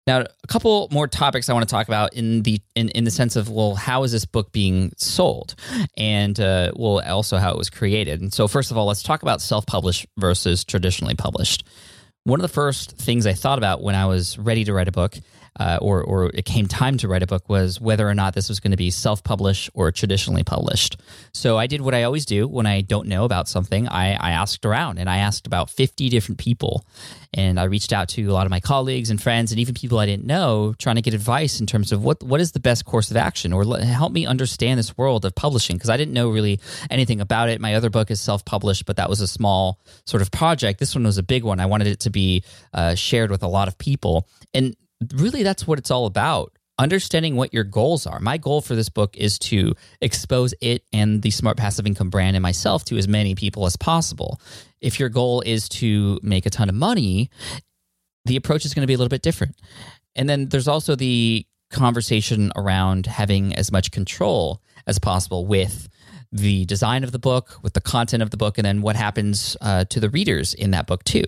Now, 0.06 0.20
a 0.20 0.46
couple 0.46 0.86
more 0.92 1.08
topics 1.08 1.48
I 1.48 1.52
want 1.52 1.68
to 1.68 1.72
talk 1.72 1.88
about 1.88 2.14
in 2.14 2.42
the 2.42 2.60
in, 2.76 2.90
in 2.90 3.02
the 3.02 3.10
sense 3.10 3.34
of 3.34 3.50
well, 3.50 3.74
how 3.74 4.04
is 4.04 4.12
this 4.12 4.24
book 4.24 4.52
being 4.52 4.92
sold, 4.96 5.56
and 5.96 6.38
uh, 6.38 6.70
well, 6.76 7.00
also 7.00 7.38
how 7.38 7.50
it 7.50 7.58
was 7.58 7.70
created. 7.70 8.20
And 8.20 8.32
so, 8.32 8.46
first 8.46 8.70
of 8.70 8.78
all, 8.78 8.86
let's 8.86 9.02
talk 9.02 9.22
about 9.22 9.40
self-published 9.40 10.06
versus 10.16 10.64
traditionally 10.64 11.16
published. 11.16 11.66
One 12.22 12.38
of 12.38 12.42
the 12.42 12.48
first 12.48 12.92
things 12.92 13.26
I 13.26 13.32
thought 13.32 13.58
about 13.58 13.82
when 13.82 13.96
I 13.96 14.06
was 14.06 14.38
ready 14.38 14.64
to 14.64 14.72
write 14.72 14.88
a 14.88 14.92
book 14.92 15.16
uh, 15.58 15.78
or, 15.80 16.02
or 16.02 16.30
it 16.34 16.44
came 16.44 16.66
time 16.66 16.98
to 16.98 17.08
write 17.08 17.22
a 17.22 17.26
book 17.26 17.48
was 17.48 17.80
whether 17.80 18.08
or 18.08 18.14
not 18.14 18.34
this 18.34 18.48
was 18.48 18.60
going 18.60 18.72
to 18.72 18.76
be 18.76 18.90
self 18.90 19.24
published 19.24 19.70
or 19.74 19.90
traditionally 19.90 20.42
published. 20.42 21.00
So 21.32 21.56
I 21.56 21.66
did 21.66 21.80
what 21.80 21.94
I 21.94 22.02
always 22.02 22.26
do 22.26 22.46
when 22.46 22.66
I 22.66 22.82
don't 22.82 23.08
know 23.08 23.24
about 23.24 23.48
something. 23.48 23.88
I, 23.88 24.14
I 24.14 24.30
asked 24.32 24.64
around 24.64 24.98
and 24.98 25.08
I 25.08 25.18
asked 25.18 25.46
about 25.46 25.70
50 25.70 26.08
different 26.08 26.38
people. 26.38 26.84
And 27.34 27.60
I 27.60 27.64
reached 27.64 27.92
out 27.92 28.08
to 28.10 28.22
a 28.24 28.32
lot 28.32 28.46
of 28.46 28.50
my 28.50 28.60
colleagues 28.60 29.10
and 29.10 29.20
friends 29.20 29.52
and 29.52 29.60
even 29.60 29.74
people 29.74 29.98
I 29.98 30.06
didn't 30.06 30.24
know 30.24 30.74
trying 30.78 30.96
to 30.96 31.02
get 31.02 31.12
advice 31.12 31.60
in 31.60 31.66
terms 31.66 31.92
of 31.92 32.02
what, 32.02 32.22
what 32.22 32.40
is 32.40 32.52
the 32.52 32.60
best 32.60 32.84
course 32.84 33.10
of 33.10 33.16
action 33.16 33.52
or 33.52 33.64
help 33.78 34.12
me 34.12 34.24
understand 34.24 34.78
this 34.78 34.96
world 34.96 35.24
of 35.24 35.34
publishing 35.34 35.76
because 35.76 35.90
I 35.90 35.96
didn't 35.96 36.14
know 36.14 36.30
really 36.30 36.60
anything 36.90 37.20
about 37.20 37.50
it. 37.50 37.60
My 37.60 37.74
other 37.74 37.90
book 37.90 38.10
is 38.10 38.20
self 38.20 38.44
published, 38.44 38.86
but 38.86 38.96
that 38.96 39.10
was 39.10 39.20
a 39.20 39.26
small 39.26 39.80
sort 40.06 40.22
of 40.22 40.30
project. 40.30 40.80
This 40.80 40.94
one 40.94 41.04
was 41.04 41.18
a 41.18 41.22
big 41.22 41.44
one. 41.44 41.60
I 41.60 41.66
wanted 41.66 41.88
it 41.88 42.00
to 42.00 42.10
be 42.10 42.42
uh, 42.72 42.94
shared 42.94 43.30
with 43.30 43.42
a 43.42 43.48
lot 43.48 43.68
of 43.68 43.76
people. 43.76 44.28
And 44.54 44.74
really 45.14 45.42
that's 45.42 45.66
what 45.66 45.78
it's 45.78 45.90
all 45.90 46.06
about 46.06 46.52
understanding 46.78 47.36
what 47.36 47.54
your 47.54 47.64
goals 47.64 48.06
are. 48.06 48.20
My 48.20 48.36
goal 48.36 48.60
for 48.60 48.74
this 48.74 48.88
book 48.88 49.16
is 49.16 49.38
to 49.40 49.74
expose 50.00 50.54
it 50.60 50.82
and 50.92 51.22
the 51.22 51.30
Smart 51.30 51.56
Passive 51.56 51.86
Income 51.86 52.10
brand 52.10 52.36
and 52.36 52.42
myself 52.42 52.84
to 52.86 52.98
as 52.98 53.08
many 53.08 53.34
people 53.34 53.66
as 53.66 53.76
possible. 53.76 54.40
If 54.80 55.00
your 55.00 55.08
goal 55.08 55.40
is 55.40 55.68
to 55.70 56.20
make 56.22 56.44
a 56.44 56.50
ton 56.50 56.68
of 56.68 56.74
money, 56.74 57.30
the 58.26 58.36
approach 58.36 58.64
is 58.64 58.74
going 58.74 58.82
to 58.82 58.86
be 58.86 58.94
a 58.94 58.98
little 58.98 59.08
bit 59.08 59.22
different. 59.22 59.56
And 60.14 60.28
then 60.28 60.48
there's 60.48 60.68
also 60.68 60.96
the 60.96 61.46
conversation 61.70 62.52
around 62.56 63.06
having 63.06 63.54
as 63.54 63.72
much 63.72 63.90
control 63.90 64.62
as 64.86 64.98
possible 64.98 65.46
with 65.46 65.88
the 66.32 66.64
design 66.66 67.04
of 67.04 67.12
the 67.12 67.18
book, 67.18 67.58
with 67.62 67.72
the 67.72 67.80
content 67.80 68.22
of 68.22 68.30
the 68.30 68.36
book, 68.36 68.58
and 68.58 68.64
then 68.64 68.82
what 68.82 68.96
happens 68.96 69.56
uh, 69.60 69.84
to 69.86 70.00
the 70.00 70.10
readers 70.10 70.54
in 70.54 70.72
that 70.72 70.86
book 70.86 71.04
too. 71.04 71.24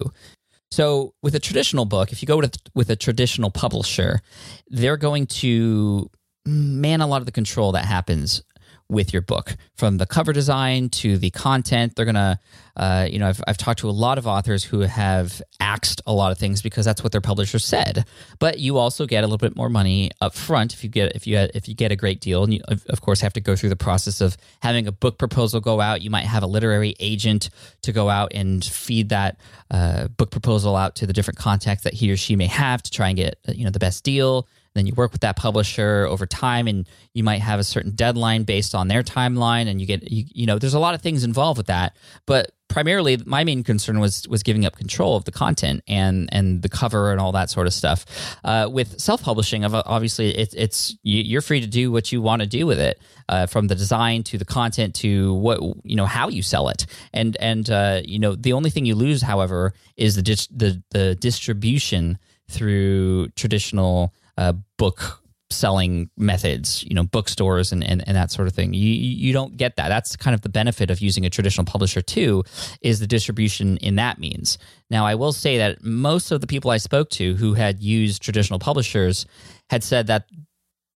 So, 0.70 1.14
with 1.22 1.35
a 1.35 1.40
traditional 1.40 1.87
book, 1.87 2.12
if 2.12 2.20
you 2.22 2.26
go 2.26 2.37
with, 2.37 2.57
with 2.74 2.90
a 2.90 2.96
traditional 2.96 3.50
publisher, 3.50 4.20
they're 4.68 4.98
going 4.98 5.26
to 5.26 6.11
man 6.44 7.00
a 7.00 7.07
lot 7.07 7.20
of 7.20 7.26
the 7.26 7.33
control 7.33 7.72
that 7.72 7.85
happens 7.85 8.42
with 8.88 9.12
your 9.12 9.22
book. 9.22 9.57
From 9.77 9.98
the 9.98 10.07
cover 10.07 10.33
design 10.33 10.88
to 10.90 11.18
the 11.18 11.31
content 11.31 11.94
they're 11.94 12.05
gonna 12.05 12.40
uh, 12.77 13.07
you 13.11 13.18
know 13.18 13.29
I've, 13.29 13.42
I've 13.46 13.59
talked 13.59 13.81
to 13.81 13.88
a 13.88 13.92
lot 13.92 14.18
of 14.18 14.27
authors 14.27 14.64
who 14.64 14.81
have 14.81 15.42
axed 15.61 16.01
a 16.07 16.12
lot 16.12 16.33
of 16.33 16.38
things 16.38 16.62
because 16.62 16.85
that's 16.85 17.03
what 17.03 17.12
their 17.12 17.20
publisher 17.20 17.59
said. 17.59 18.05
But 18.38 18.59
you 18.59 18.79
also 18.79 19.07
get 19.07 19.24
a 19.24 19.27
little 19.27 19.38
bit 19.38 19.57
more 19.57 19.68
money 19.68 20.11
up 20.20 20.35
front 20.35 20.72
if 20.74 20.85
you 20.85 20.90
get 20.90 21.14
if 21.14 21.27
you 21.27 21.37
if 21.55 21.68
you 21.68 21.74
get 21.74 21.92
a 21.92 21.96
great 21.96 22.20
deal. 22.20 22.44
And 22.44 22.55
you 22.55 22.61
of 22.88 23.01
course 23.01 23.20
have 23.20 23.33
to 23.35 23.40
go 23.40 23.57
through 23.57 23.70
the 23.70 23.77
process 23.77 24.20
of 24.20 24.37
having 24.61 24.87
a 24.87 24.92
book 24.92 25.18
proposal 25.18 25.61
go 25.61 25.81
out. 25.81 26.03
You 26.03 26.11
might 26.11 26.24
have 26.24 26.42
a 26.42 26.46
literary 26.46 26.94
agent 27.01 27.51
to 27.83 27.92
go 27.92 28.09
out 28.09 28.33
and 28.33 28.64
feed 28.64 29.11
that 29.11 29.38
uh, 29.70 30.09
book 30.09 30.31
proposal 30.31 30.77
out 30.77 30.96
to 30.96 31.07
the 31.07 31.12
different 31.12 31.38
contacts 31.38 31.85
that 31.85 31.94
he 31.94 32.11
or 32.11 32.16
she 32.16 32.37
may 32.37 32.46
have 32.46 32.83
to 32.83 32.90
try 32.90 33.09
and 33.09 33.16
get 33.16 33.38
you 33.48 33.64
know 33.64 33.70
the 33.70 33.79
best 33.79 34.05
deal 34.05 34.48
then 34.79 34.87
you 34.87 34.95
work 34.95 35.12
with 35.12 35.21
that 35.23 35.37
publisher 35.37 36.07
over 36.09 36.27
time 36.27 36.67
and 36.67 36.88
you 37.14 37.25
might 37.25 37.41
have 37.41 37.59
a 37.59 37.64
certain 37.64 37.93
deadline 37.93 38.45
based 38.45 38.75
on 38.75 38.88
their 38.88 39.03
timeline 39.03 39.69
and 39.69 39.81
you 39.81 39.87
get 39.87 40.11
you, 40.11 40.25
you 40.33 40.47
know 40.47 40.59
there's 40.59 40.75
a 40.75 40.79
lot 40.79 40.95
of 40.95 41.03
things 41.03 41.25
involved 41.25 41.59
with 41.59 41.67
that. 41.67 41.97
But 42.27 42.53
primarily 42.69 43.19
my 43.25 43.45
main 43.45 43.64
concern 43.64 43.99
was 43.99 44.29
was 44.29 44.43
giving 44.43 44.64
up 44.64 44.77
control 44.77 45.17
of 45.17 45.25
the 45.25 45.33
content 45.33 45.83
and 45.88 46.29
and 46.33 46.62
the 46.62 46.69
cover 46.69 47.11
and 47.11 47.21
all 47.21 47.33
that 47.33 47.51
sort 47.51 47.67
of 47.67 47.75
stuff. 47.75 48.05
Uh, 48.45 48.69
with 48.71 49.01
self-publishing 49.01 49.64
obviously 49.64 50.37
it, 50.37 50.55
it's 50.57 50.97
you're 51.03 51.43
free 51.43 51.61
to 51.61 51.67
do 51.67 51.91
what 51.91 52.12
you 52.12 52.23
want 52.23 52.41
to 52.43 52.47
do 52.47 52.67
with 52.67 52.79
it 52.79 53.01
uh, 53.29 53.47
from 53.47 53.67
the 53.67 53.75
design 53.75 54.23
to 54.23 54.38
the 54.38 54.45
content 54.45 54.95
to 54.95 55.35
what 55.35 55.61
you 55.85 55.97
know 55.97 56.07
how 56.07 56.29
you 56.29 56.43
sell 56.43 56.69
it. 56.69 56.87
And 57.12 57.37
and 57.41 57.69
uh, 57.71 58.03
you 58.05 58.19
know 58.19 58.35
the 58.35 58.53
only 58.53 58.71
thing 58.71 58.85
you 58.85 58.95
lose 58.95 59.23
however 59.23 59.73
is 59.97 60.17
the 60.17 60.23
the 60.55 60.83
the 60.91 61.14
distribution 61.14 62.19
through 62.51 63.29
traditional 63.31 64.12
uh, 64.38 64.55
book 64.79 65.20
selling 65.51 66.11
methods, 66.16 66.85
you 66.85 66.94
know, 66.94 67.05
bookstores 67.05 67.72
and, 67.72 67.83
and, 67.83 68.07
and 68.07 68.16
that 68.16 68.31
sort 68.31 68.46
of 68.46 68.55
thing. 68.55 68.74
You, 68.74 68.88
you 68.90 69.33
don't 69.33 69.57
get 69.57 69.77
that. 69.77 69.88
That's 69.88 70.14
kind 70.14 70.35
of 70.35 70.42
the 70.42 70.48
benefit 70.48 70.90
of 70.90 71.01
using 71.01 71.24
a 71.24 71.31
traditional 71.31 71.64
publisher 71.64 72.03
too, 72.03 72.44
is 72.83 73.01
the 73.01 73.07
distribution 73.07 73.79
in 73.79 73.96
that 73.96 74.18
means. 74.18 74.59
Now, 74.90 75.07
I 75.07 75.14
will 75.14 75.33
say 75.33 75.59
that 75.59 75.83
most 75.83 76.31
of 76.31 76.40
the 76.40 76.46
people 76.46 76.70
I 76.70 76.77
spoke 76.77 77.11
to 77.11 77.35
who 77.35 77.55
had 77.55 77.81
used 77.81 78.22
traditional 78.22 78.59
publishers 78.59 79.27
had 79.70 79.83
said 79.83 80.07
that 80.09 80.27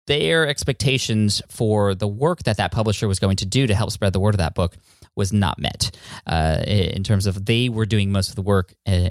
their 0.08 0.48
expectations 0.48 1.42
for 1.48 1.96
the 1.96 2.08
work 2.08 2.44
that 2.44 2.58
that 2.58 2.72
publisher 2.72 3.08
was 3.08 3.20
going 3.20 3.38
to 3.38 3.46
do 3.46 3.68
to 3.68 3.76
help 3.76 3.92
spread 3.92 4.14
the 4.14 4.20
word 4.20 4.34
of 4.34 4.40
that 4.40 4.56
book 4.56 4.76
was 5.16 5.34
not 5.34 5.60
met 5.60 5.96
uh, 6.28 6.64
in 6.66 7.04
terms 7.04 7.26
of 7.26 7.46
they 7.46 7.70
were 7.70 7.86
doing 7.86 8.12
most 8.12 8.30
of 8.30 8.36
the 8.36 8.42
work 8.42 8.74
uh, 8.88 9.10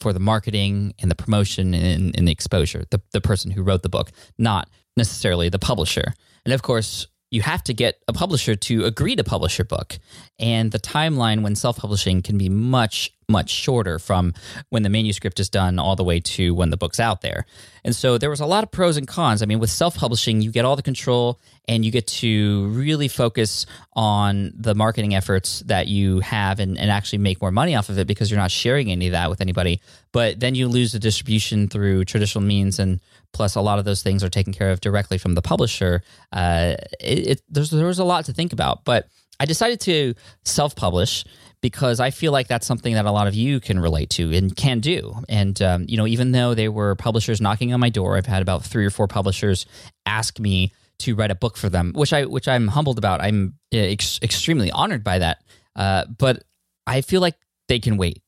for 0.00 0.12
the 0.12 0.20
marketing 0.20 0.94
and 0.98 1.10
the 1.10 1.14
promotion 1.14 1.74
and, 1.74 2.16
and 2.16 2.26
the 2.26 2.32
exposure, 2.32 2.84
the, 2.90 3.00
the 3.12 3.20
person 3.20 3.50
who 3.50 3.62
wrote 3.62 3.82
the 3.82 3.88
book, 3.88 4.10
not 4.38 4.68
necessarily 4.96 5.48
the 5.48 5.58
publisher. 5.58 6.14
And 6.44 6.52
of 6.52 6.62
course, 6.62 7.06
you 7.30 7.42
have 7.42 7.62
to 7.64 7.74
get 7.74 8.02
a 8.08 8.12
publisher 8.12 8.54
to 8.54 8.84
agree 8.84 9.16
to 9.16 9.24
publish 9.24 9.58
your 9.58 9.64
book. 9.64 9.98
And 10.38 10.70
the 10.70 10.78
timeline 10.78 11.42
when 11.42 11.56
self 11.56 11.78
publishing 11.78 12.22
can 12.22 12.38
be 12.38 12.48
much, 12.48 13.12
much 13.28 13.50
shorter 13.50 13.98
from 13.98 14.32
when 14.68 14.82
the 14.84 14.88
manuscript 14.88 15.40
is 15.40 15.48
done 15.48 15.78
all 15.78 15.96
the 15.96 16.04
way 16.04 16.20
to 16.20 16.54
when 16.54 16.70
the 16.70 16.76
book's 16.76 17.00
out 17.00 17.22
there. 17.22 17.44
And 17.84 17.94
so 17.94 18.18
there 18.18 18.30
was 18.30 18.40
a 18.40 18.46
lot 18.46 18.62
of 18.62 18.70
pros 18.70 18.96
and 18.96 19.06
cons. 19.06 19.42
I 19.42 19.46
mean, 19.46 19.58
with 19.58 19.70
self 19.70 19.96
publishing, 19.96 20.40
you 20.40 20.52
get 20.52 20.64
all 20.64 20.76
the 20.76 20.82
control 20.82 21.40
and 21.66 21.84
you 21.84 21.90
get 21.90 22.06
to 22.06 22.68
really 22.68 23.08
focus 23.08 23.66
on 23.94 24.52
the 24.56 24.74
marketing 24.76 25.14
efforts 25.14 25.60
that 25.66 25.88
you 25.88 26.20
have 26.20 26.60
and, 26.60 26.78
and 26.78 26.90
actually 26.90 27.18
make 27.18 27.40
more 27.40 27.50
money 27.50 27.74
off 27.74 27.88
of 27.88 27.98
it 27.98 28.06
because 28.06 28.30
you're 28.30 28.38
not 28.38 28.52
sharing 28.52 28.92
any 28.92 29.06
of 29.06 29.12
that 29.12 29.28
with 29.28 29.40
anybody. 29.40 29.80
But 30.12 30.38
then 30.38 30.54
you 30.54 30.68
lose 30.68 30.92
the 30.92 31.00
distribution 31.00 31.68
through 31.68 32.04
traditional 32.04 32.44
means 32.44 32.78
and 32.78 33.00
plus 33.32 33.56
a 33.56 33.60
lot 33.60 33.80
of 33.80 33.84
those 33.84 34.02
things 34.02 34.22
are 34.22 34.30
taken 34.30 34.52
care 34.52 34.70
of 34.70 34.80
directly 34.80 35.18
from 35.18 35.34
the 35.34 35.42
publisher. 35.42 36.02
Uh, 36.32 36.76
it, 37.00 37.26
it, 37.26 37.42
there's 37.48 37.70
there's 37.70 37.98
a 37.98 38.04
lot 38.04 38.24
to 38.26 38.32
think 38.32 38.52
about, 38.52 38.84
but 38.84 39.08
I 39.38 39.44
decided 39.44 39.80
to 39.80 40.14
self-publish 40.44 41.24
because 41.60 42.00
I 42.00 42.10
feel 42.10 42.32
like 42.32 42.48
that's 42.48 42.66
something 42.66 42.94
that 42.94 43.06
a 43.06 43.10
lot 43.10 43.26
of 43.26 43.34
you 43.34 43.60
can 43.60 43.78
relate 43.78 44.10
to 44.10 44.32
and 44.32 44.54
can 44.54 44.80
do. 44.80 45.14
And 45.28 45.60
um, 45.62 45.86
you 45.88 45.96
know, 45.96 46.06
even 46.06 46.32
though 46.32 46.54
there 46.54 46.72
were 46.72 46.94
publishers 46.94 47.40
knocking 47.40 47.72
on 47.72 47.80
my 47.80 47.90
door, 47.90 48.16
I've 48.16 48.26
had 48.26 48.42
about 48.42 48.64
three 48.64 48.86
or 48.86 48.90
four 48.90 49.08
publishers 49.08 49.66
ask 50.04 50.38
me 50.38 50.72
to 50.98 51.14
write 51.14 51.30
a 51.30 51.34
book 51.34 51.56
for 51.56 51.68
them, 51.68 51.92
which 51.94 52.12
I 52.12 52.24
which 52.24 52.48
I'm 52.48 52.68
humbled 52.68 52.98
about. 52.98 53.20
I'm 53.20 53.54
uh, 53.74 53.78
ex- 53.78 54.20
extremely 54.22 54.70
honored 54.70 55.04
by 55.04 55.18
that. 55.18 55.42
Uh, 55.74 56.04
but 56.06 56.44
I 56.86 57.00
feel 57.00 57.20
like 57.20 57.34
they 57.68 57.78
can 57.78 57.96
wait. 57.96 58.22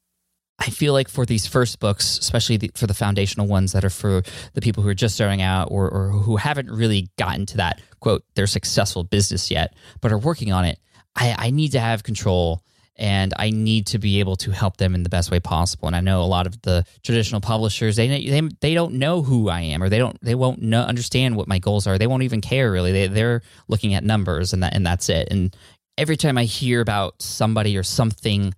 I 0.59 0.71
feel 0.71 0.93
like 0.93 1.09
for 1.09 1.25
these 1.25 1.47
first 1.47 1.79
books, 1.79 2.19
especially 2.19 2.57
the, 2.57 2.71
for 2.75 2.89
the 2.89 2.95
foundational 2.95 3.47
ones 3.47 3.73
that 3.73 3.85
are 3.85 3.91
for 3.91 4.23
the 4.55 4.61
people 4.61 4.83
who 4.83 4.89
are 4.89 4.95
just 4.95 5.15
starting 5.15 5.41
out 5.41 5.69
or, 5.71 5.89
or 5.89 6.09
who 6.11 6.37
haven't 6.37 6.69
really 6.69 7.09
gotten 7.17 7.47
to 7.47 7.59
that 7.59 7.81
quote 8.01 8.25
their 8.35 8.49
successful 8.49 9.05
business 9.05 9.53
yet, 9.53 9.75
but 10.01 10.11
are 10.11 10.19
working 10.19 10.53
on 10.53 10.65
it, 10.65 10.81
I, 11.15 11.35
I 11.39 11.51
need 11.51 11.73
to 11.73 11.81
have 11.81 12.03
control 12.03 12.63
and 12.99 13.33
I 13.39 13.51
need 13.51 13.87
to 13.89 13.99
be 13.99 14.21
able 14.21 14.37
to 14.37 14.51
help 14.51 14.77
them 14.77 14.95
in 14.95 15.05
the 15.05 15.09
best 15.09 15.31
way 15.31 15.39
possible. 15.39 15.87
And 15.87 15.95
I 15.95 16.01
know 16.01 16.23
a 16.23 16.25
lot 16.25 16.47
of 16.47 16.61
the 16.63 16.85
traditional 17.03 17.41
publishers 17.41 17.97
they 17.97 18.09
they 18.09 18.49
they 18.61 18.75
don't 18.75 18.95
know 18.95 19.23
who 19.23 19.49
I 19.49 19.61
am 19.61 19.83
or 19.83 19.89
they 19.89 19.99
don't 19.99 20.19
they 20.21 20.35
won't 20.35 20.61
know, 20.61 20.83
understand 20.83 21.37
what 21.37 21.49
my 21.49 21.59
goals 21.59 21.87
are. 21.87 21.97
They 21.97 22.07
won't 22.07 22.25
even 22.25 22.41
care 22.41 22.71
really. 22.71 22.93
They 22.93 23.07
they're 23.07 23.43
looking 23.69 23.95
at 23.95 24.05
numbers 24.05 24.53
and 24.53 24.63
that 24.63 24.75
and 24.75 24.85
that's 24.85 25.09
it. 25.09 25.29
And 25.31 25.57
every 25.97 26.17
time 26.17 26.37
I 26.37 26.45
hear 26.45 26.81
about 26.81 27.23
somebody 27.23 27.77
or 27.77 27.83
something 27.83 28.55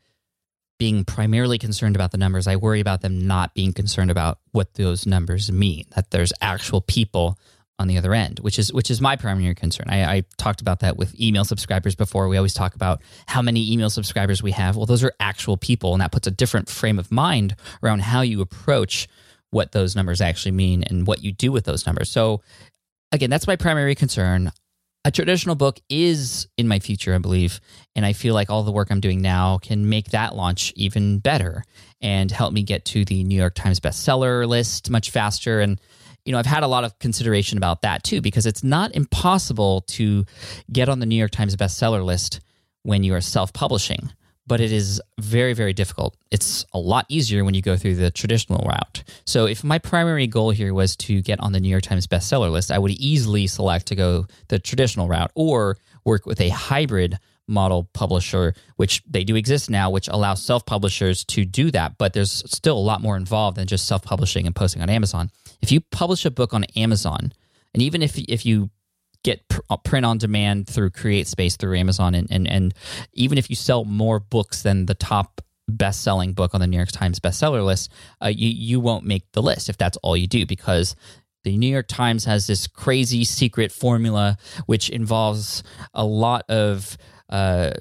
being 0.79 1.05
primarily 1.05 1.59
concerned 1.59 1.95
about 1.95 2.11
the 2.11 2.19
numbers, 2.19 2.47
I 2.47 2.57
worry 2.57 2.81
about 2.81 3.03
them 3.03 3.27
not 3.27 3.55
being 3.55 3.75
concerned 3.75 4.11
about 4.11 4.39
what 4.53 4.75
those 4.75 5.07
numbers 5.07 5.53
mean, 5.53 5.85
that 5.95 6.11
there's 6.11 6.33
actual 6.41 6.81
people 6.81 7.39
on 7.81 7.89
the 7.89 7.97
other 7.97 8.15
end, 8.15 8.39
which 8.41 8.59
is 8.59 8.73
which 8.73 8.91
is 8.91 9.01
my 9.01 9.17
primary 9.17 9.55
concern. 9.55 9.87
I, 9.89 10.05
I, 10.05 10.23
talked 10.37 10.61
about 10.61 10.81
that 10.81 10.99
with 10.99 11.19
email 11.19 11.45
subscribers 11.45 11.95
before. 11.95 12.29
We 12.29 12.37
always 12.37 12.53
talk 12.53 12.75
about 12.75 13.01
how 13.27 13.41
many 13.41 13.73
email 13.73 13.89
subscribers 13.89 14.43
we 14.43 14.53
have. 14.53 14.77
Well, 14.77 14.87
those 14.87 15.03
are 15.03 15.13
actual 15.19 15.57
people, 15.57 15.95
and 15.95 16.03
that 16.03 16.13
puts 16.13 16.27
a 16.27 16.31
different 16.31 16.69
frame 16.69 16.99
of 16.99 17.11
mind 17.11 17.57
around 17.83 18.03
how 18.03 18.21
you 18.21 18.43
approach 18.43 19.09
what 19.51 19.73
those 19.73 19.97
numbers 19.97 20.21
actually 20.21 20.53
mean 20.53 20.85
and 20.85 21.07
what 21.07 21.25
you 21.25 21.33
do 21.33 21.51
with 21.51 21.65
those 21.65 21.87
numbers. 21.87 22.11
So, 22.11 22.43
again, 23.11 23.31
that's 23.31 23.47
my 23.47 23.57
primary 23.57 23.95
concern 23.95 24.53
a 25.05 25.11
traditional 25.11 25.55
book 25.55 25.81
is 25.89 26.47
in 26.59 26.69
my 26.69 26.79
future, 26.79 27.15
I 27.15 27.19
believe. 27.19 27.61
And 27.97 28.05
I 28.05 28.13
feel 28.13 28.35
like 28.35 28.51
all 28.51 28.63
the 28.63 28.71
work 28.71 28.89
I'm 28.91 29.01
doing 29.01 29.23
now 29.23 29.57
can 29.57 29.89
make 29.89 30.11
that 30.11 30.37
launch 30.37 30.75
even 30.77 31.21
better 31.21 31.65
and 32.03 32.31
help 32.31 32.53
me 32.53 32.63
get 32.63 32.85
to 32.87 33.07
the 33.07 33.25
New 33.25 33.37
York 33.37 33.55
Times 33.55 33.81
bestseller 33.81 34.47
list 34.47 34.91
much 34.91 35.11
faster. 35.11 35.61
And, 35.61 35.81
you 36.25 36.33
know, 36.33 36.39
I've 36.39 36.47
had 36.47 36.63
a 36.63 36.69
lot 36.69 36.85
of 36.85 36.99
consideration 36.99 37.59
about 37.59 37.83
that 37.83 38.03
too, 38.05 38.21
because 38.21 38.47
it's 38.47 38.65
not 38.65 38.95
impossible 38.95 39.83
to 39.89 40.25
get 40.73 40.89
on 40.89 41.01
the 41.01 41.07
New 41.07 41.17
York 41.17 41.31
Times 41.31 41.57
bestseller 41.57 42.05
list 42.05 42.41
when 42.83 43.05
you 43.05 43.15
are 43.15 43.21
self 43.21 43.53
publishing 43.53 44.11
but 44.51 44.61
it 44.61 44.73
is 44.73 45.01
very, 45.21 45.53
very 45.53 45.73
difficult. 45.73 46.17
It's 46.33 46.67
a 46.73 46.79
lot 46.79 47.07
easier 47.09 47.45
when 47.45 47.55
you 47.55 47.63
go 47.63 47.77
through 47.77 47.95
the 47.95 48.11
traditional 48.11 48.67
route. 48.67 49.05
So, 49.25 49.47
if 49.47 49.63
my 49.63 49.79
primary 49.79 50.27
goal 50.27 50.51
here 50.51 50.75
was 50.75 50.97
to 50.97 51.23
get 51.23 51.39
on 51.39 51.53
the 51.53 51.61
New 51.61 51.69
York 51.69 51.85
Times 51.85 52.09
bestseller 52.09 52.51
list, 52.51 52.73
I 52.73 52.79
would 52.79 52.91
easily 52.91 53.47
select 53.47 53.87
to 53.87 53.95
go 53.95 54.27
the 54.49 54.59
traditional 54.59 55.07
route 55.07 55.31
or 55.37 55.77
work 56.05 56.27
with 56.27 56.41
a 56.41 56.49
hybrid 56.49 57.17
model 57.51 57.91
publisher, 57.93 58.55
which 58.77 59.03
they 59.07 59.25
do 59.25 59.37
exist 59.37 59.69
now, 59.69 59.91
which 59.91 60.09
allows 60.09 60.43
self 60.43 60.65
publishers 60.65 61.25
to 61.27 61.45
do 61.45 61.71
that. 61.73 61.99
But 61.99 62.13
there's 62.13 62.43
still 62.51 62.79
a 62.79 62.81
lot 62.81 63.03
more 63.03 63.17
involved 63.17 63.57
than 63.57 63.67
just 63.67 63.87
self 63.87 64.03
publishing 64.03 64.47
and 64.47 64.55
posting 64.55 64.81
on 64.81 64.89
Amazon. 64.89 65.31
If 65.61 65.73
you 65.73 65.81
publish 65.81 66.25
a 66.25 66.31
book 66.31 66.55
on 66.55 66.65
Amazon, 66.77 67.33
and 67.75 67.83
even 67.83 68.03
if 68.03 68.19
if 68.19 68.47
you 68.47 68.71
get 69.23 69.47
pr- 69.49 69.61
uh, 69.69 69.77
print 69.77 70.07
on 70.07 70.17
demand 70.17 70.67
through 70.67 70.91
CreateSpace 70.91 71.59
through 71.59 71.77
Amazon, 71.77 72.15
and, 72.15 72.27
and 72.31 72.49
and 72.49 72.75
even 73.13 73.39
if 73.39 73.51
you 73.51 73.57
sell 73.57 73.85
more 73.85 74.21
books 74.21 74.63
than 74.63 74.87
the 74.87 74.95
top 74.95 75.41
best 75.69 76.03
selling 76.03 76.33
book 76.33 76.55
on 76.55 76.61
the 76.61 76.67
New 76.67 76.77
York 76.77 76.91
Times 76.93 77.21
bestseller 77.21 77.65
list, 77.65 77.91
uh, 78.23 78.29
you 78.29 78.49
you 78.49 78.81
won't 78.81 79.05
make 79.05 79.31
the 79.33 79.43
list 79.43 79.69
if 79.69 79.77
that's 79.77 79.97
all 79.99 80.17
you 80.17 80.27
do 80.27 80.47
because 80.47 80.97
the 81.45 81.57
New 81.57 81.71
York 81.71 81.89
Times 81.89 82.25
has 82.25 82.47
this 82.47 82.67
crazy 82.67 83.25
secret 83.25 83.73
formula 83.73 84.37
which 84.67 84.91
involves 84.91 85.63
a 85.95 86.05
lot 86.05 86.45
of 86.51 86.99
uh, 87.31 87.73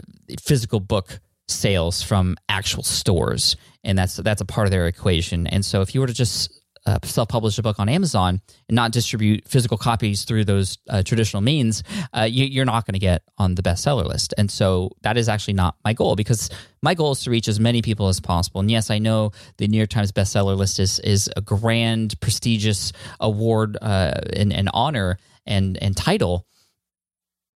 physical 0.41 0.79
book 0.79 1.19
sales 1.47 2.01
from 2.01 2.37
actual 2.47 2.83
stores, 2.83 3.55
and 3.83 3.97
that's 3.97 4.15
that's 4.17 4.41
a 4.41 4.45
part 4.45 4.67
of 4.67 4.71
their 4.71 4.87
equation. 4.87 5.47
And 5.47 5.65
so, 5.65 5.81
if 5.81 5.93
you 5.93 6.01
were 6.01 6.07
to 6.07 6.13
just 6.13 6.59
uh, 6.85 6.97
self-publish 7.03 7.57
a 7.57 7.61
book 7.61 7.79
on 7.79 7.89
Amazon 7.89 8.41
and 8.67 8.75
not 8.75 8.91
distribute 8.91 9.47
physical 9.47 9.77
copies 9.77 10.23
through 10.23 10.45
those 10.45 10.77
uh, 10.89 11.03
traditional 11.03 11.41
means, 11.41 11.83
uh, 12.13 12.23
you, 12.23 12.61
are 12.61 12.65
not 12.65 12.85
going 12.85 12.93
to 12.93 12.99
get 12.99 13.21
on 13.37 13.55
the 13.55 13.61
bestseller 13.61 14.05
list. 14.05 14.33
And 14.37 14.49
so 14.49 14.91
that 15.01 15.17
is 15.17 15.29
actually 15.29 15.53
not 15.53 15.75
my 15.83 15.93
goal 15.93 16.15
because 16.15 16.49
my 16.81 16.95
goal 16.95 17.11
is 17.11 17.21
to 17.23 17.29
reach 17.29 17.47
as 17.47 17.59
many 17.59 17.81
people 17.81 18.07
as 18.07 18.19
possible. 18.19 18.61
And 18.61 18.71
yes, 18.71 18.89
I 18.89 18.97
know 18.97 19.31
the 19.57 19.67
New 19.67 19.77
York 19.77 19.89
Times 19.89 20.11
bestseller 20.11 20.57
list 20.57 20.79
is 20.79 20.99
is 20.99 21.29
a 21.35 21.41
grand, 21.41 22.19
prestigious 22.21 22.91
award 23.19 23.77
uh, 23.81 24.21
and, 24.33 24.53
and 24.53 24.69
honor 24.73 25.17
and 25.45 25.77
and 25.77 25.95
title. 25.95 26.45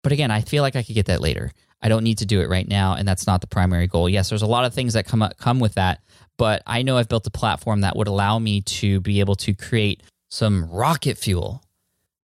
But 0.03 0.11
again, 0.11 0.31
I 0.31 0.41
feel 0.41 0.63
like 0.63 0.75
I 0.75 0.83
could 0.83 0.95
get 0.95 1.05
that 1.05 1.21
later. 1.21 1.51
I 1.83 1.89
don't 1.89 2.03
need 2.03 2.19
to 2.19 2.25
do 2.25 2.39
it 2.39 2.49
right 2.49 2.67
now, 2.67 2.95
and 2.95 3.05
that's 3.05 3.27
not 3.27 3.41
the 3.41 3.47
primary 3.47 3.87
goal. 3.87 4.07
Yes, 4.07 4.29
there's 4.29 4.41
a 4.41 4.47
lot 4.47 4.63
of 4.63 4.73
things 4.73 4.93
that 4.93 5.05
come 5.05 5.21
up, 5.21 5.37
come 5.37 5.59
with 5.59 5.73
that, 5.73 6.01
but 6.37 6.63
I 6.65 6.81
know 6.81 6.97
I've 6.97 7.09
built 7.09 7.27
a 7.27 7.31
platform 7.31 7.81
that 7.81 7.97
would 7.97 8.07
allow 8.07 8.39
me 8.39 8.61
to 8.61 9.01
be 9.01 9.19
able 9.19 9.35
to 9.35 9.53
create 9.53 10.01
some 10.29 10.69
rocket 10.71 11.17
fuel 11.17 11.61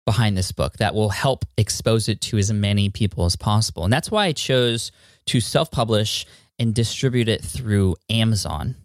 behind 0.05 0.37
this 0.37 0.51
book 0.51 0.77
that 0.77 0.95
will 0.95 1.09
help 1.09 1.45
expose 1.57 2.09
it 2.09 2.21
to 2.21 2.37
as 2.37 2.51
many 2.51 2.89
people 2.89 3.25
as 3.25 3.35
possible. 3.35 3.83
And 3.83 3.93
that's 3.93 4.09
why 4.09 4.25
I 4.25 4.31
chose 4.31 4.91
to 5.27 5.39
self-publish 5.39 6.25
and 6.57 6.73
distribute 6.73 7.29
it 7.29 7.43
through 7.43 7.95
Amazon. 8.09 8.75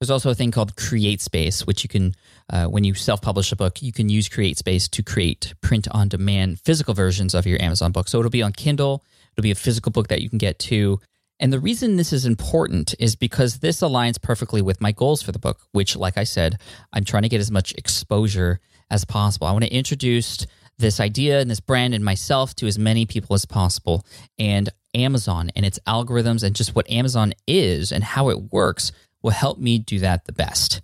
There's 0.00 0.10
also 0.10 0.30
a 0.30 0.34
thing 0.34 0.50
called 0.50 0.76
CreateSpace, 0.76 1.66
which 1.66 1.82
you 1.82 1.88
can, 1.88 2.14
uh, 2.52 2.66
when 2.66 2.84
you 2.84 2.94
self 2.94 3.22
publish 3.22 3.50
a 3.50 3.56
book, 3.56 3.82
you 3.82 3.92
can 3.92 4.08
use 4.08 4.28
CreateSpace 4.28 4.90
to 4.90 5.02
create 5.02 5.54
print 5.60 5.88
on 5.90 6.08
demand 6.08 6.60
physical 6.60 6.92
versions 6.92 7.34
of 7.34 7.46
your 7.46 7.60
Amazon 7.62 7.90
book. 7.90 8.08
So 8.08 8.18
it'll 8.18 8.30
be 8.30 8.42
on 8.42 8.52
Kindle, 8.52 9.04
It'll 9.38 9.44
be 9.44 9.52
a 9.52 9.54
physical 9.54 9.92
book 9.92 10.08
that 10.08 10.20
you 10.20 10.28
can 10.28 10.38
get 10.38 10.58
too. 10.58 10.98
And 11.38 11.52
the 11.52 11.60
reason 11.60 11.94
this 11.94 12.12
is 12.12 12.26
important 12.26 12.96
is 12.98 13.14
because 13.14 13.60
this 13.60 13.82
aligns 13.82 14.20
perfectly 14.20 14.60
with 14.60 14.80
my 14.80 14.90
goals 14.90 15.22
for 15.22 15.30
the 15.30 15.38
book, 15.38 15.60
which, 15.70 15.94
like 15.94 16.18
I 16.18 16.24
said, 16.24 16.60
I'm 16.92 17.04
trying 17.04 17.22
to 17.22 17.28
get 17.28 17.38
as 17.38 17.52
much 17.52 17.72
exposure 17.74 18.58
as 18.90 19.04
possible. 19.04 19.46
I 19.46 19.52
want 19.52 19.62
to 19.62 19.72
introduce 19.72 20.44
this 20.78 20.98
idea 20.98 21.38
and 21.38 21.48
this 21.48 21.60
brand 21.60 21.94
and 21.94 22.04
myself 22.04 22.56
to 22.56 22.66
as 22.66 22.80
many 22.80 23.06
people 23.06 23.34
as 23.34 23.44
possible. 23.44 24.04
And 24.40 24.70
Amazon 24.92 25.52
and 25.54 25.64
its 25.64 25.78
algorithms 25.86 26.42
and 26.42 26.56
just 26.56 26.74
what 26.74 26.90
Amazon 26.90 27.32
is 27.46 27.92
and 27.92 28.02
how 28.02 28.30
it 28.30 28.52
works 28.52 28.90
will 29.22 29.30
help 29.30 29.60
me 29.60 29.78
do 29.78 30.00
that 30.00 30.24
the 30.24 30.32
best. 30.32 30.80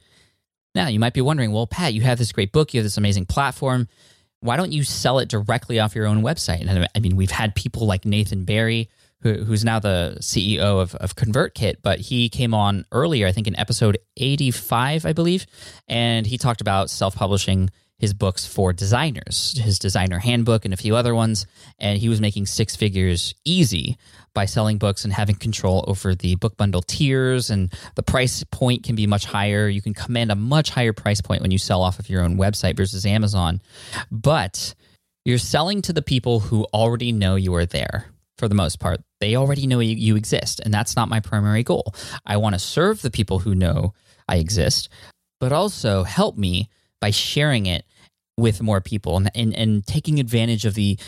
Now, 0.77 0.87
you 0.87 1.01
might 1.01 1.15
be 1.15 1.21
wondering, 1.21 1.51
well, 1.51 1.67
Pat, 1.67 1.93
you 1.93 2.03
have 2.03 2.19
this 2.19 2.31
great 2.31 2.53
book, 2.53 2.73
you 2.73 2.79
have 2.79 2.85
this 2.85 2.99
amazing 2.99 3.27
platform. 3.27 3.89
Why 4.45 4.59
don't 4.59 4.73
you 4.73 4.85
sell 4.85 5.21
it 5.21 5.31
directly 5.31 5.81
off 5.81 5.95
your 5.95 6.07
own 6.07 6.21
website? 6.21 6.69
And 6.69 6.87
I 6.95 6.99
mean, 7.01 7.17
we've 7.17 7.31
had 7.31 7.55
people 7.55 7.87
like 7.87 8.05
Nathan 8.05 8.45
Barry, 8.45 8.91
who, 9.23 9.43
who's 9.43 9.65
now 9.65 9.79
the 9.79 10.19
CEO 10.21 10.83
of, 10.83 10.95
of 10.97 11.17
ConvertKit, 11.17 11.77
but 11.83 11.99
he 11.99 12.29
came 12.29 12.53
on 12.53 12.85
earlier, 12.93 13.27
I 13.27 13.33
think 13.33 13.47
in 13.47 13.59
episode 13.59 13.97
85, 14.19 15.07
I 15.07 15.15
believe, 15.15 15.47
and 15.89 16.27
he 16.27 16.37
talked 16.37 16.61
about 16.61 16.91
self 16.91 17.17
publishing 17.17 17.71
his 17.99 18.13
books 18.13 18.45
for 18.47 18.73
designers, 18.73 19.59
his 19.59 19.79
designer 19.79 20.19
handbook 20.19 20.65
and 20.65 20.75
a 20.75 20.77
few 20.77 20.97
other 20.97 21.15
ones. 21.15 21.47
And 21.79 21.99
he 21.99 22.09
was 22.09 22.21
making 22.21 22.47
six 22.47 22.75
figures 22.75 23.35
easy 23.45 23.97
by 24.35 24.47
selling 24.47 24.79
books 24.79 25.05
and 25.05 25.13
having 25.13 25.37
control 25.37 25.85
over 25.87 26.15
the 26.15 26.35
book 26.37 26.57
bundle 26.57 26.83
tiers. 26.83 27.51
And 27.51 27.73
the 27.95 28.03
price 28.03 28.43
point 28.51 28.83
can 28.83 28.97
be 28.97 29.07
much 29.07 29.25
higher. 29.25 29.69
You 29.69 29.81
can 29.81 29.95
command 29.95 30.33
a 30.33 30.37
much 30.37 30.71
higher 30.71 30.93
price 30.93 31.21
point 31.21 31.43
when 31.43 31.53
you 31.53 31.59
sell 31.59 31.83
off 31.83 31.99
of 31.99 32.11
your 32.11 32.23
own 32.23 32.37
website 32.37 32.77
versus 32.77 33.07
Amazon. 33.07 33.61
But 34.11 34.75
you're 35.25 35.39
selling 35.39 35.81
to 35.83 35.93
the 35.93 36.03
people 36.03 36.41
who 36.41 36.65
already 36.75 37.13
know 37.13 37.37
you 37.37 37.55
are 37.55 37.67
there 37.67 38.07
for 38.39 38.49
the 38.49 38.55
most 38.55 38.81
part. 38.81 39.01
They 39.21 39.37
already 39.37 39.67
know 39.67 39.79
you, 39.79 39.95
you 39.95 40.17
exist. 40.17 40.61
And 40.61 40.75
that's 40.75 40.97
not 40.97 41.09
my 41.09 41.21
primary 41.21 41.63
goal. 41.63 41.95
I 42.27 42.37
want 42.39 42.55
to 42.55 42.59
serve 42.59 43.03
the 43.03 43.11
people 43.11 43.39
who 43.39 43.55
know 43.55 43.95
I 44.29 44.37
exist, 44.37 44.89
but 45.39 45.53
also 45.53 46.03
help 46.03 46.37
me 46.37 46.69
by 47.05 47.11
sharing 47.11 47.67
it 47.67 47.85
with 48.39 48.63
more 48.63 48.81
people 48.81 49.19
and, 49.19 49.31
and, 49.35 49.55
and 49.55 49.87
taking 49.87 50.19
advantage 50.19 50.65
of 50.65 50.73
the 50.73 50.99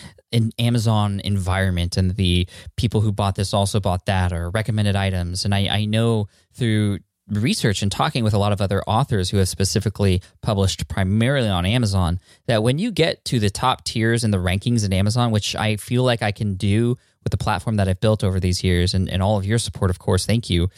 Amazon 0.59 1.23
environment 1.25 1.97
and 1.97 2.17
the 2.17 2.47
people 2.77 3.01
who 3.01 3.11
bought 3.11 3.35
this 3.35 3.55
also 3.55 3.81
bought 3.81 4.05
that 4.05 4.31
or 4.31 4.51
recommended 4.51 4.95
items. 4.95 5.47
And 5.47 5.55
I, 5.55 5.69
I 5.69 5.85
know 5.87 6.29
through 6.53 6.99
research 7.31 7.81
and 7.81 7.91
talking 7.91 8.25
with 8.25 8.35
a 8.35 8.39
lot 8.39 8.53
of 8.53 8.61
other 8.61 8.83
authors 8.83 9.31
who 9.31 9.39
have 9.39 9.49
specifically 9.49 10.21
published 10.43 10.87
primarily 10.87 11.49
on 11.49 11.65
Amazon 11.65 12.21
that 12.47 12.63
when 12.63 12.79
you 12.79 12.93
get 12.93 13.25
to 13.25 13.41
the 13.41 13.49
top 13.49 13.83
tiers 13.83 14.23
in 14.23 14.33
the 14.33 14.37
rankings 14.37 14.85
in 14.85 14.93
Amazon, 14.93 15.31
which 15.31 15.57
I 15.57 15.77
feel 15.77 16.03
like 16.03 16.21
I 16.21 16.31
can 16.31 16.57
do 16.57 16.99
with 17.25 17.31
the 17.31 17.39
platform 17.39 17.77
that 17.77 17.89
I've 17.89 18.01
built 18.01 18.23
over 18.23 18.39
these 18.39 18.63
years 18.63 18.93
and, 18.93 19.09
and 19.09 19.23
all 19.23 19.39
of 19.39 19.47
your 19.47 19.57
support, 19.57 19.91
of 19.91 19.99
course, 19.99 20.27
thank 20.27 20.51
you, 20.51 20.69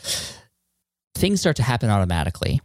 things 1.17 1.41
start 1.41 1.57
to 1.57 1.65
happen 1.65 1.91
automatically 1.91 2.61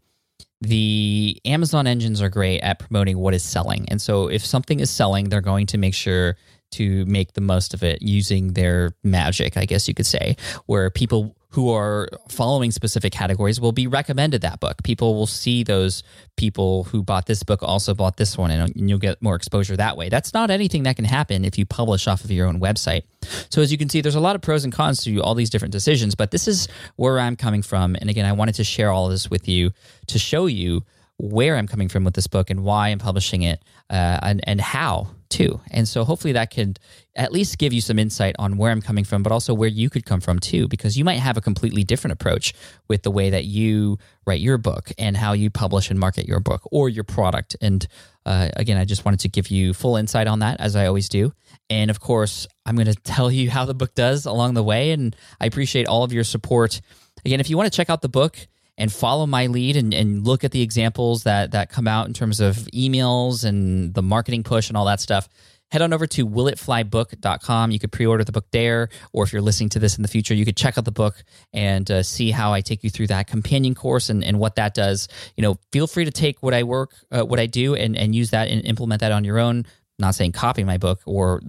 the 0.64 1.40
Amazon 1.46 1.88
engines 1.88 2.22
are 2.22 2.30
great 2.30 2.62
at 2.62 2.80
promoting 2.80 3.18
what 3.18 3.34
is 3.34 3.44
selling. 3.44 3.86
And 3.90 4.02
so 4.02 4.28
if 4.28 4.46
something 4.46 4.80
is 4.80 4.90
selling, 4.90 5.30
they're 5.30 5.42
going 5.42 5.68
to 5.68 5.78
make 5.78 5.94
sure 5.94 6.38
to 6.72 7.06
make 7.06 7.34
the 7.34 7.42
most 7.42 7.74
of 7.74 7.84
it 7.84 8.02
using 8.02 8.54
their 8.54 8.96
magic, 9.04 9.58
I 9.58 9.66
guess 9.66 9.88
you 9.88 9.94
could 9.94 10.06
say, 10.06 10.38
where 10.66 10.90
people 10.90 11.36
who 11.54 11.72
are 11.72 12.10
following 12.30 12.72
specific 12.72 13.14
categories 13.14 13.62
will 13.62 13.72
be 13.72 13.86
recommended 13.86 14.42
that 14.42 14.60
book. 14.60 14.82
People 14.84 15.14
will 15.14 15.28
see 15.28 15.64
those 15.64 16.02
people 16.36 16.86
who 16.86 17.04
bought 17.04 17.28
this 17.28 17.44
book 17.44 17.62
also 17.62 17.94
bought 17.94 18.18
this 18.18 18.36
one, 18.36 18.50
and 18.50 18.90
you'll 18.90 18.98
get 18.98 19.22
more 19.22 19.36
exposure 19.36 19.78
that 19.78 19.96
way. 19.96 20.10
That's 20.10 20.34
not 20.34 20.50
anything 20.50 20.84
that 20.84 20.96
can 20.96 21.06
happen 21.06 21.46
if 21.46 21.60
you 21.60 21.66
publish 21.68 22.08
off 22.08 22.24
of 22.24 22.32
your 22.32 22.48
own 22.48 22.60
website. 22.60 23.04
So, 23.50 23.62
as 23.62 23.72
you 23.72 23.78
can 23.78 23.88
see, 23.88 24.02
there's 24.02 24.16
a 24.16 24.20
lot 24.20 24.36
of 24.36 24.42
pros 24.42 24.64
and 24.64 24.74
cons 24.74 25.04
to 25.04 25.20
all 25.20 25.36
these 25.36 25.52
different 25.52 25.72
decisions, 25.72 26.16
but 26.16 26.32
this 26.32 26.48
is 26.48 26.68
where 26.96 27.20
I'm 27.20 27.36
coming 27.36 27.62
from. 27.62 27.96
And 28.02 28.10
again, 28.10 28.26
I 28.26 28.32
wanted 28.32 28.56
to 28.56 28.64
share 28.64 28.90
all 28.90 29.10
this 29.10 29.30
with 29.30 29.48
you 29.48 29.72
to 30.08 30.18
show 30.18 30.48
you 30.48 30.82
where 31.18 31.56
I'm 31.56 31.68
coming 31.68 31.88
from 31.88 32.04
with 32.04 32.16
this 32.16 32.26
book 32.26 32.50
and 32.50 32.64
why 32.64 32.90
I'm 32.90 32.98
publishing 32.98 33.44
it 33.44 33.62
uh, 33.92 34.20
and, 34.24 34.42
and 34.48 34.60
how 34.60 35.12
too. 35.34 35.60
And 35.72 35.88
so 35.88 36.04
hopefully 36.04 36.34
that 36.34 36.52
could 36.52 36.80
at 37.16 37.32
least 37.32 37.58
give 37.58 37.74
you 37.74 37.82
some 37.82 37.98
insight 37.98 38.36
on 38.38 38.56
where 38.58 38.72
I'm 38.72 38.82
coming 38.82 39.04
from, 39.04 39.24
but 39.24 39.32
also 39.32 39.54
where 39.54 39.70
you 39.70 39.90
could 39.90 40.06
come 40.06 40.22
from 40.22 40.38
too, 40.40 40.68
because 40.68 40.96
you 40.96 41.04
might 41.04 41.20
have 41.20 41.38
a 41.38 41.42
completely 41.42 41.84
different 41.84 42.14
approach 42.14 42.54
with 42.88 43.02
the 43.02 43.12
way 43.12 43.32
that 43.32 43.46
you 43.46 43.98
write 44.26 44.42
your 44.42 44.60
book 44.60 44.92
and 44.98 45.18
how 45.18 45.34
you 45.34 45.50
publish 45.50 45.90
and 45.90 46.00
market 46.00 46.28
your 46.28 46.40
book 46.40 46.62
or 46.72 46.88
your 46.88 47.04
product. 47.04 47.56
And 47.62 47.86
uh, 48.26 48.50
again, 48.56 48.78
I 48.78 48.86
just 48.86 49.06
wanted 49.06 49.22
to 49.22 49.30
give 49.30 49.48
you 49.48 49.74
full 49.74 49.96
insight 49.96 50.28
on 50.28 50.40
that, 50.40 50.62
as 50.62 50.76
I 50.76 50.86
always 50.86 51.10
do. 51.10 51.34
And 51.70 51.90
of 51.90 52.00
course, 52.00 52.48
I'm 52.66 52.76
going 52.76 52.88
to 52.94 52.96
tell 52.96 53.32
you 53.32 53.50
how 53.50 53.66
the 53.66 53.74
book 53.74 53.96
does 53.96 54.26
along 54.26 54.54
the 54.54 54.64
way. 54.64 54.92
And 54.92 55.16
I 55.42 55.48
appreciate 55.48 55.88
all 55.88 56.04
of 56.04 56.14
your 56.14 56.24
support. 56.24 56.80
Again, 57.26 57.40
if 57.40 57.50
you 57.50 57.58
want 57.58 57.72
to 57.72 57.76
check 57.76 57.90
out 57.90 58.02
the 58.02 58.10
book, 58.10 58.38
and 58.78 58.92
follow 58.92 59.26
my 59.26 59.48
lead 59.48 59.76
and, 59.76 59.94
and 59.94 60.26
look 60.26 60.44
at 60.44 60.52
the 60.52 60.62
examples 60.62 61.24
that 61.24 61.52
that 61.52 61.70
come 61.70 61.88
out 61.88 62.08
in 62.08 62.14
terms 62.14 62.40
of 62.40 62.56
emails 62.74 63.44
and 63.44 63.94
the 63.94 64.02
marketing 64.02 64.44
push 64.44 64.70
and 64.70 64.78
all 64.78 64.86
that 64.86 65.00
stuff 65.00 65.30
head 65.72 65.82
on 65.82 65.92
over 65.92 66.06
to 66.06 66.28
willitflybook.com 66.28 67.72
you 67.72 67.80
could 67.80 67.92
pre-order 67.92 68.24
the 68.24 68.32
book 68.32 68.46
there 68.52 68.90
or 69.12 69.24
if 69.24 69.34
you're 69.34 69.42
listening 69.42 69.70
to 69.70 69.80
this 69.80 69.98
in 69.98 70.04
the 70.04 70.08
future 70.08 70.36
you 70.36 70.46
could 70.46 70.56
check 70.56 70.78
out 70.78 70.86
the 70.86 70.92
book 70.92 71.24
and 71.52 71.90
uh, 71.90 72.04
see 72.04 72.30
how 72.30 72.54
i 72.54 72.62
take 72.62 72.84
you 72.84 72.90
through 72.90 73.08
that 73.08 73.26
companion 73.28 73.74
course 73.74 74.10
and, 74.10 74.24
and 74.24 74.40
what 74.40 74.56
that 74.56 74.74
does. 74.74 75.08
You 75.36 75.42
know 75.42 75.58
feel 75.72 75.88
free 75.88 76.06
to 76.06 76.12
take 76.12 76.42
what 76.44 76.54
i 76.54 76.64
work 76.64 76.94
uh, 77.12 77.24
what 77.24 77.40
i 77.40 77.48
do 77.48 77.76
and, 77.76 77.98
and 77.98 78.14
use 78.14 78.30
that 78.32 78.50
and 78.50 78.64
implement 78.66 79.02
that 79.02 79.12
on 79.12 79.24
your 79.24 79.40
own. 79.40 79.66
Not 80.00 80.16
saying 80.16 80.34
copy 80.34 80.64
my 80.64 80.78
book 80.78 81.02
or 81.06 81.42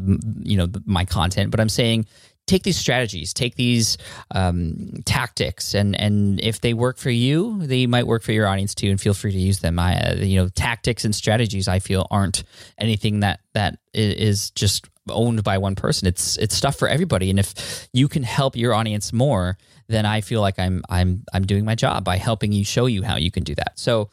you 0.43 0.57
know 0.57 0.69
my 0.87 1.05
content 1.05 1.51
but 1.51 1.61
i'm 1.61 1.69
saying 1.69 2.07
take 2.47 2.63
these 2.63 2.77
strategies, 2.77 3.33
take 3.33 3.55
these 3.55 3.97
um, 4.31 5.03
tactics, 5.05 5.75
and 5.75 5.99
and 5.99 6.41
if 6.41 6.61
they 6.61 6.75
work 6.75 6.99
for 6.99 7.11
you, 7.11 7.67
they 7.67 7.87
might 7.87 8.07
work 8.07 8.23
for 8.23 8.33
your 8.33 8.47
audience 8.47 8.75
too. 8.75 8.91
And 8.91 9.01
feel 9.01 9.15
free 9.15 9.33
to 9.33 9.39
use 9.39 9.61
them. 9.61 9.79
I, 9.79 9.97
uh, 9.97 10.15
you 10.17 10.37
know, 10.37 10.49
tactics 10.49 11.05
and 11.05 11.15
strategies 11.15 11.69
I 11.69 11.79
feel 11.79 12.07
aren't 12.11 12.45
anything 12.79 13.21
that 13.21 13.41
that 13.55 13.79
is 13.93 14.51
just 14.51 14.87
owned 15.09 15.43
by 15.45 15.59
one 15.59 15.75
person. 15.75 16.09
It's 16.09 16.37
it's 16.39 16.55
stuff 16.55 16.77
for 16.77 16.89
everybody. 16.89 17.31
And 17.31 17.39
if 17.39 17.89
you 17.93 18.09
can 18.09 18.23
help 18.23 18.57
your 18.57 18.75
audience 18.75 19.13
more, 19.13 19.59
then 19.87 20.07
I 20.07 20.21
feel 20.21 20.41
like 20.41 20.59
I'm 20.59 20.83
I'm 20.89 21.25
I'm 21.33 21.47
doing 21.47 21.65
my 21.65 21.75
job 21.75 22.05
by 22.05 22.17
helping 22.17 22.53
you 22.53 22.65
show 22.65 22.87
you 22.87 23.03
how 23.03 23.17
you 23.17 23.31
can 23.31 23.45
do 23.45 23.55
that. 23.55 23.79
So. 23.79 24.11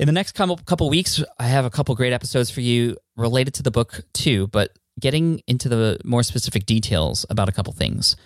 In 0.00 0.06
the 0.06 0.12
next 0.12 0.36
couple 0.36 0.56
couple 0.58 0.88
weeks, 0.88 1.24
I 1.40 1.48
have 1.48 1.64
a 1.64 1.70
couple 1.70 1.92
great 1.96 2.12
episodes 2.12 2.52
for 2.52 2.60
you 2.60 2.98
related 3.16 3.54
to 3.54 3.64
the 3.64 3.72
book 3.72 4.04
too. 4.12 4.46
But 4.46 4.77
getting 4.98 5.40
into 5.46 5.68
the 5.68 5.98
more 6.04 6.22
specific 6.22 6.66
details 6.66 7.24
about 7.30 7.48
a 7.48 7.52
couple 7.52 7.72
things. 7.72 8.16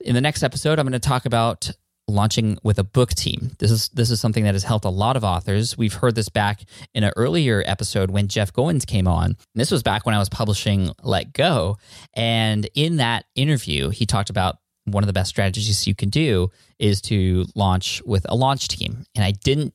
In 0.00 0.14
the 0.14 0.20
next 0.20 0.42
episode, 0.42 0.78
I'm 0.78 0.86
going 0.86 0.92
to 0.92 0.98
talk 0.98 1.26
about 1.26 1.70
launching 2.10 2.58
with 2.62 2.78
a 2.78 2.84
book 2.84 3.10
team. 3.10 3.52
This 3.58 3.70
is 3.70 3.88
this 3.90 4.10
is 4.10 4.20
something 4.20 4.44
that 4.44 4.54
has 4.54 4.64
helped 4.64 4.84
a 4.84 4.90
lot 4.90 5.16
of 5.16 5.24
authors. 5.24 5.78
We've 5.78 5.94
heard 5.94 6.14
this 6.14 6.28
back 6.28 6.62
in 6.94 7.04
an 7.04 7.12
earlier 7.16 7.62
episode 7.66 8.10
when 8.10 8.28
Jeff 8.28 8.52
Goins 8.52 8.86
came 8.86 9.06
on. 9.06 9.36
This 9.54 9.70
was 9.70 9.82
back 9.82 10.06
when 10.06 10.14
I 10.14 10.18
was 10.18 10.28
publishing 10.28 10.92
Let 11.02 11.32
Go, 11.32 11.78
and 12.14 12.68
in 12.74 12.96
that 12.96 13.24
interview, 13.34 13.90
he 13.90 14.06
talked 14.06 14.30
about 14.30 14.56
one 14.84 15.02
of 15.02 15.06
the 15.06 15.12
best 15.12 15.30
strategies 15.30 15.86
you 15.86 15.94
can 15.94 16.08
do 16.08 16.50
is 16.78 17.00
to 17.02 17.44
launch 17.54 18.02
with 18.04 18.26
a 18.28 18.34
launch 18.34 18.68
team. 18.68 19.04
And 19.14 19.24
I 19.24 19.30
didn't 19.30 19.74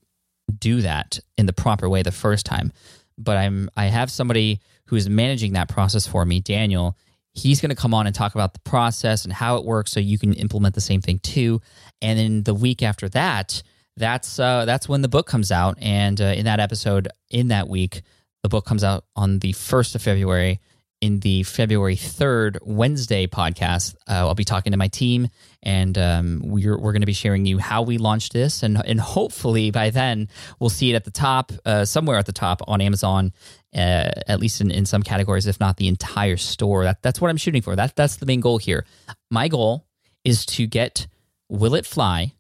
do 0.60 0.82
that 0.82 1.20
in 1.38 1.46
the 1.46 1.54
proper 1.54 1.88
way 1.88 2.04
the 2.04 2.12
first 2.12 2.46
time, 2.46 2.72
but 3.18 3.38
I'm 3.38 3.70
I 3.76 3.86
have 3.86 4.12
somebody 4.12 4.60
who 4.88 4.96
is 4.96 5.10
managing 5.10 5.54
that 5.54 5.70
process 5.70 6.06
for 6.08 6.26
me, 6.26 6.40
Daniel, 6.40 6.98
he's 7.34 7.62
going 7.62 7.70
to 7.70 7.76
come 7.76 7.94
on 7.94 8.08
and 8.08 8.16
talk 8.16 8.36
about 8.36 8.54
the 8.54 8.60
process 8.60 9.24
and 9.24 9.34
how 9.34 9.58
it 9.58 9.66
works 9.66 9.92
so 9.92 10.00
you 10.00 10.18
can 10.18 10.34
implement 10.34 10.76
the 10.76 10.82
same 10.82 11.02
thing 11.02 11.20
too. 11.20 11.62
And 12.02 12.18
then 12.18 12.44
the 12.44 12.54
week 12.54 12.82
after 12.82 13.10
that, 13.10 13.62
that's 13.98 14.40
uh, 14.40 14.66
that's 14.66 14.90
when 14.90 15.02
the 15.02 15.08
book 15.08 15.28
comes 15.28 15.52
out. 15.52 15.78
And 15.82 16.20
uh, 16.20 16.26
in 16.26 16.46
that 16.46 16.60
episode, 16.60 17.08
in 17.30 17.50
that 17.50 17.68
week, 17.68 18.02
the 18.44 18.50
book 18.50 18.66
comes 18.66 18.84
out 18.84 19.06
on 19.16 19.40
the 19.40 19.54
first 19.54 19.96
of 19.96 20.02
February 20.02 20.60
in 21.02 21.20
the 21.20 21.44
February 21.44 21.96
3rd 21.96 22.58
Wednesday 22.64 23.28
podcast. 23.28 23.96
Uh, 24.10 24.28
I'll 24.28 24.36
be 24.36 24.44
talking 24.44 24.72
to 24.72 24.78
my 24.78 24.88
team 24.88 25.28
and 25.66 25.98
um, 25.98 26.42
we're, 26.44 26.78
we're 26.78 26.92
going 26.92 27.02
to 27.02 27.08
be 27.08 27.14
sharing 27.14 27.46
you 27.46 27.58
how 27.58 27.82
we 27.82 27.98
launched 27.98 28.34
this. 28.34 28.62
And, 28.62 28.82
and 28.86 29.00
hopefully 29.00 29.72
by 29.72 29.90
then 29.90 30.30
we'll 30.60 30.70
see 30.70 30.92
it 30.92 30.96
at 30.96 31.04
the 31.04 31.12
top, 31.12 31.52
uh, 31.66 31.86
somewhere 31.86 32.18
at 32.18 32.28
the 32.28 32.32
top 32.32 32.62
on 32.68 32.82
Amazon, 32.82 33.34
uh, 33.74 34.12
at 34.28 34.40
least 34.40 34.62
in, 34.62 34.70
in 34.70 34.86
some 34.86 35.02
categories, 35.02 35.48
if 35.48 35.60
not 35.60 35.78
the 35.78 35.88
entire 35.88 36.38
store. 36.38 36.84
That, 36.84 37.02
that's 37.02 37.20
what 37.20 37.30
I'm 37.30 37.38
shooting 37.38 37.64
for. 37.64 37.76
That, 37.76 37.96
that's 37.96 38.18
the 38.18 38.28
main 38.28 38.42
goal 38.42 38.60
here. 38.60 38.86
My 39.32 39.48
goal 39.48 39.86
is 40.24 40.46
to 40.48 40.68
get 40.68 41.08
Will 41.50 41.74
It 41.74 41.86
Fly, 41.86 42.34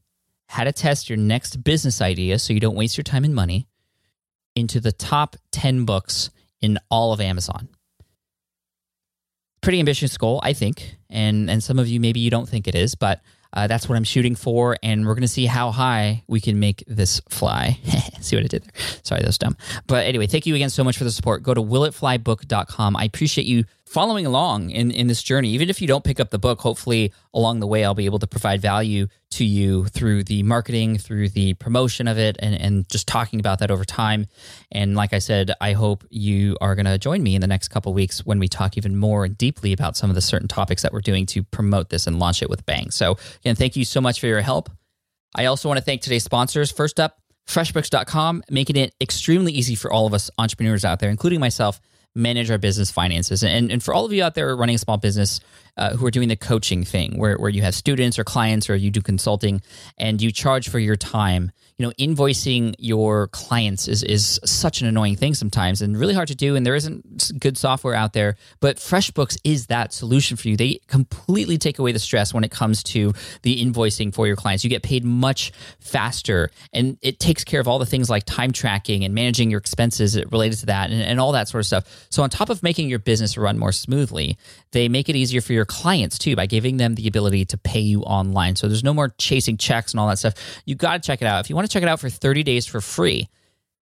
how 0.47 0.63
to 0.63 0.71
test 0.71 1.09
your 1.09 1.17
next 1.17 1.63
business 1.63 2.01
idea 2.01 2.37
so 2.37 2.53
you 2.53 2.59
don't 2.59 2.75
waste 2.75 2.95
your 2.95 3.03
time 3.03 3.23
and 3.23 3.33
money, 3.33 3.67
into 4.55 4.79
the 4.79 4.91
top 4.91 5.35
10 5.51 5.83
books 5.83 6.29
in 6.61 6.77
all 6.89 7.11
of 7.11 7.19
Amazon 7.19 7.67
pretty 9.65 9.79
ambitious 9.79 10.15
goal, 10.15 10.39
I 10.43 10.53
think, 10.53 10.95
and 11.09 11.49
and 11.49 11.61
some 11.61 11.79
of 11.79 11.87
you 11.87 11.99
maybe 11.99 12.19
you 12.19 12.29
don't 12.29 12.47
think 12.47 12.67
it 12.67 12.75
is, 12.75 12.93
but 12.93 13.21
uh, 13.51 13.65
that's 13.65 13.89
what 13.89 13.95
I'm 13.95 14.03
shooting 14.03 14.35
for, 14.35 14.77
and 14.83 15.07
we're 15.07 15.15
gonna 15.15 15.27
see 15.27 15.47
how 15.47 15.71
high 15.71 16.23
we 16.27 16.39
can 16.39 16.59
make 16.59 16.83
this 16.85 17.19
fly. 17.29 17.79
see 18.21 18.35
what 18.35 18.45
I 18.45 18.47
did 18.47 18.63
there? 18.63 18.71
Sorry, 19.01 19.21
that 19.21 19.27
was 19.27 19.39
dumb. 19.39 19.57
But 19.87 20.05
anyway, 20.05 20.27
thank 20.27 20.45
you 20.45 20.53
again 20.53 20.69
so 20.69 20.83
much 20.83 20.99
for 20.99 21.03
the 21.03 21.11
support. 21.11 21.41
Go 21.41 21.55
to 21.55 21.63
willitflybook.com. 21.63 22.95
I 22.95 23.05
appreciate 23.05 23.47
you 23.47 23.63
following 23.87 24.27
along 24.27 24.69
in, 24.69 24.91
in 24.91 25.07
this 25.07 25.23
journey. 25.23 25.49
Even 25.49 25.69
if 25.69 25.81
you 25.81 25.87
don't 25.87 26.03
pick 26.03 26.19
up 26.19 26.29
the 26.29 26.37
book, 26.37 26.59
hopefully 26.59 27.11
along 27.33 27.59
the 27.59 27.67
way, 27.67 27.83
I'll 27.83 27.95
be 27.95 28.05
able 28.05 28.19
to 28.19 28.27
provide 28.27 28.61
value 28.61 29.07
to 29.35 29.45
you 29.45 29.85
through 29.85 30.23
the 30.23 30.43
marketing, 30.43 30.97
through 30.97 31.29
the 31.29 31.53
promotion 31.55 32.07
of 32.07 32.17
it, 32.17 32.37
and, 32.39 32.55
and 32.55 32.89
just 32.89 33.07
talking 33.07 33.39
about 33.39 33.59
that 33.59 33.71
over 33.71 33.83
time. 33.83 34.27
And 34.71 34.95
like 34.95 35.13
I 35.13 35.19
said, 35.19 35.51
I 35.59 35.73
hope 35.73 36.05
you 36.09 36.57
are 36.61 36.75
going 36.75 36.85
to 36.85 36.97
join 36.97 37.21
me 37.21 37.35
in 37.35 37.41
the 37.41 37.47
next 37.47 37.67
couple 37.67 37.93
weeks 37.93 38.25
when 38.25 38.39
we 38.39 38.47
talk 38.47 38.77
even 38.77 38.95
more 38.95 39.27
deeply 39.27 39.73
about 39.73 39.97
some 39.97 40.09
of 40.09 40.15
the 40.15 40.21
certain 40.21 40.47
topics 40.47 40.81
that 40.83 40.93
we're 40.93 41.01
doing 41.01 41.25
to 41.27 41.43
promote 41.43 41.89
this 41.89 42.07
and 42.07 42.17
launch 42.19 42.41
it 42.41 42.49
with 42.49 42.65
bang. 42.65 42.91
So, 42.91 43.17
again, 43.41 43.55
thank 43.55 43.75
you 43.75 43.85
so 43.85 44.01
much 44.01 44.19
for 44.19 44.27
your 44.27 44.41
help. 44.41 44.69
I 45.35 45.45
also 45.45 45.67
want 45.67 45.79
to 45.79 45.83
thank 45.83 46.01
today's 46.01 46.23
sponsors. 46.23 46.71
First 46.71 46.99
up, 46.99 47.19
FreshBooks.com, 47.47 48.43
making 48.49 48.75
it 48.75 48.95
extremely 49.01 49.51
easy 49.51 49.75
for 49.75 49.91
all 49.91 50.07
of 50.07 50.13
us 50.13 50.31
entrepreneurs 50.37 50.85
out 50.85 50.99
there, 50.99 51.09
including 51.09 51.39
myself, 51.39 51.79
manage 52.15 52.49
our 52.49 52.57
business 52.57 52.89
finances. 52.89 53.43
And, 53.43 53.71
and 53.71 53.83
for 53.83 53.93
all 53.93 54.05
of 54.05 54.13
you 54.13 54.23
out 54.23 54.35
there 54.35 54.55
running 54.55 54.75
a 54.75 54.79
small 54.79 54.97
business 54.97 55.41
uh, 55.77 55.95
who 55.95 56.05
are 56.05 56.11
doing 56.11 56.29
the 56.29 56.35
coaching 56.35 56.83
thing, 56.83 57.17
where, 57.17 57.37
where 57.37 57.49
you 57.49 57.61
have 57.61 57.75
students 57.75 58.17
or 58.17 58.23
clients 58.23 58.69
or 58.69 58.75
you 58.75 58.89
do 58.89 59.01
consulting 59.01 59.61
and 59.97 60.21
you 60.21 60.31
charge 60.31 60.69
for 60.69 60.79
your 60.79 60.95
time, 60.95 61.51
you 61.77 61.85
know, 61.85 61.91
invoicing 61.99 62.73
your 62.79 63.27
clients 63.27 63.89
is, 63.89 64.01
is 64.01 64.39
such 64.45 64.79
an 64.79 64.87
annoying 64.87 65.17
thing 65.17 65.33
sometimes 65.33 65.81
and 65.81 65.97
really 65.97 66.13
hard 66.13 66.29
to 66.29 66.35
do. 66.35 66.55
And 66.55 66.65
there 66.65 66.75
isn't 66.75 67.33
good 67.37 67.57
software 67.57 67.93
out 67.93 68.13
there, 68.13 68.37
but 68.61 68.77
FreshBooks 68.77 69.37
is 69.43 69.67
that 69.67 69.91
solution 69.91 70.37
for 70.37 70.47
you. 70.47 70.55
They 70.55 70.79
completely 70.87 71.57
take 71.57 71.77
away 71.77 71.91
the 71.91 71.99
stress 71.99 72.33
when 72.33 72.45
it 72.45 72.51
comes 72.51 72.81
to 72.83 73.11
the 73.41 73.61
invoicing 73.61 74.13
for 74.13 74.25
your 74.25 74.37
clients. 74.37 74.63
You 74.63 74.69
get 74.69 74.83
paid 74.83 75.03
much 75.03 75.51
faster 75.81 76.49
and 76.71 76.97
it 77.01 77.19
takes 77.19 77.43
care 77.43 77.59
of 77.59 77.67
all 77.67 77.79
the 77.79 77.85
things 77.85 78.09
like 78.09 78.23
time 78.23 78.53
tracking 78.53 79.03
and 79.03 79.13
managing 79.13 79.51
your 79.51 79.59
expenses 79.59 80.17
related 80.31 80.59
to 80.59 80.67
that 80.67 80.91
and, 80.91 81.01
and 81.01 81.19
all 81.19 81.33
that 81.33 81.49
sort 81.49 81.59
of 81.59 81.65
stuff. 81.65 82.04
So, 82.09 82.23
on 82.23 82.29
top 82.29 82.49
of 82.49 82.63
making 82.63 82.89
your 82.89 82.99
business 82.99 83.37
run 83.37 83.57
more 83.57 83.71
smoothly, 83.71 84.37
they 84.71 84.87
make 84.89 85.09
it 85.09 85.15
easier 85.15 85.41
for 85.41 85.53
your 85.53 85.65
clients 85.65 86.17
too 86.17 86.35
by 86.35 86.45
giving 86.45 86.77
them 86.77 86.95
the 86.95 87.07
ability 87.07 87.45
to 87.45 87.57
pay 87.57 87.79
you 87.79 88.01
online. 88.01 88.55
So, 88.55 88.67
there's 88.67 88.83
no 88.83 88.93
more 88.93 89.13
chasing 89.17 89.57
checks 89.57 89.91
and 89.93 89.99
all 89.99 90.07
that 90.07 90.19
stuff. 90.19 90.33
You 90.65 90.75
got 90.75 91.01
to 91.01 91.07
check 91.07 91.21
it 91.21 91.25
out. 91.25 91.43
If 91.43 91.49
you 91.49 91.55
want 91.55 91.67
to 91.67 91.73
check 91.73 91.83
it 91.83 91.89
out 91.89 91.99
for 91.99 92.09
30 92.09 92.43
days 92.43 92.65
for 92.65 92.81
free, 92.81 93.29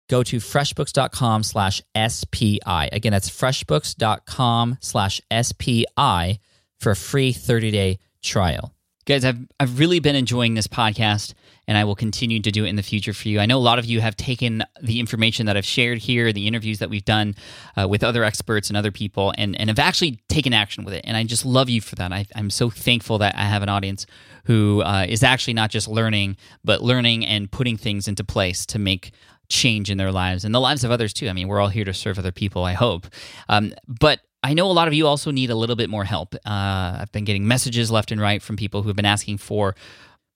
go 0.09 0.23
to 0.23 0.37
freshbooks.com 0.37 1.43
slash 1.43 1.81
SPI. 1.95 2.59
Again, 2.91 3.11
that's 3.11 3.29
freshbooks.com 3.29 4.77
slash 4.81 5.21
SPI 5.31 6.39
for 6.79 6.91
a 6.91 6.95
free 6.95 7.31
30 7.31 7.71
day 7.71 7.99
trial. 8.21 8.73
Guys, 9.05 9.25
I've, 9.25 9.39
I've 9.59 9.79
really 9.79 9.99
been 9.99 10.15
enjoying 10.15 10.53
this 10.53 10.67
podcast 10.67 11.33
and 11.69 11.77
I 11.77 11.83
will 11.83 11.95
continue 11.95 12.39
to 12.41 12.49
do 12.49 12.65
it 12.65 12.69
in 12.69 12.77
the 12.77 12.81
future 12.81 13.13
for 13.13 13.27
you. 13.27 13.39
I 13.39 13.45
know 13.45 13.59
a 13.59 13.59
lot 13.59 13.77
of 13.77 13.85
you 13.85 14.01
have 14.01 14.17
taken 14.17 14.63
the 14.81 14.99
information 14.99 15.45
that 15.45 15.55
I've 15.55 15.67
shared 15.67 15.99
here, 15.99 16.33
the 16.33 16.47
interviews 16.47 16.79
that 16.79 16.89
we've 16.89 17.05
done 17.05 17.35
uh, 17.79 17.87
with 17.87 18.03
other 18.03 18.23
experts 18.23 18.71
and 18.71 18.75
other 18.75 18.91
people, 18.91 19.35
and, 19.37 19.55
and 19.61 19.69
have 19.69 19.77
actually 19.77 20.19
taken 20.29 20.51
action 20.51 20.83
with 20.83 20.95
it. 20.95 21.01
And 21.03 21.15
I 21.15 21.23
just 21.25 21.45
love 21.45 21.69
you 21.69 21.79
for 21.79 21.93
that. 21.93 22.11
I, 22.11 22.25
am 22.33 22.49
so 22.49 22.71
thankful 22.71 23.19
that 23.19 23.35
I 23.35 23.43
have 23.43 23.61
an 23.61 23.69
audience 23.69 24.07
who 24.45 24.81
uh, 24.81 25.05
is 25.07 25.21
actually 25.21 25.53
not 25.53 25.69
just 25.69 25.87
learning, 25.87 26.37
but 26.65 26.81
learning 26.81 27.23
and 27.23 27.51
putting 27.51 27.77
things 27.77 28.07
into 28.07 28.23
place 28.23 28.65
to 28.65 28.79
make 28.79 29.11
change 29.47 29.91
in 29.91 29.99
their 29.99 30.11
lives 30.11 30.43
and 30.43 30.55
the 30.55 30.59
lives 30.59 30.83
of 30.83 30.89
others 30.89 31.13
too. 31.13 31.29
I 31.29 31.33
mean, 31.33 31.47
we're 31.47 31.59
all 31.59 31.69
here 31.69 31.85
to 31.85 31.93
serve 31.93 32.17
other 32.17 32.31
people, 32.31 32.63
I 32.63 32.73
hope. 32.73 33.05
Um, 33.47 33.73
but 33.87 34.21
I 34.41 34.55
know 34.55 34.65
a 34.65 34.73
lot 34.73 34.87
of 34.87 34.95
you 34.95 35.05
also 35.05 35.29
need 35.29 35.51
a 35.51 35.55
little 35.55 35.75
bit 35.75 35.89
more 35.89 36.05
help. 36.05 36.33
Uh, 36.33 36.97
I've 36.99 37.11
been 37.11 37.25
getting 37.25 37.47
messages 37.47 37.91
left 37.91 38.11
and 38.11 38.19
right 38.19 38.41
from 38.41 38.55
people 38.55 38.81
who 38.81 38.89
have 38.89 38.95
been 38.95 39.05
asking 39.05 39.37
for 39.37 39.75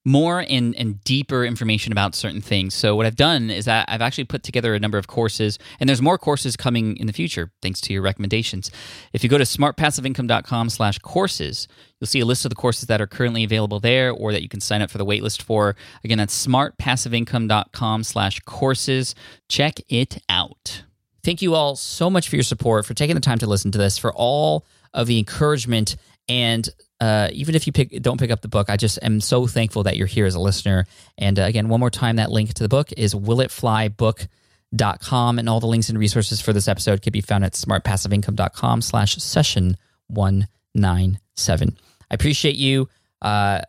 more 0.06 0.45
and, 0.49 0.76
and 0.76 1.01
deeper 1.04 1.45
information 1.45 1.91
about 1.91 2.14
certain 2.14 2.41
things. 2.41 2.74
So 2.74 2.95
what 2.95 3.06
I've 3.06 3.16
done 3.16 3.49
is 3.49 3.66
that 3.66 3.88
I've 3.88 4.01
actually 4.01 4.26
put 4.26 4.43
together 4.43 4.76
a 4.76 4.80
number 4.80 4.97
of 4.97 5.08
courses, 5.08 5.58
and 5.80 5.88
there's 5.88 6.01
more 6.01 6.18
courses 6.18 6.58
coming 6.58 6.97
in 6.97 7.08
the 7.08 7.14
future, 7.14 7.51
thanks 7.62 7.80
to 7.82 7.93
your 7.93 8.01
recommendations. 8.01 8.70
If 9.14 9.24
you 9.24 9.30
go 9.30 9.38
to 9.38 9.45
smartpassiveincome.com 9.45 10.70
slash 10.70 10.99
courses, 10.99 11.68
you'll 11.99 12.08
see 12.08 12.20
a 12.20 12.26
list 12.26 12.45
of 12.45 12.49
the 12.49 12.56
courses 12.56 12.88
that 12.88 12.99
are 12.99 13.08
currently 13.08 13.43
available 13.43 13.80
there 13.80 14.12
or 14.12 14.34
that 14.34 14.41
you 14.41 14.49
can 14.49 14.60
sign 14.60 14.82
up 14.82 14.91
for 14.91 14.97
the 14.97 15.06
waitlist 15.06 15.41
for. 15.41 15.76
Again, 16.04 16.18
that's 16.18 16.45
smartpassiveincome.com 16.47 18.04
slash 18.04 18.39
courses. 18.41 19.16
Check 19.47 19.80
it 19.88 20.18
out. 20.28 20.84
Thank 21.24 21.41
you 21.41 21.56
all 21.56 21.78
so 21.78 22.10
much 22.10 22.28
for 22.28 22.36
your 22.36 22.43
support, 22.43 22.86
for 22.86 22.93
taking 22.93 23.16
the 23.16 23.22
time 23.22 23.39
to 23.39 23.47
listen 23.47 23.72
to 23.72 23.78
this, 23.78 23.97
for 23.97 24.12
all 24.14 24.66
of 24.93 25.08
the 25.08 25.18
encouragement 25.18 25.95
and 26.28 26.68
uh, 27.00 27.30
even 27.34 27.56
if 27.56 27.66
you 27.68 27.74
pick, 27.74 28.02
don't 28.02 28.20
pick 28.20 28.32
up 28.32 28.42
the 28.42 28.48
book, 28.48 28.70
I 28.70 28.78
just 28.78 28.98
am 29.02 29.20
so 29.20 29.46
thankful 29.46 29.84
that 29.84 29.98
you're 29.98 30.08
here 30.08 30.26
as 30.26 30.36
a 30.36 30.40
listener. 30.40 30.86
And 31.18 31.38
uh, 31.38 31.44
again, 31.44 31.68
one 31.68 31.82
more 31.82 31.90
time, 31.90 32.16
that 32.16 32.32
link 32.32 32.54
to 32.54 32.64
the 32.64 32.70
book 32.70 32.94
is 32.96 33.14
willitflybook.com. 33.14 35.40
And 35.40 35.50
all 35.50 35.60
the 35.60 35.68
links 35.68 35.90
and 35.90 36.00
resources 36.00 36.40
for 36.40 36.54
this 36.54 36.70
episode 36.70 37.02
can 37.02 37.12
be 37.12 37.22
found 37.22 37.44
at 37.44 37.54
smartpassiveincome.com 37.54 38.82
slash 38.82 39.18
session 39.18 39.76
197. 40.08 41.78
I 42.10 42.14
appreciate 42.14 42.56
you. 42.56 42.88
Uh, 43.22 43.60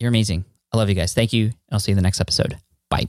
you're 0.00 0.08
amazing. 0.08 0.44
I 0.72 0.76
love 0.76 0.88
you 0.88 0.94
guys. 0.94 1.14
Thank 1.14 1.32
you. 1.32 1.44
And 1.44 1.54
I'll 1.70 1.80
see 1.80 1.92
you 1.92 1.94
in 1.94 1.96
the 1.96 2.02
next 2.02 2.20
episode. 2.20 2.58
Bye. 2.88 3.08